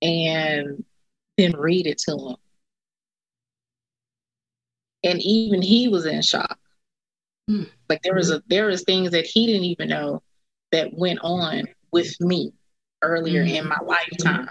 and 0.00 0.84
then 1.36 1.56
read 1.56 1.86
it 1.86 1.98
to 1.98 2.12
him 2.12 2.36
and 5.06 5.22
even 5.22 5.62
he 5.62 5.88
was 5.88 6.04
in 6.04 6.20
shock. 6.20 6.58
Mm. 7.48 7.70
Like 7.88 8.02
there 8.02 8.14
was 8.14 8.30
a 8.30 8.42
there 8.48 8.66
was 8.66 8.82
things 8.82 9.12
that 9.12 9.24
he 9.24 9.46
didn't 9.46 9.64
even 9.64 9.88
know 9.88 10.22
that 10.72 10.92
went 10.92 11.20
on 11.22 11.64
with 11.92 12.20
me 12.20 12.52
earlier 13.02 13.44
mm. 13.44 13.54
in 13.54 13.68
my 13.68 13.78
lifetime, 13.84 14.48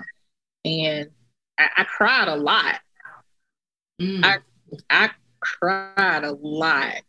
and 0.64 1.10
I, 1.58 1.68
I 1.78 1.84
cried 1.84 2.30
a 2.30 2.38
lot. 2.38 2.80
Mm. 4.02 4.24
I 4.24 4.38
I 4.90 5.12
cried 5.42 6.24
a 6.24 6.32
lot 6.32 7.02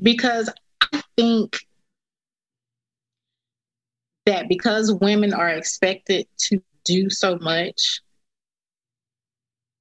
because 0.00 0.50
I 0.92 1.02
think 1.16 1.56
that 4.26 4.48
because 4.48 4.92
women 4.92 5.32
are 5.32 5.50
expected 5.50 6.26
to 6.38 6.60
do 6.84 7.08
so 7.10 7.38
much 7.38 8.00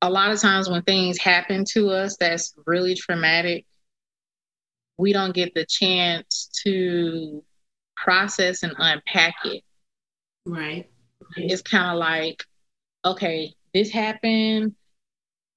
a 0.02 0.10
lot 0.10 0.32
of 0.32 0.40
times 0.40 0.70
when 0.70 0.82
things 0.84 1.18
happen 1.18 1.64
to 1.74 1.90
us 1.90 2.18
that's 2.18 2.54
really 2.66 2.96
traumatic, 2.96 3.66
we 4.98 5.14
don't 5.14 5.34
get 5.34 5.54
the 5.54 5.66
chance 5.66 6.50
to 6.64 7.44
process 7.96 8.64
and 8.64 8.74
unpack 8.78 9.36
it. 9.46 9.64
Right. 10.46 10.90
It's 11.38 11.62
kind 11.62 11.92
of 11.92 11.98
like, 11.98 12.44
okay, 13.06 13.54
this 13.74 13.92
happened. 13.92 14.76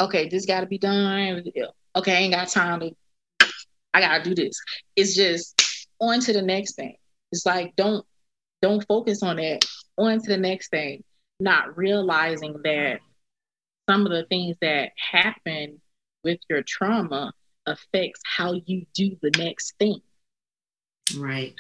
Okay, 0.01 0.29
this 0.29 0.47
got 0.47 0.61
to 0.61 0.67
be 0.67 0.79
done. 0.79 1.45
Okay, 1.97 2.13
I 2.13 2.21
ain't 2.21 2.35
got 2.35 2.49
time 2.49 2.81
to. 2.81 2.91
I 3.93 4.01
gotta 4.01 4.25
do 4.25 4.35
this. 4.35 4.61
It's 4.97 5.15
just 5.15 5.89
on 6.01 6.19
to 6.21 6.33
the 6.33 6.43
next 6.43 6.75
thing. 6.75 6.97
It's 7.31 7.47
like 7.47 7.77
don't 7.77 8.05
don't 8.61 8.85
focus 8.89 9.23
on 9.23 9.37
that. 9.37 9.65
On 9.97 10.21
to 10.21 10.29
the 10.29 10.37
next 10.37 10.71
thing. 10.71 11.05
Not 11.39 11.77
realizing 11.77 12.57
that 12.65 12.99
some 13.89 14.07
of 14.07 14.13
the 14.13 14.25
things 14.25 14.57
that 14.61 14.93
happen 14.97 15.81
with 16.23 16.41
your 16.49 16.63
trauma 16.63 17.33
affects 17.67 18.21
how 18.25 18.55
you 18.67 18.87
do 18.95 19.17
the 19.23 19.31
next 19.39 19.75
thing. 19.79 20.01
Right. 21.17 21.55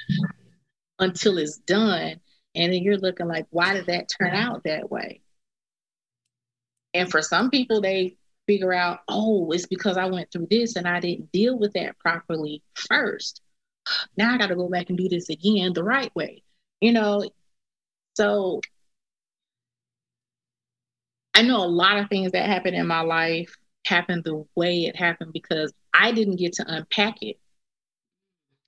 Until 0.98 1.38
it's 1.38 1.58
done. 1.58 2.20
And 2.54 2.72
then 2.72 2.82
you're 2.82 2.98
looking 2.98 3.26
like, 3.26 3.46
why 3.50 3.74
did 3.74 3.86
that 3.86 4.08
turn 4.08 4.34
out 4.34 4.62
that 4.64 4.90
way? 4.90 5.20
And 6.94 7.10
for 7.10 7.20
some 7.20 7.50
people, 7.50 7.80
they 7.80 8.16
figure 8.46 8.72
out, 8.72 9.00
oh, 9.08 9.50
it's 9.50 9.66
because 9.66 9.96
I 9.96 10.06
went 10.06 10.30
through 10.30 10.46
this 10.50 10.76
and 10.76 10.86
I 10.86 11.00
didn't 11.00 11.32
deal 11.32 11.58
with 11.58 11.72
that 11.72 11.98
properly 11.98 12.62
first. 12.74 13.40
Now 14.16 14.34
I 14.34 14.38
got 14.38 14.48
to 14.48 14.56
go 14.56 14.68
back 14.68 14.88
and 14.88 14.98
do 14.98 15.08
this 15.08 15.28
again 15.28 15.72
the 15.72 15.82
right 15.82 16.14
way. 16.14 16.42
You 16.80 16.92
know, 16.92 17.28
so 18.14 18.60
I 21.34 21.42
know 21.42 21.64
a 21.64 21.66
lot 21.66 21.98
of 21.98 22.08
things 22.08 22.32
that 22.32 22.46
happened 22.48 22.76
in 22.76 22.86
my 22.86 23.00
life 23.00 23.56
happened 23.86 24.22
the 24.24 24.44
way 24.54 24.84
it 24.84 24.96
happened 24.96 25.32
because 25.32 25.72
I 25.92 26.12
didn't 26.12 26.36
get 26.36 26.54
to 26.54 26.64
unpack 26.66 27.22
it. 27.22 27.38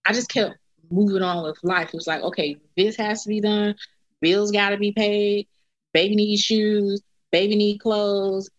I 0.05 0.13
just 0.13 0.29
kept 0.29 0.57
moving 0.91 1.23
on 1.23 1.45
with 1.45 1.59
life. 1.63 1.89
It 1.89 1.95
was 1.95 2.07
like, 2.07 2.23
okay, 2.23 2.57
this 2.77 2.97
has 2.97 3.23
to 3.23 3.29
be 3.29 3.41
done. 3.41 3.77
Bills 4.21 4.51
got 4.51 4.71
to 4.71 4.79
be 4.79 4.93
paid. 4.93 5.49
Baby 5.93 6.17
needs 6.17 6.43
shoes. 6.43 7.03
Baby 7.31 7.57
need 7.57 7.79
clothes. 7.79 8.51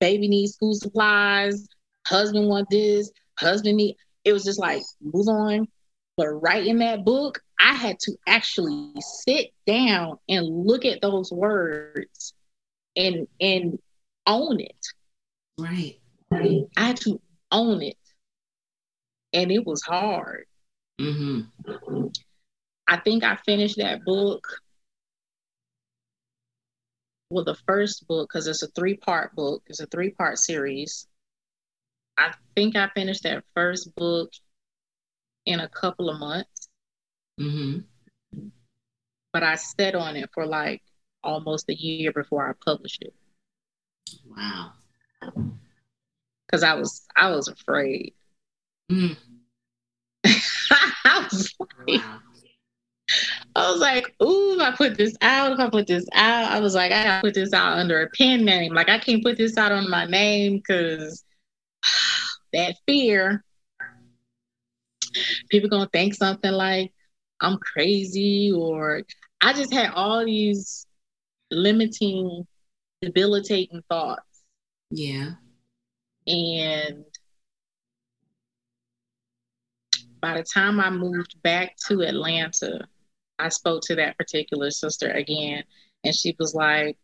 Baby 0.00 0.28
needs 0.28 0.54
school 0.54 0.74
supplies. 0.74 1.66
Husband 2.06 2.48
want 2.48 2.68
this. 2.70 3.10
Husband 3.38 3.76
need. 3.76 3.96
It 4.24 4.32
was 4.32 4.44
just 4.44 4.58
like 4.58 4.82
move 5.00 5.28
on. 5.28 5.68
But 6.16 6.28
writing 6.28 6.78
that 6.78 7.04
book, 7.04 7.40
I 7.58 7.74
had 7.74 7.98
to 8.00 8.12
actually 8.26 8.92
sit 8.98 9.50
down 9.66 10.18
and 10.28 10.46
look 10.66 10.84
at 10.84 11.00
those 11.00 11.32
words 11.32 12.34
and 12.96 13.26
and 13.40 13.78
own 14.26 14.60
it. 14.60 14.86
Right. 15.58 15.98
I 16.32 16.66
had 16.76 16.96
to 16.98 17.20
own 17.50 17.82
it. 17.82 17.96
And 19.32 19.50
it 19.50 19.66
was 19.66 19.82
hard. 19.82 20.44
Mm-hmm. 21.00 22.06
I 22.86 22.96
think 22.98 23.24
I 23.24 23.36
finished 23.44 23.78
that 23.78 24.04
book. 24.04 24.46
Well, 27.30 27.44
the 27.44 27.56
first 27.66 28.06
book, 28.06 28.28
because 28.30 28.46
it's 28.46 28.62
a 28.62 28.68
three 28.68 28.96
part 28.96 29.34
book, 29.34 29.62
it's 29.66 29.80
a 29.80 29.86
three 29.86 30.10
part 30.10 30.38
series. 30.38 31.06
I 32.18 32.34
think 32.54 32.76
I 32.76 32.88
finished 32.94 33.22
that 33.22 33.44
first 33.54 33.94
book 33.94 34.30
in 35.46 35.60
a 35.60 35.68
couple 35.68 36.10
of 36.10 36.18
months. 36.18 36.68
Mm-hmm. 37.40 37.78
But 39.32 39.42
I 39.42 39.54
sat 39.54 39.94
on 39.94 40.16
it 40.16 40.28
for 40.34 40.44
like 40.46 40.82
almost 41.22 41.68
a 41.68 41.74
year 41.74 42.12
before 42.12 42.48
I 42.48 42.52
published 42.64 43.02
it. 43.02 43.14
Wow. 44.36 44.72
Because 46.46 46.62
I 46.62 46.74
was 46.74 47.06
I 47.16 47.30
was 47.30 47.48
afraid. 47.48 48.14
Mm. 48.90 49.16
I 50.24 51.28
was 51.30 51.54
like, 51.58 52.00
Wow. 52.00 52.18
I 53.54 53.70
was 53.70 53.80
like, 53.80 54.14
ooh, 54.22 54.54
if 54.54 54.60
I 54.60 54.74
put 54.74 54.96
this 54.96 55.14
out, 55.20 55.52
if 55.52 55.58
I 55.58 55.68
put 55.68 55.86
this 55.86 56.06
out, 56.12 56.50
I 56.50 56.60
was 56.60 56.74
like, 56.74 56.92
I 56.92 57.04
gotta 57.04 57.22
put 57.22 57.34
this 57.34 57.52
out 57.52 57.78
under 57.78 58.02
a 58.02 58.10
pen 58.10 58.44
name. 58.44 58.72
Like 58.74 58.88
I 58.88 58.98
can't 58.98 59.22
put 59.22 59.36
this 59.36 59.56
out 59.58 59.72
under 59.72 59.90
my 59.90 60.06
name 60.06 60.56
because 60.56 61.24
that 62.52 62.76
fear. 62.86 63.44
People 65.50 65.68
gonna 65.68 65.90
think 65.92 66.14
something 66.14 66.52
like 66.52 66.92
I'm 67.40 67.58
crazy, 67.58 68.52
or 68.52 69.02
I 69.42 69.52
just 69.52 69.72
had 69.72 69.90
all 69.92 70.24
these 70.24 70.86
limiting, 71.52 72.46
debilitating 73.00 73.82
thoughts. 73.88 74.22
Yeah. 74.90 75.32
And 76.26 77.04
by 80.20 80.38
the 80.38 80.44
time 80.44 80.80
I 80.80 80.90
moved 80.90 81.42
back 81.42 81.76
to 81.88 82.02
Atlanta, 82.02 82.86
I 83.38 83.48
spoke 83.48 83.82
to 83.86 83.96
that 83.96 84.16
particular 84.18 84.70
sister 84.70 85.10
again, 85.10 85.64
and 86.04 86.14
she 86.14 86.36
was 86.38 86.54
like, 86.54 86.96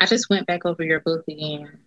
I 0.00 0.06
just 0.06 0.30
went 0.30 0.46
back 0.46 0.64
over 0.64 0.82
your 0.82 1.00
book 1.00 1.24
again. 1.28 1.80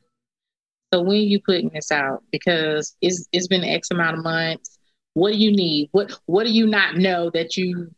So 0.93 1.01
when 1.01 1.21
you 1.21 1.39
putting 1.41 1.69
this 1.69 1.91
out? 1.91 2.23
Because 2.31 2.95
it's 3.01 3.27
it's 3.31 3.47
been 3.47 3.63
X 3.63 3.91
amount 3.91 4.17
of 4.17 4.23
months. 4.23 4.77
What 5.13 5.33
do 5.33 5.37
you 5.37 5.51
need? 5.51 5.89
What 5.91 6.19
what 6.25 6.45
do 6.45 6.51
you 6.51 6.67
not 6.67 6.97
know 6.97 7.29
that 7.31 7.57
you 7.57 7.91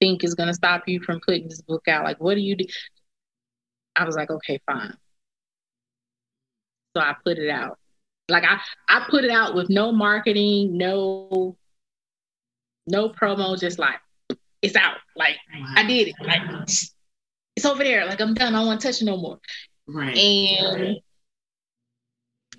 think 0.00 0.24
is 0.24 0.34
gonna 0.34 0.54
stop 0.54 0.84
you 0.86 1.00
from 1.00 1.20
putting 1.24 1.48
this 1.48 1.60
book 1.62 1.88
out? 1.88 2.04
Like 2.04 2.20
what 2.20 2.34
do 2.34 2.40
you 2.40 2.56
do? 2.56 2.64
I 3.96 4.04
was 4.04 4.16
like, 4.16 4.30
okay, 4.30 4.60
fine. 4.66 4.94
So 6.96 7.02
I 7.02 7.14
put 7.24 7.38
it 7.38 7.50
out. 7.50 7.78
Like 8.28 8.44
I, 8.44 8.60
I 8.88 9.06
put 9.10 9.24
it 9.24 9.30
out 9.30 9.54
with 9.54 9.70
no 9.70 9.92
marketing, 9.92 10.76
no, 10.76 11.56
no 12.86 13.08
promo, 13.08 13.58
just 13.58 13.78
like 13.78 14.00
it's 14.62 14.76
out. 14.76 14.96
Like 15.16 15.36
Wow. 15.52 15.74
I 15.76 15.86
did 15.86 16.08
it. 16.08 16.14
Like 16.20 16.42
it's 17.56 17.64
over 17.64 17.82
there. 17.82 18.06
Like 18.06 18.20
I'm 18.20 18.34
done. 18.34 18.54
I 18.54 18.58
don't 18.58 18.66
want 18.66 18.80
to 18.80 18.88
touch 18.88 19.02
it 19.02 19.04
no 19.04 19.16
more. 19.16 19.38
Right. 19.86 20.16
And 20.16 20.98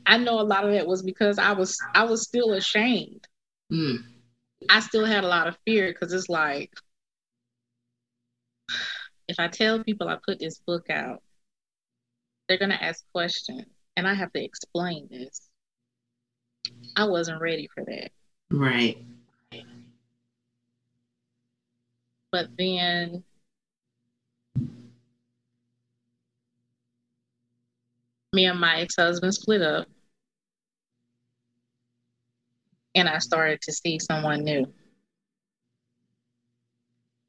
I 0.05 0.17
know 0.17 0.39
a 0.39 0.43
lot 0.43 0.65
of 0.65 0.71
that 0.71 0.87
was 0.87 1.03
because 1.03 1.37
I 1.37 1.51
was 1.53 1.77
I 1.93 2.03
was 2.03 2.23
still 2.23 2.53
ashamed. 2.53 3.27
Mm. 3.71 3.97
I 4.69 4.79
still 4.79 5.05
had 5.05 5.23
a 5.23 5.27
lot 5.27 5.47
of 5.47 5.57
fear 5.65 5.93
because 5.93 6.11
it's 6.11 6.29
like 6.29 6.71
if 9.29 9.39
I 9.39 9.47
tell 9.47 9.83
people 9.83 10.09
I 10.09 10.17
put 10.25 10.39
this 10.39 10.57
book 10.65 10.89
out, 10.89 11.21
they're 12.47 12.57
gonna 12.57 12.79
ask 12.81 13.05
questions 13.13 13.65
and 13.95 14.07
I 14.07 14.15
have 14.15 14.33
to 14.33 14.43
explain 14.43 15.07
this. 15.11 15.49
I 16.95 17.05
wasn't 17.05 17.39
ready 17.39 17.69
for 17.73 17.85
that. 17.85 18.11
Right. 18.49 18.97
But 22.31 22.47
then 22.57 23.23
me 28.33 28.45
and 28.45 28.59
my 28.59 28.81
ex-husband 28.81 29.33
split 29.35 29.61
up 29.61 29.87
and 32.95 33.07
I 33.07 33.19
started 33.19 33.61
to 33.61 33.71
see 33.71 33.99
someone 33.99 34.43
new. 34.43 34.73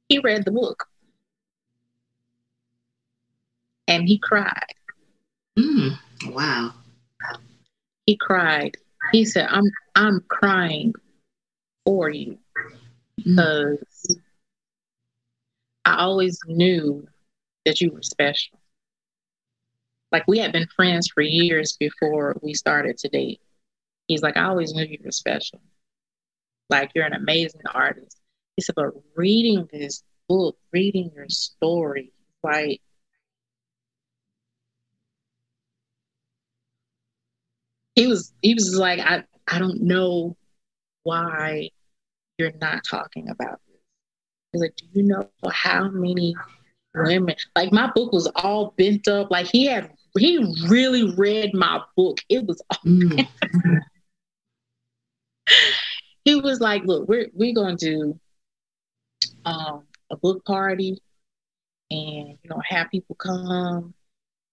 He 0.08 0.18
read 0.18 0.46
the 0.46 0.50
book 0.50 0.89
and 3.90 4.08
he 4.08 4.18
cried. 4.18 4.74
Mm. 5.58 5.98
Wow. 6.28 6.72
He 8.06 8.16
cried. 8.16 8.76
He 9.12 9.24
said, 9.24 9.46
I'm 9.50 9.64
I'm 9.94 10.20
crying 10.28 10.94
for 11.84 12.08
you 12.08 12.38
Mm. 13.20 13.36
because 13.36 14.16
I 15.84 15.96
always 15.96 16.38
knew 16.46 17.06
that 17.66 17.80
you 17.80 17.90
were 17.90 18.02
special. 18.02 18.58
Like 20.12 20.24
we 20.26 20.38
had 20.38 20.52
been 20.52 20.66
friends 20.74 21.08
for 21.08 21.20
years 21.20 21.76
before 21.78 22.36
we 22.42 22.54
started 22.54 22.96
to 22.98 23.08
date. 23.08 23.40
He's 24.08 24.22
like, 24.22 24.36
I 24.36 24.44
always 24.44 24.72
knew 24.72 24.84
you 24.84 24.98
were 25.04 25.10
special. 25.12 25.60
Like 26.70 26.92
you're 26.94 27.04
an 27.04 27.12
amazing 27.12 27.60
artist. 27.74 28.16
He 28.56 28.62
said, 28.62 28.74
but 28.74 28.92
reading 29.14 29.68
this 29.72 30.02
book, 30.28 30.56
reading 30.72 31.10
your 31.14 31.28
story, 31.28 32.12
like 32.42 32.80
he 38.00 38.06
was 38.06 38.32
he 38.40 38.54
was 38.54 38.76
like, 38.76 38.98
I, 38.98 39.24
I 39.46 39.58
don't 39.58 39.82
know 39.82 40.34
why 41.02 41.68
you're 42.38 42.52
not 42.58 42.82
talking 42.88 43.28
about 43.28 43.60
this. 43.68 43.76
He's 44.52 44.62
like, 44.62 44.76
Do 44.76 44.86
you 44.92 45.02
know 45.02 45.28
how 45.50 45.90
many 45.90 46.34
women 46.94 47.36
like 47.54 47.72
my 47.72 47.90
book 47.94 48.12
was 48.12 48.26
all 48.36 48.72
bent 48.78 49.06
up? 49.06 49.30
Like 49.30 49.46
he 49.46 49.66
had 49.66 49.90
he 50.18 50.38
really 50.66 51.14
read 51.14 51.52
my 51.52 51.82
book. 51.94 52.18
It 52.30 52.46
was 52.46 52.62
Mm. 52.86 53.28
he 56.24 56.36
was 56.36 56.60
like, 56.60 56.84
look, 56.84 57.06
we're 57.06 57.28
we're 57.34 57.54
gonna 57.54 57.76
do 57.76 58.18
um 59.44 59.84
a 60.10 60.16
book 60.16 60.42
party 60.46 60.98
and 61.90 62.38
you 62.42 62.48
know 62.48 62.62
have 62.66 62.90
people 62.90 63.14
come 63.16 63.92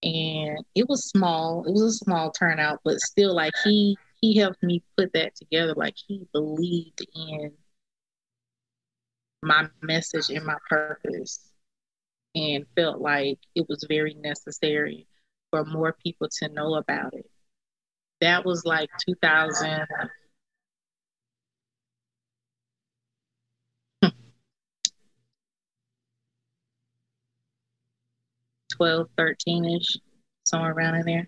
and 0.04 0.60
it 0.76 0.88
was 0.88 1.10
small 1.10 1.64
it 1.66 1.72
was 1.72 1.82
a 1.82 1.92
small 2.06 2.32
turnout 2.32 2.80
but 2.84 3.00
still 3.00 3.34
like 3.36 3.54
he 3.64 3.98
he 4.22 4.38
helped 4.38 4.64
me 4.64 4.84
put 4.98 5.14
that 5.14 5.36
together. 5.36 5.74
Like 5.76 5.96
he 6.08 6.28
believed 6.34 7.06
in 7.16 7.52
my 9.44 9.68
message 9.82 10.30
and 10.30 10.46
my 10.46 10.58
purpose 10.70 11.52
and 12.36 12.66
felt 12.76 13.00
like 13.00 13.40
it 13.56 13.68
was 13.70 13.86
very 13.88 14.16
necessary 14.16 15.08
for 15.52 15.66
more 15.66 15.96
people 16.04 16.28
to 16.40 16.50
know 16.50 16.76
about 16.76 17.14
it. 17.14 17.30
That 18.22 18.46
was 18.46 18.66
like 18.66 18.90
2000 19.08 19.88
12, 28.78 29.10
13 29.18 29.66
ish, 29.66 29.98
somewhere 30.46 30.72
around 30.72 30.96
in 30.96 31.06
there. 31.06 31.28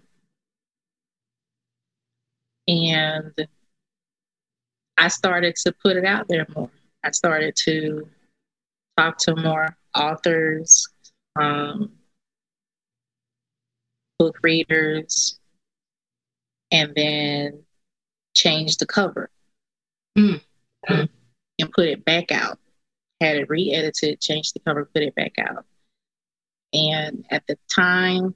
And 2.67 3.47
I 4.97 5.07
started 5.07 5.55
to 5.57 5.73
put 5.83 5.97
it 5.97 6.05
out 6.05 6.27
there 6.27 6.45
more. 6.55 6.69
I 7.03 7.11
started 7.11 7.55
to 7.65 8.07
talk 8.97 9.17
to 9.19 9.35
more 9.35 9.75
authors, 9.95 10.87
um, 11.39 11.91
book 14.19 14.37
readers, 14.43 15.39
and 16.71 16.93
then 16.95 17.63
change 18.35 18.77
the 18.77 18.85
cover 18.85 19.29
Mm. 20.17 20.41
and 20.87 21.71
put 21.73 21.87
it 21.87 22.05
back 22.05 22.31
out. 22.31 22.59
Had 23.21 23.37
it 23.37 23.49
re 23.49 23.71
edited, 23.73 24.19
changed 24.19 24.53
the 24.53 24.59
cover, 24.59 24.85
put 24.85 25.03
it 25.03 25.15
back 25.15 25.37
out. 25.39 25.65
And 26.73 27.25
at 27.31 27.43
the 27.47 27.57
time, 27.73 28.35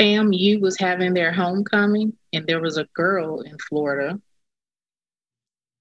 FAMU 0.00 0.60
was 0.60 0.78
having 0.78 1.12
their 1.12 1.32
homecoming, 1.32 2.12
and 2.32 2.46
there 2.46 2.60
was 2.60 2.76
a 2.76 2.86
girl 2.94 3.40
in 3.40 3.56
Florida 3.68 4.20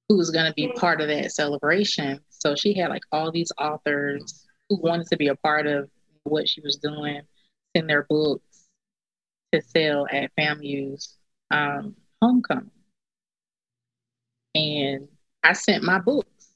who 0.10 0.18
was 0.18 0.32
going 0.32 0.46
to 0.46 0.54
be 0.54 0.72
part 0.74 1.02
of 1.02 1.08
that 1.08 1.32
celebration. 1.32 2.20
So 2.30 2.56
she 2.56 2.74
had 2.74 2.90
like 2.90 3.04
all 3.12 3.32
these 3.32 3.52
authors 3.58 4.46
who 4.70 4.82
wanted 4.82 5.08
to 5.08 5.18
be 5.18 5.28
a 5.28 5.36
part 5.36 5.68
of 5.68 5.90
what 6.24 6.48
she 6.50 6.62
was 6.62 6.78
doing, 6.78 7.22
send 7.76 7.90
their 7.90 8.06
books 8.10 8.66
to 9.54 9.62
sell 9.62 10.08
at 10.12 10.32
FAMU's 10.38 11.16
um, 11.52 11.96
homecoming. 12.22 12.72
And 14.56 15.08
I 15.44 15.54
sent 15.54 15.84
my 15.84 16.00
books 16.00 16.52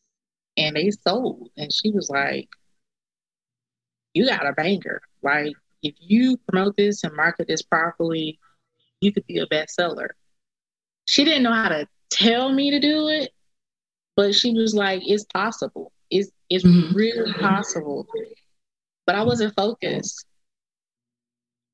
and 0.58 0.76
they 0.76 0.92
sold. 0.92 1.50
And 1.58 1.72
she 1.72 1.92
was 1.92 2.10
like, 2.10 2.50
You 4.14 4.28
got 4.28 4.48
a 4.48 4.54
banger. 4.54 5.02
Like, 5.22 5.54
if 5.84 5.96
you 6.00 6.38
promote 6.48 6.76
this 6.78 7.04
and 7.04 7.16
market 7.16 7.48
this 7.48 7.62
properly, 7.62 8.40
you 9.00 9.12
could 9.12 9.26
be 9.26 9.40
a 9.40 9.48
bestseller. 9.48 10.10
She 11.06 11.24
didn't 11.24 11.44
know 11.44 11.54
how 11.54 11.70
to 11.70 11.88
tell 12.10 12.52
me 12.52 12.72
to 12.72 12.80
do 12.80 13.08
it, 13.08 13.32
but 14.16 14.36
she 14.36 14.54
was 14.54 14.74
like, 14.74 15.02
It's 15.06 15.26
possible. 15.26 15.92
It's, 16.10 16.30
it's 16.50 16.66
mm-hmm. 16.66 16.96
really 16.96 17.34
possible. 17.34 18.08
But 19.06 19.16
I 19.16 19.24
wasn't 19.24 19.56
focused. 19.56 20.26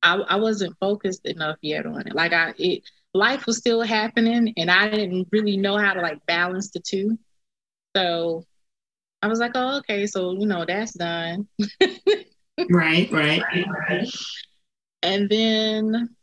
I, 0.03 0.15
I 0.15 0.35
wasn't 0.35 0.77
focused 0.79 1.25
enough 1.25 1.57
yet 1.61 1.85
on 1.85 2.07
it. 2.07 2.15
Like 2.15 2.33
I, 2.33 2.53
it, 2.57 2.83
life 3.13 3.45
was 3.45 3.57
still 3.57 3.81
happening, 3.81 4.53
and 4.57 4.71
I 4.71 4.89
didn't 4.89 5.27
really 5.31 5.57
know 5.57 5.77
how 5.77 5.93
to 5.93 6.01
like 6.01 6.25
balance 6.25 6.71
the 6.71 6.79
two. 6.79 7.17
So 7.95 8.45
I 9.21 9.27
was 9.27 9.39
like, 9.39 9.51
oh, 9.55 9.77
okay, 9.79 10.05
so 10.07 10.33
you 10.33 10.45
know 10.45 10.65
that's 10.65 10.93
done. 10.93 11.47
right, 12.69 13.11
right. 13.15 13.43
And 15.01 15.27
then 15.29 16.15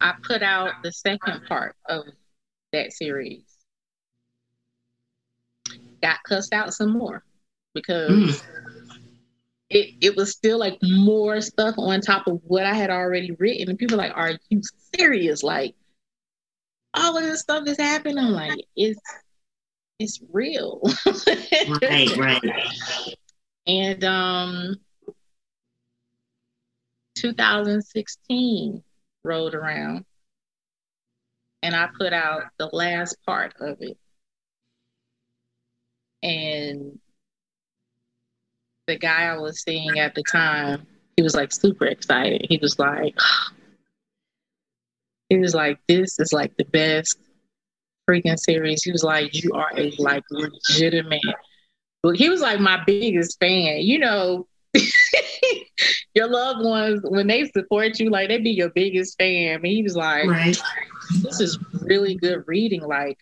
I 0.00 0.14
put 0.22 0.42
out 0.42 0.72
the 0.82 0.92
second 0.92 1.46
part 1.46 1.76
of 1.88 2.04
that 2.72 2.92
series 2.92 3.44
got 6.02 6.22
cussed 6.24 6.52
out 6.52 6.74
some 6.74 6.90
more 6.90 7.24
because 7.72 8.10
mm. 8.10 8.38
It, 9.70 9.94
it 10.00 10.16
was 10.16 10.32
still 10.32 10.58
like 10.58 10.78
more 10.82 11.40
stuff 11.40 11.74
on 11.78 12.00
top 12.00 12.26
of 12.26 12.40
what 12.44 12.66
I 12.66 12.74
had 12.74 12.90
already 12.90 13.32
written. 13.32 13.70
And 13.70 13.78
people 13.78 13.96
like, 13.96 14.12
are 14.14 14.32
you 14.50 14.60
serious? 14.94 15.42
Like 15.42 15.74
all 16.92 17.16
of 17.16 17.24
this 17.24 17.40
stuff 17.40 17.66
is 17.66 17.78
happening. 17.78 18.18
I'm 18.18 18.32
like, 18.32 18.64
it's 18.76 19.00
it's 19.98 20.20
real. 20.32 20.82
right, 21.82 22.16
right. 22.16 22.42
And 23.66 24.04
um 24.04 24.76
2016 27.16 28.82
rolled 29.24 29.54
around 29.54 30.04
and 31.62 31.74
I 31.74 31.88
put 31.98 32.12
out 32.12 32.42
the 32.58 32.66
last 32.66 33.16
part 33.24 33.54
of 33.60 33.78
it 33.80 33.96
and 36.22 36.98
the 38.86 38.98
guy 38.98 39.24
I 39.24 39.36
was 39.38 39.62
seeing 39.62 39.98
at 39.98 40.14
the 40.14 40.22
time, 40.22 40.86
he 41.16 41.22
was 41.22 41.34
like 41.34 41.52
super 41.52 41.86
excited. 41.86 42.46
He 42.48 42.58
was 42.58 42.78
like, 42.78 43.16
he 45.28 45.38
was 45.38 45.54
like, 45.54 45.78
this 45.88 46.18
is 46.18 46.32
like 46.32 46.56
the 46.56 46.64
best 46.64 47.18
freaking 48.08 48.38
series. 48.38 48.82
He 48.82 48.92
was 48.92 49.04
like, 49.04 49.42
you 49.42 49.52
are 49.52 49.70
a 49.76 49.92
like 49.98 50.24
legitimate. 50.30 51.20
He 52.14 52.28
was 52.28 52.40
like 52.40 52.60
my 52.60 52.82
biggest 52.86 53.38
fan. 53.40 53.78
You 53.80 53.98
know, 53.98 54.46
your 56.14 56.28
loved 56.28 56.64
ones 56.64 57.00
when 57.04 57.26
they 57.26 57.46
support 57.46 57.98
you, 57.98 58.10
like 58.10 58.28
they 58.28 58.38
be 58.38 58.50
your 58.50 58.70
biggest 58.70 59.16
fan. 59.18 59.56
And 59.56 59.66
he 59.66 59.82
was 59.82 59.96
like, 59.96 60.26
right. 60.26 60.60
this 61.22 61.40
is 61.40 61.58
really 61.80 62.16
good 62.16 62.44
reading. 62.46 62.82
Like 62.82 63.18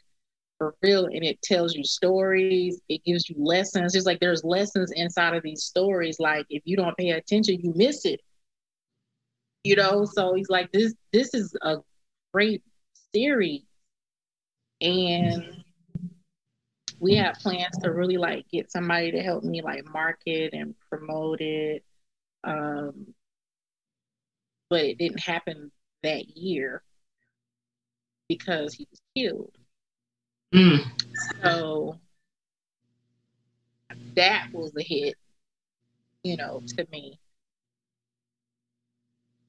for 0.63 0.77
real 0.81 1.07
and 1.07 1.25
it 1.25 1.43
tells 1.43 1.75
you 1.75 1.83
stories 1.83 2.81
it 2.89 3.03
gives 3.05 3.29
you 3.29 3.35
lessons 3.39 3.93
just 3.93 4.07
like 4.07 4.21
there's 4.21 4.45
lessons 4.45 4.93
inside 4.93 5.35
of 5.35 5.43
these 5.43 5.65
stories 5.65 6.21
like 6.21 6.47
if 6.51 6.63
you 6.65 6.77
don't 6.77 6.97
pay 6.97 7.11
attention 7.11 7.59
you 7.61 7.73
miss 7.75 8.05
it. 8.05 8.21
You 9.65 9.75
know 9.77 10.05
so 10.05 10.35
he's 10.35 10.49
like 10.49 10.71
this 10.71 10.95
this 11.13 11.35
is 11.35 11.57
a 11.63 11.79
great 12.33 12.63
series. 13.13 13.63
And 14.81 15.65
we 17.01 17.17
have 17.17 17.35
plans 17.35 17.77
to 17.83 17.91
really 17.91 18.17
like 18.17 18.49
get 18.49 18.71
somebody 18.71 19.11
to 19.13 19.21
help 19.21 19.43
me 19.43 19.63
like 19.63 19.85
market 19.93 20.53
and 20.53 20.77
promote 20.89 21.41
it 21.41 21.85
um 22.45 23.15
but 24.71 24.85
it 24.85 24.99
didn't 24.99 25.21
happen 25.21 25.73
that 26.05 26.37
year 26.37 26.83
because 28.29 28.75
he 28.75 28.87
was 28.91 29.01
killed 29.17 29.57
Mm. 30.53 30.85
So 31.43 31.99
that 34.17 34.49
was 34.53 34.73
a 34.77 34.83
hit, 34.83 35.15
you 36.23 36.37
know, 36.37 36.63
to 36.77 36.87
me. 36.93 37.19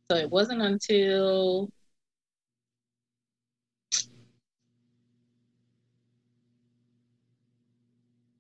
So 0.09 0.17
it 0.17 0.29
wasn't 0.29 0.61
until 0.61 1.69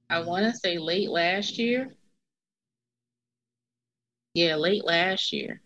I 0.09 0.21
want 0.21 0.45
to 0.45 0.53
say 0.57 0.77
late 0.77 1.09
last 1.09 1.57
year. 1.57 1.95
Yeah, 4.35 4.55
late 4.57 4.85
last 4.85 5.33
year. 5.33 5.62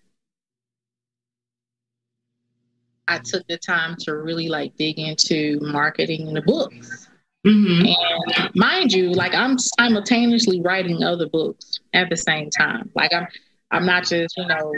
I 3.07 3.19
took 3.19 3.45
the 3.47 3.57
time 3.57 3.95
to 3.99 4.15
really 4.15 4.49
like 4.49 4.75
dig 4.77 4.99
into 4.99 5.59
marketing 5.61 6.33
the 6.33 6.41
books. 6.41 7.07
Mm-hmm. 7.45 7.85
And 7.85 8.55
mind 8.55 8.91
you, 8.91 9.11
like 9.11 9.33
I'm 9.33 9.57
simultaneously 9.57 10.61
writing 10.61 11.03
other 11.03 11.27
books 11.27 11.79
at 11.93 12.09
the 12.09 12.17
same 12.17 12.49
time. 12.49 12.91
Like 12.95 13.13
I'm 13.13 13.27
I'm 13.71 13.85
not 13.85 14.05
just, 14.05 14.35
you 14.37 14.47
know, 14.47 14.73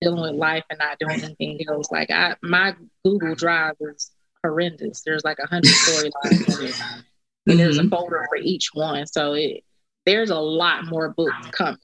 dealing 0.00 0.22
with 0.22 0.34
life 0.34 0.64
and 0.70 0.78
not 0.78 0.98
doing 0.98 1.22
anything 1.22 1.60
else. 1.68 1.90
Like 1.90 2.10
I 2.10 2.36
my 2.42 2.74
Google 3.04 3.34
Drive 3.34 3.74
is 3.80 4.10
horrendous. 4.42 5.02
There's 5.04 5.24
like 5.24 5.38
a 5.38 5.46
hundred 5.46 5.70
storylines. 5.72 6.82
And 7.46 7.54
mm-hmm. 7.54 7.56
there's 7.58 7.78
a 7.78 7.82
mm-hmm. 7.82 7.90
folder 7.90 8.24
for 8.28 8.36
each 8.36 8.70
one. 8.72 9.06
So 9.06 9.34
it 9.34 9.62
there's 10.06 10.30
a 10.30 10.38
lot 10.38 10.86
more 10.86 11.10
books 11.10 11.48
coming. 11.50 11.78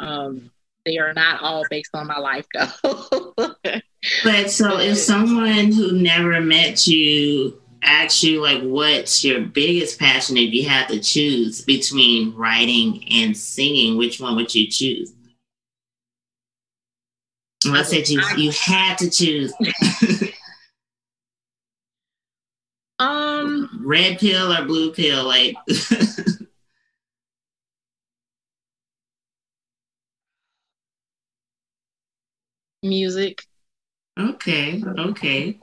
Um, 0.00 0.50
they 0.84 0.98
are 0.98 1.14
not 1.14 1.40
all 1.40 1.64
based 1.70 1.90
on 1.94 2.08
my 2.08 2.18
life 2.18 2.46
though. 2.52 3.54
but 4.24 4.50
so 4.50 4.78
if 4.78 4.98
someone 4.98 5.72
who 5.72 5.92
never 5.92 6.40
met 6.40 6.86
you 6.86 7.60
asks 7.82 8.22
you 8.22 8.40
like 8.40 8.62
what's 8.62 9.24
your 9.24 9.40
biggest 9.40 9.98
passion 9.98 10.36
if 10.36 10.52
you 10.52 10.68
had 10.68 10.88
to 10.88 11.00
choose 11.00 11.62
between 11.62 12.34
writing 12.34 13.04
and 13.10 13.36
singing, 13.36 13.96
which 13.96 14.20
one 14.20 14.36
would 14.36 14.54
you 14.54 14.68
choose? 14.68 15.12
Let's 17.64 17.90
say 17.90 18.02
you, 18.06 18.20
you 18.36 18.50
had 18.50 18.98
to 18.98 19.10
choose. 19.10 19.52
um 22.98 23.68
red 23.84 24.18
pill 24.18 24.52
or 24.52 24.64
blue 24.64 24.92
pill, 24.92 25.24
like 25.24 25.56
music. 32.82 33.46
Okay, 34.18 34.82
okay. 34.98 35.58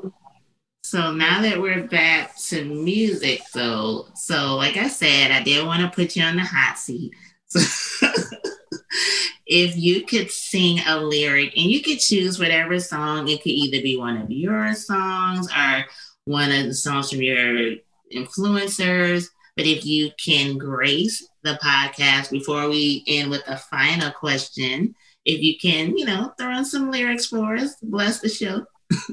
So 0.83 1.11
now 1.11 1.41
that 1.43 1.61
we're 1.61 1.87
back 1.87 2.35
to 2.47 2.65
music, 2.65 3.41
though, 3.53 4.07
so 4.15 4.55
like 4.55 4.75
I 4.77 4.87
said, 4.87 5.31
I 5.31 5.43
did 5.43 5.65
want 5.65 5.81
to 5.81 5.95
put 5.95 6.15
you 6.15 6.23
on 6.23 6.35
the 6.35 6.43
hot 6.43 6.79
seat. 6.79 7.11
So 7.47 8.07
if 9.45 9.77
you 9.77 10.05
could 10.05 10.31
sing 10.31 10.79
a 10.87 10.97
lyric 10.97 11.55
and 11.55 11.65
you 11.65 11.83
could 11.83 11.99
choose 11.99 12.39
whatever 12.39 12.79
song, 12.79 13.27
it 13.27 13.43
could 13.43 13.51
either 13.51 13.83
be 13.83 13.97
one 13.97 14.17
of 14.17 14.31
your 14.31 14.73
songs 14.73 15.47
or 15.51 15.85
one 16.25 16.51
of 16.51 16.65
the 16.65 16.73
songs 16.73 17.11
from 17.11 17.21
your 17.21 17.75
influencers. 18.13 19.25
But 19.55 19.67
if 19.67 19.85
you 19.85 20.11
can 20.23 20.57
grace 20.57 21.27
the 21.43 21.59
podcast 21.61 22.31
before 22.31 22.67
we 22.69 23.03
end 23.07 23.29
with 23.29 23.43
a 23.47 23.57
final 23.57 24.11
question, 24.11 24.95
if 25.25 25.41
you 25.41 25.57
can, 25.59 25.97
you 25.97 26.05
know, 26.05 26.33
throw 26.37 26.57
in 26.57 26.65
some 26.65 26.91
lyrics 26.91 27.27
for 27.27 27.55
us, 27.55 27.75
bless 27.81 28.19
the 28.19 28.29
show. 28.29 28.65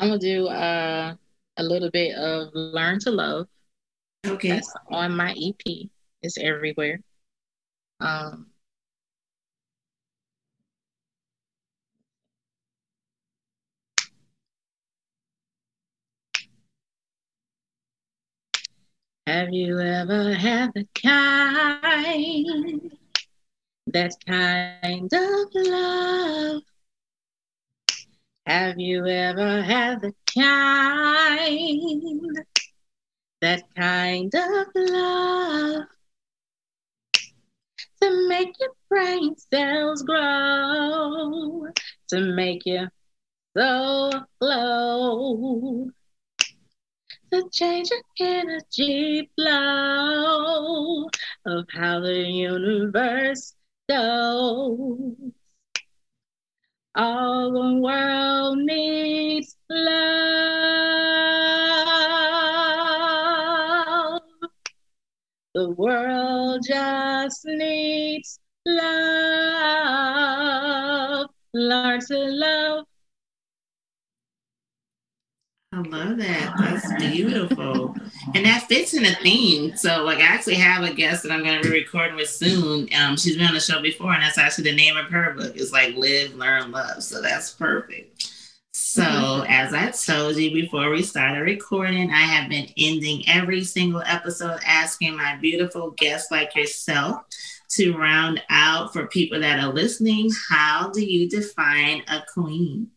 I'm 0.00 0.08
gonna 0.08 0.18
do 0.18 0.46
uh, 0.46 1.14
a 1.56 1.62
little 1.62 1.90
bit 1.90 2.14
of 2.16 2.50
"Learn 2.54 3.00
to 3.00 3.10
Love." 3.10 3.48
Okay. 4.26 4.50
That's 4.50 4.72
on 4.90 5.16
my 5.16 5.32
EP. 5.32 5.88
It's 6.22 6.38
everywhere. 6.38 7.00
Um, 8.00 8.46
Have 19.28 19.52
you 19.52 19.78
ever 19.78 20.32
had 20.32 20.72
the 20.72 20.86
kind 20.94 22.97
That 23.92 24.12
kind 24.26 25.10
of 25.10 25.48
love. 25.54 26.62
Have 28.44 28.78
you 28.78 29.06
ever 29.06 29.62
had 29.62 30.02
the 30.02 30.14
kind? 30.34 32.36
That 33.40 33.62
kind 33.74 34.34
of 34.34 34.66
love 34.74 35.84
to 38.02 38.28
make 38.28 38.54
your 38.60 38.74
brain 38.90 39.36
cells 39.36 40.02
grow, 40.02 41.66
to 42.08 42.20
make 42.20 42.66
you 42.66 42.88
so 43.56 44.10
glow, 44.38 45.88
to 47.32 47.48
change 47.50 47.88
your 47.90 48.02
energy 48.20 49.30
flow 49.34 51.08
of 51.46 51.66
how 51.72 52.00
the 52.00 52.26
universe 52.26 53.54
goes. 53.88 55.14
All 56.94 57.52
the 57.52 57.80
world 57.80 58.58
needs 58.58 59.56
love. 59.70 59.88
The 65.54 65.70
world 65.70 66.64
just 66.66 67.40
needs 67.44 68.38
love. 68.66 68.88
Learn 71.54 72.00
to 72.00 72.18
love 72.18 72.84
I 75.78 75.82
love 75.82 76.16
that. 76.18 76.54
That's 76.58 76.92
beautiful. 76.94 77.94
and 78.34 78.44
that 78.44 78.66
fits 78.68 78.94
in 78.94 79.04
a 79.04 79.14
theme. 79.16 79.76
So, 79.76 80.02
like, 80.02 80.18
I 80.18 80.22
actually 80.22 80.56
have 80.56 80.82
a 80.82 80.92
guest 80.92 81.22
that 81.22 81.30
I'm 81.30 81.44
going 81.44 81.62
to 81.62 81.70
be 81.70 81.78
recording 81.78 82.16
with 82.16 82.28
soon. 82.28 82.88
Um, 82.98 83.16
she's 83.16 83.36
been 83.36 83.46
on 83.46 83.54
the 83.54 83.60
show 83.60 83.80
before, 83.80 84.12
and 84.12 84.22
that's 84.22 84.38
actually 84.38 84.70
the 84.70 84.76
name 84.76 84.96
of 84.96 85.06
her 85.06 85.34
book. 85.34 85.52
It's 85.54 85.72
like 85.72 85.94
Live, 85.94 86.34
Learn, 86.34 86.72
Love. 86.72 87.04
So, 87.04 87.22
that's 87.22 87.52
perfect. 87.52 88.28
So, 88.72 89.02
mm-hmm. 89.02 89.52
as 89.52 89.72
I 89.72 89.90
told 89.90 90.36
you 90.36 90.50
before 90.50 90.90
we 90.90 91.02
started 91.02 91.42
recording, 91.42 92.10
I 92.10 92.22
have 92.22 92.50
been 92.50 92.68
ending 92.76 93.22
every 93.28 93.62
single 93.62 94.02
episode 94.04 94.58
asking 94.66 95.16
my 95.16 95.36
beautiful 95.36 95.92
guests 95.92 96.32
like 96.32 96.56
yourself 96.56 97.22
to 97.70 97.96
round 97.96 98.42
out 98.50 98.92
for 98.92 99.06
people 99.06 99.38
that 99.40 99.60
are 99.60 99.72
listening 99.72 100.30
how 100.48 100.90
do 100.90 101.04
you 101.04 101.28
define 101.28 102.02
a 102.08 102.24
queen? 102.32 102.90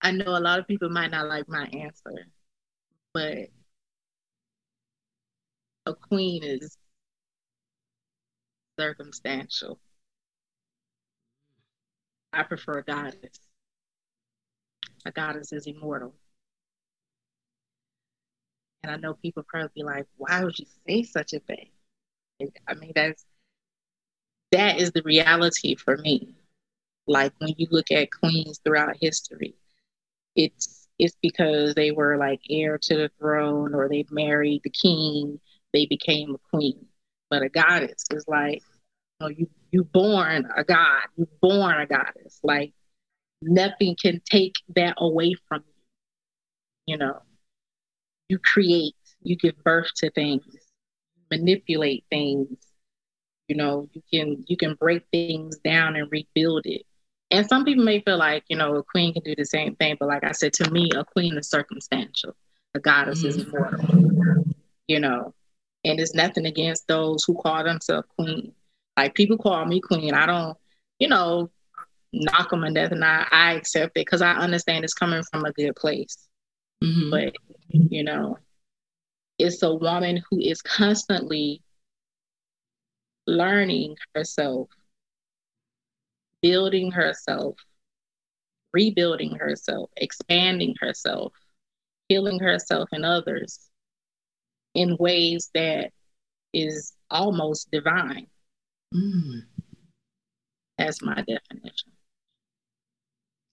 I 0.00 0.10
know 0.12 0.36
a 0.36 0.40
lot 0.40 0.58
of 0.58 0.66
people 0.66 0.88
might 0.90 1.10
not 1.10 1.28
like 1.28 1.48
my 1.48 1.66
answer, 1.66 2.26
but 3.14 3.48
a 5.86 5.94
queen 5.94 6.44
is 6.44 6.76
circumstantial. 8.78 9.78
I 12.32 12.42
prefer 12.44 12.78
a 12.78 12.82
goddess. 12.84 13.38
A 15.04 15.10
goddess 15.10 15.52
is 15.52 15.66
immortal. 15.66 16.14
And 18.82 18.90
I 18.92 18.96
know 18.96 19.14
people 19.14 19.44
probably 19.44 19.70
be 19.74 19.82
like, 19.84 20.06
why 20.16 20.42
would 20.44 20.58
you 20.58 20.66
say 20.86 21.02
such 21.02 21.32
a 21.32 21.40
thing? 21.40 21.70
I 22.68 22.74
mean, 22.74 22.92
that's 22.94 23.24
that 24.52 24.78
is 24.80 24.92
the 24.92 25.02
reality 25.02 25.74
for 25.76 25.96
me. 25.98 26.34
Like 27.06 27.32
when 27.38 27.54
you 27.56 27.66
look 27.70 27.90
at 27.90 28.10
queens 28.12 28.60
throughout 28.64 28.96
history, 29.00 29.54
it's 30.36 30.88
it's 30.98 31.16
because 31.22 31.74
they 31.74 31.90
were 31.92 32.16
like 32.16 32.40
heir 32.50 32.78
to 32.78 32.94
the 32.96 33.10
throne 33.18 33.74
or 33.74 33.88
they 33.88 34.04
married 34.10 34.62
the 34.64 34.70
king, 34.70 35.40
they 35.72 35.86
became 35.86 36.34
a 36.34 36.38
queen. 36.50 36.86
But 37.30 37.42
a 37.42 37.48
goddess 37.48 38.04
is 38.10 38.24
like, 38.28 38.62
you 39.20 39.26
know, 39.26 39.28
you 39.28 39.48
you 39.72 39.84
born 39.84 40.48
a 40.56 40.64
god, 40.64 41.02
you 41.16 41.28
born 41.40 41.80
a 41.80 41.86
goddess. 41.86 42.40
Like 42.42 42.72
nothing 43.42 43.96
can 44.00 44.20
take 44.30 44.54
that 44.76 44.96
away 44.98 45.34
from 45.48 45.64
you. 45.66 46.94
You 46.94 46.98
know, 46.98 47.22
you 48.28 48.38
create, 48.38 48.94
you 49.22 49.36
give 49.36 49.62
birth 49.64 49.88
to 49.96 50.10
things, 50.10 50.44
manipulate 51.30 52.04
things, 52.10 52.56
you 53.48 53.56
know, 53.56 53.88
you 53.92 54.02
can 54.12 54.44
you 54.46 54.56
can 54.56 54.74
break 54.74 55.04
things 55.10 55.58
down 55.58 55.96
and 55.96 56.10
rebuild 56.10 56.66
it. 56.66 56.82
And 57.30 57.46
some 57.46 57.64
people 57.64 57.84
may 57.84 58.00
feel 58.00 58.16
like, 58.16 58.44
you 58.48 58.56
know, 58.56 58.76
a 58.76 58.82
queen 58.82 59.12
can 59.12 59.22
do 59.22 59.34
the 59.36 59.44
same 59.44 59.76
thing, 59.76 59.96
but 59.98 60.08
like 60.08 60.24
I 60.24 60.32
said, 60.32 60.54
to 60.54 60.70
me, 60.70 60.90
a 60.94 61.04
queen 61.04 61.36
is 61.36 61.48
circumstantial. 61.48 62.34
A 62.74 62.80
goddess 62.80 63.20
mm-hmm. 63.20 63.28
is 63.28 63.36
immortal. 63.46 64.44
You 64.86 65.00
know, 65.00 65.34
and 65.84 66.00
it's 66.00 66.14
nothing 66.14 66.46
against 66.46 66.88
those 66.88 67.24
who 67.24 67.34
call 67.34 67.64
themselves 67.64 68.08
queen. 68.16 68.52
Like 68.96 69.14
people 69.14 69.36
call 69.36 69.64
me 69.66 69.80
queen. 69.80 70.14
I 70.14 70.26
don't, 70.26 70.56
you 70.98 71.08
know, 71.08 71.50
knock 72.12 72.50
them 72.50 72.64
and 72.64 72.74
death, 72.74 72.92
and 72.92 73.04
I, 73.04 73.26
I 73.30 73.52
accept 73.54 73.96
it 73.96 74.06
because 74.06 74.22
I 74.22 74.32
understand 74.32 74.84
it's 74.84 74.94
coming 74.94 75.22
from 75.30 75.44
a 75.44 75.52
good 75.52 75.76
place. 75.76 76.16
Mm-hmm. 76.82 77.10
But 77.10 77.34
you 77.68 78.04
know, 78.04 78.38
it's 79.38 79.62
a 79.62 79.74
woman 79.74 80.22
who 80.30 80.40
is 80.40 80.62
constantly 80.62 81.62
learning 83.28 83.94
herself, 84.14 84.68
building 86.40 86.90
herself, 86.90 87.56
rebuilding 88.72 89.34
herself, 89.36 89.90
expanding 89.98 90.74
herself, 90.80 91.34
healing 92.08 92.38
herself 92.38 92.88
and 92.90 93.04
others 93.04 93.68
in 94.74 94.96
ways 94.96 95.50
that 95.52 95.92
is 96.54 96.94
almost 97.10 97.70
divine. 97.70 98.26
Mm. 98.94 99.42
That's 100.78 101.02
my 101.02 101.16
definition. 101.16 101.92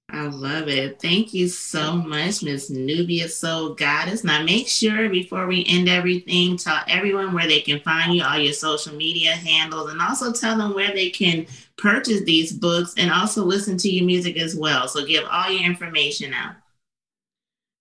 I 0.10 0.28
love 0.28 0.68
it. 0.68 1.02
Thank 1.02 1.34
you 1.34 1.48
so 1.48 1.94
much, 1.96 2.44
Miss 2.44 2.70
Nubia 2.70 3.28
Soul 3.28 3.74
Goddess. 3.74 4.24
Now, 4.24 4.44
make 4.44 4.68
sure 4.68 5.10
before 5.10 5.48
we 5.48 5.66
end 5.68 5.90
everything, 5.90 6.58
tell 6.58 6.80
everyone 6.88 7.34
where 7.34 7.48
they 7.48 7.60
can 7.62 7.80
find 7.80 8.14
you, 8.14 8.24
all 8.24 8.38
your 8.38 8.54
social 8.54 8.96
media 8.96 9.32
handles, 9.32 9.92
and 9.92 10.00
also 10.02 10.32
tell 10.32 10.58
them 10.58 10.76
where 10.76 10.94
they 10.94 11.10
can 11.10 11.48
purchase 11.78 12.24
these 12.24 12.54
books 12.54 12.94
and 12.98 13.12
also 13.12 13.44
listen 13.44 13.78
to 13.80 13.90
your 13.90 14.06
music 14.06 14.38
as 14.38 14.56
well. 14.56 14.88
So, 14.88 15.06
give 15.06 15.26
all 15.30 15.52
your 15.52 15.64
information 15.64 16.34
out. 16.34 16.56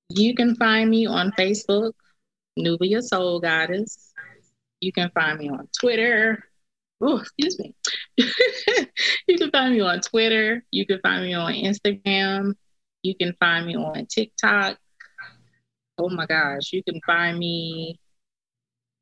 You 0.09 0.35
can 0.35 0.57
find 0.57 0.91
me 0.91 1.07
on 1.07 1.31
Facebook, 1.33 1.93
Nubia 2.57 3.03
Soul 3.03 3.39
Goddess. 3.41 4.13
You 4.81 4.93
can 4.93 5.11
find 5.11 5.39
me 5.39 5.51
on 5.51 5.69
Twitter, 5.79 6.43
oh, 7.01 7.19
excuse 7.19 7.59
me. 7.59 7.75
you 8.17 9.39
can 9.39 9.51
find 9.51 9.75
me 9.75 9.81
on 9.81 10.01
Twitter. 10.01 10.65
You 10.71 10.87
can 10.87 11.01
find 11.03 11.25
me 11.25 11.35
on 11.35 11.53
Instagram. 11.53 12.55
You 13.03 13.15
can 13.15 13.35
find 13.39 13.67
me 13.67 13.77
on 13.77 14.07
TikTok. 14.07 14.79
Oh 15.99 16.09
my 16.09 16.27
gosh, 16.27 16.73
you 16.73 16.83
can 16.83 17.01
find 17.07 17.39
me 17.39 18.01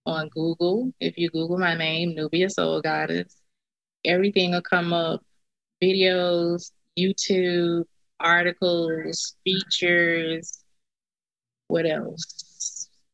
on 0.04 0.28
Google. 0.28 0.92
If 1.00 1.16
you 1.16 1.30
Google 1.30 1.58
my 1.58 1.74
name, 1.74 2.14
Nubia 2.14 2.50
Soul 2.50 2.82
Goddess, 2.82 3.36
everything 4.04 4.52
will 4.52 4.62
come 4.62 4.92
up 4.92 5.22
videos, 5.82 6.70
YouTube, 6.98 7.84
articles, 8.20 9.36
features. 9.44 10.64
What 11.68 11.86
else? 11.86 12.41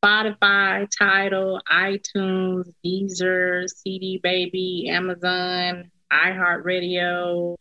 Spotify, 0.04 0.86
Tidal, 0.96 1.60
iTunes, 1.70 2.72
Deezer, 2.84 3.68
CD 3.68 4.20
Baby, 4.22 4.88
Amazon, 4.90 5.90
iHeartRadio. 6.12 7.56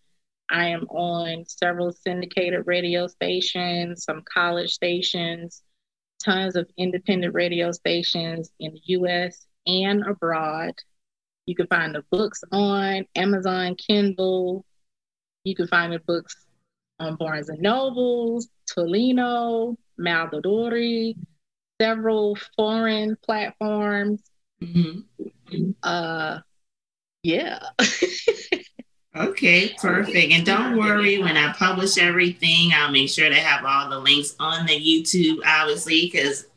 I 0.50 0.68
am 0.68 0.84
on 0.84 1.46
several 1.48 1.92
syndicated 1.92 2.68
radio 2.68 3.08
stations, 3.08 4.04
some 4.04 4.24
college 4.32 4.72
stations, 4.72 5.64
tons 6.24 6.56
of 6.56 6.70
independent 6.78 7.34
radio 7.34 7.72
stations 7.72 8.52
in 8.60 8.74
the 8.74 8.82
US 8.98 9.48
and 9.66 10.06
abroad. 10.06 10.74
You 11.48 11.56
can 11.56 11.68
find 11.68 11.96
the 11.96 12.04
books 12.12 12.44
on 12.52 13.06
Amazon 13.16 13.76
Kindle. 13.76 14.64
You 15.44 15.56
can 15.56 15.68
find 15.68 15.92
the 15.92 16.00
books 16.00 16.36
on 17.00 17.16
Barnes 17.16 17.50
and 17.50 17.62
Nobles, 17.62 18.48
Tolino, 18.72 19.76
Mondadori, 20.00 21.16
several 21.80 22.38
foreign 22.56 23.18
platforms. 23.24 24.22
Mm-hmm. 24.62 25.72
Uh, 25.84 26.40
yeah. 27.24 27.60
okay, 29.16 29.76
perfect. 29.80 30.32
And 30.34 30.46
don't 30.46 30.78
worry, 30.78 31.18
when 31.20 31.38
I 31.38 31.54
publish 31.54 31.98
everything, 31.98 32.72
I'll 32.74 32.92
make 32.92 33.10
sure 33.10 33.30
to 33.30 33.36
have 33.36 33.66
all 33.66 33.90
the 33.90 34.00
links 34.00 34.36
on 34.40 34.66
the 34.66 34.74
YouTube, 34.74 35.40
obviously, 35.46 36.10
because 36.12 36.48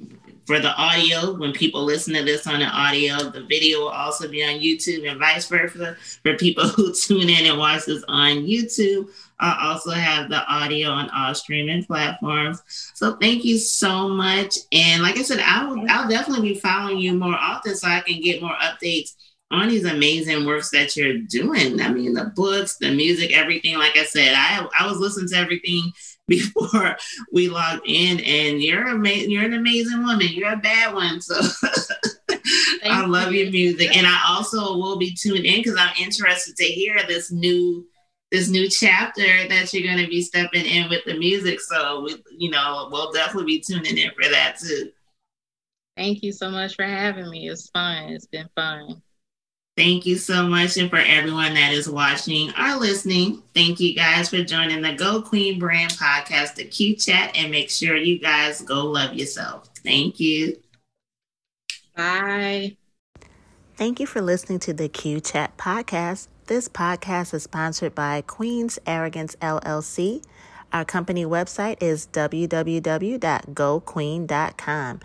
for 0.50 0.58
the 0.58 0.74
audio, 0.74 1.34
when 1.34 1.52
people 1.52 1.84
listen 1.84 2.12
to 2.12 2.24
this 2.24 2.44
on 2.44 2.58
the 2.58 2.66
audio, 2.66 3.30
the 3.30 3.44
video 3.44 3.82
will 3.82 3.88
also 3.90 4.26
be 4.26 4.42
on 4.42 4.54
YouTube 4.54 5.08
and 5.08 5.16
vice 5.16 5.46
versa. 5.46 5.96
For 6.24 6.36
people 6.36 6.66
who 6.70 6.92
tune 6.92 7.28
in 7.28 7.46
and 7.46 7.56
watch 7.56 7.84
this 7.84 8.02
on 8.08 8.38
YouTube, 8.38 9.08
I 9.38 9.68
also 9.68 9.92
have 9.92 10.28
the 10.28 10.44
audio 10.52 10.88
on 10.88 11.08
all 11.10 11.36
streaming 11.36 11.84
platforms. 11.84 12.64
So 12.94 13.14
thank 13.18 13.44
you 13.44 13.58
so 13.58 14.08
much. 14.08 14.56
And 14.72 15.04
like 15.04 15.18
I 15.18 15.22
said, 15.22 15.38
I 15.38 15.66
will 15.66 15.84
I'll 15.88 16.08
definitely 16.08 16.54
be 16.54 16.58
following 16.58 16.98
you 16.98 17.12
more 17.12 17.36
often 17.36 17.76
so 17.76 17.86
I 17.86 18.00
can 18.00 18.20
get 18.20 18.42
more 18.42 18.56
updates 18.60 19.14
on 19.52 19.68
these 19.68 19.84
amazing 19.84 20.46
works 20.46 20.70
that 20.70 20.96
you're 20.96 21.18
doing. 21.18 21.80
I 21.80 21.92
mean, 21.92 22.14
the 22.14 22.32
books, 22.34 22.76
the 22.76 22.90
music, 22.90 23.36
everything. 23.36 23.78
Like 23.78 23.96
I 23.96 24.04
said, 24.04 24.34
I 24.34 24.66
I 24.76 24.88
was 24.88 24.98
listening 24.98 25.28
to 25.28 25.36
everything 25.36 25.92
before 26.30 26.96
we 27.32 27.48
logged 27.50 27.82
in, 27.84 28.20
and 28.20 28.62
you're 28.62 28.88
amazing. 28.88 29.30
You're 29.30 29.44
an 29.44 29.52
amazing 29.52 30.02
woman. 30.02 30.28
You're 30.30 30.54
a 30.54 30.56
bad 30.56 30.94
one. 30.94 31.20
So 31.20 31.34
I 32.84 33.04
love 33.04 33.32
you. 33.32 33.42
your 33.42 33.52
music, 33.52 33.94
and 33.94 34.06
I 34.06 34.18
also 34.28 34.78
will 34.78 34.96
be 34.96 35.14
tuned 35.14 35.44
in 35.44 35.58
because 35.58 35.76
I'm 35.78 35.94
interested 36.00 36.56
to 36.56 36.64
hear 36.64 36.96
this 37.06 37.30
new 37.30 37.86
this 38.30 38.48
new 38.48 38.70
chapter 38.70 39.48
that 39.48 39.74
you're 39.74 39.82
going 39.82 40.04
to 40.04 40.08
be 40.08 40.22
stepping 40.22 40.64
in 40.64 40.88
with 40.88 41.04
the 41.04 41.18
music. 41.18 41.60
So 41.60 42.02
we, 42.02 42.14
you 42.38 42.50
know, 42.50 42.88
we'll 42.90 43.10
definitely 43.10 43.58
be 43.58 43.60
tuning 43.66 43.98
in 43.98 44.10
for 44.12 44.30
that 44.30 44.56
too. 44.58 44.92
Thank 45.96 46.22
you 46.22 46.32
so 46.32 46.48
much 46.48 46.76
for 46.76 46.84
having 46.84 47.28
me. 47.28 47.48
It's 47.48 47.68
fun. 47.70 48.10
It's 48.10 48.26
been 48.26 48.48
fun. 48.54 49.02
Thank 49.76 50.04
you 50.04 50.16
so 50.16 50.46
much. 50.46 50.76
And 50.76 50.90
for 50.90 50.98
everyone 50.98 51.54
that 51.54 51.72
is 51.72 51.88
watching 51.88 52.52
or 52.58 52.76
listening, 52.76 53.42
thank 53.54 53.80
you 53.80 53.94
guys 53.94 54.28
for 54.28 54.44
joining 54.44 54.82
the 54.82 54.92
Geaux 54.92 55.22
Queen 55.22 55.58
Brand 55.58 55.92
podcast, 55.92 56.56
the 56.56 56.64
Q 56.64 56.96
Chat, 56.96 57.34
and 57.36 57.50
make 57.50 57.70
sure 57.70 57.96
you 57.96 58.18
guys 58.18 58.60
go 58.60 58.84
love 58.84 59.14
yourself. 59.14 59.70
Thank 59.82 60.20
you. 60.20 60.58
Bye. 61.96 62.76
Thank 63.76 64.00
you 64.00 64.06
for 64.06 64.20
listening 64.20 64.58
to 64.60 64.74
the 64.74 64.88
Q 64.88 65.20
Chat 65.20 65.56
podcast. 65.56 66.28
This 66.46 66.68
podcast 66.68 67.32
is 67.32 67.44
sponsored 67.44 67.94
by 67.94 68.22
Queen's 68.22 68.78
Arrogance 68.86 69.36
LLC. 69.36 70.22
Our 70.72 70.84
company 70.84 71.24
website 71.24 71.82
is 71.82 72.06
www.geauxqueen.com. 72.12 75.00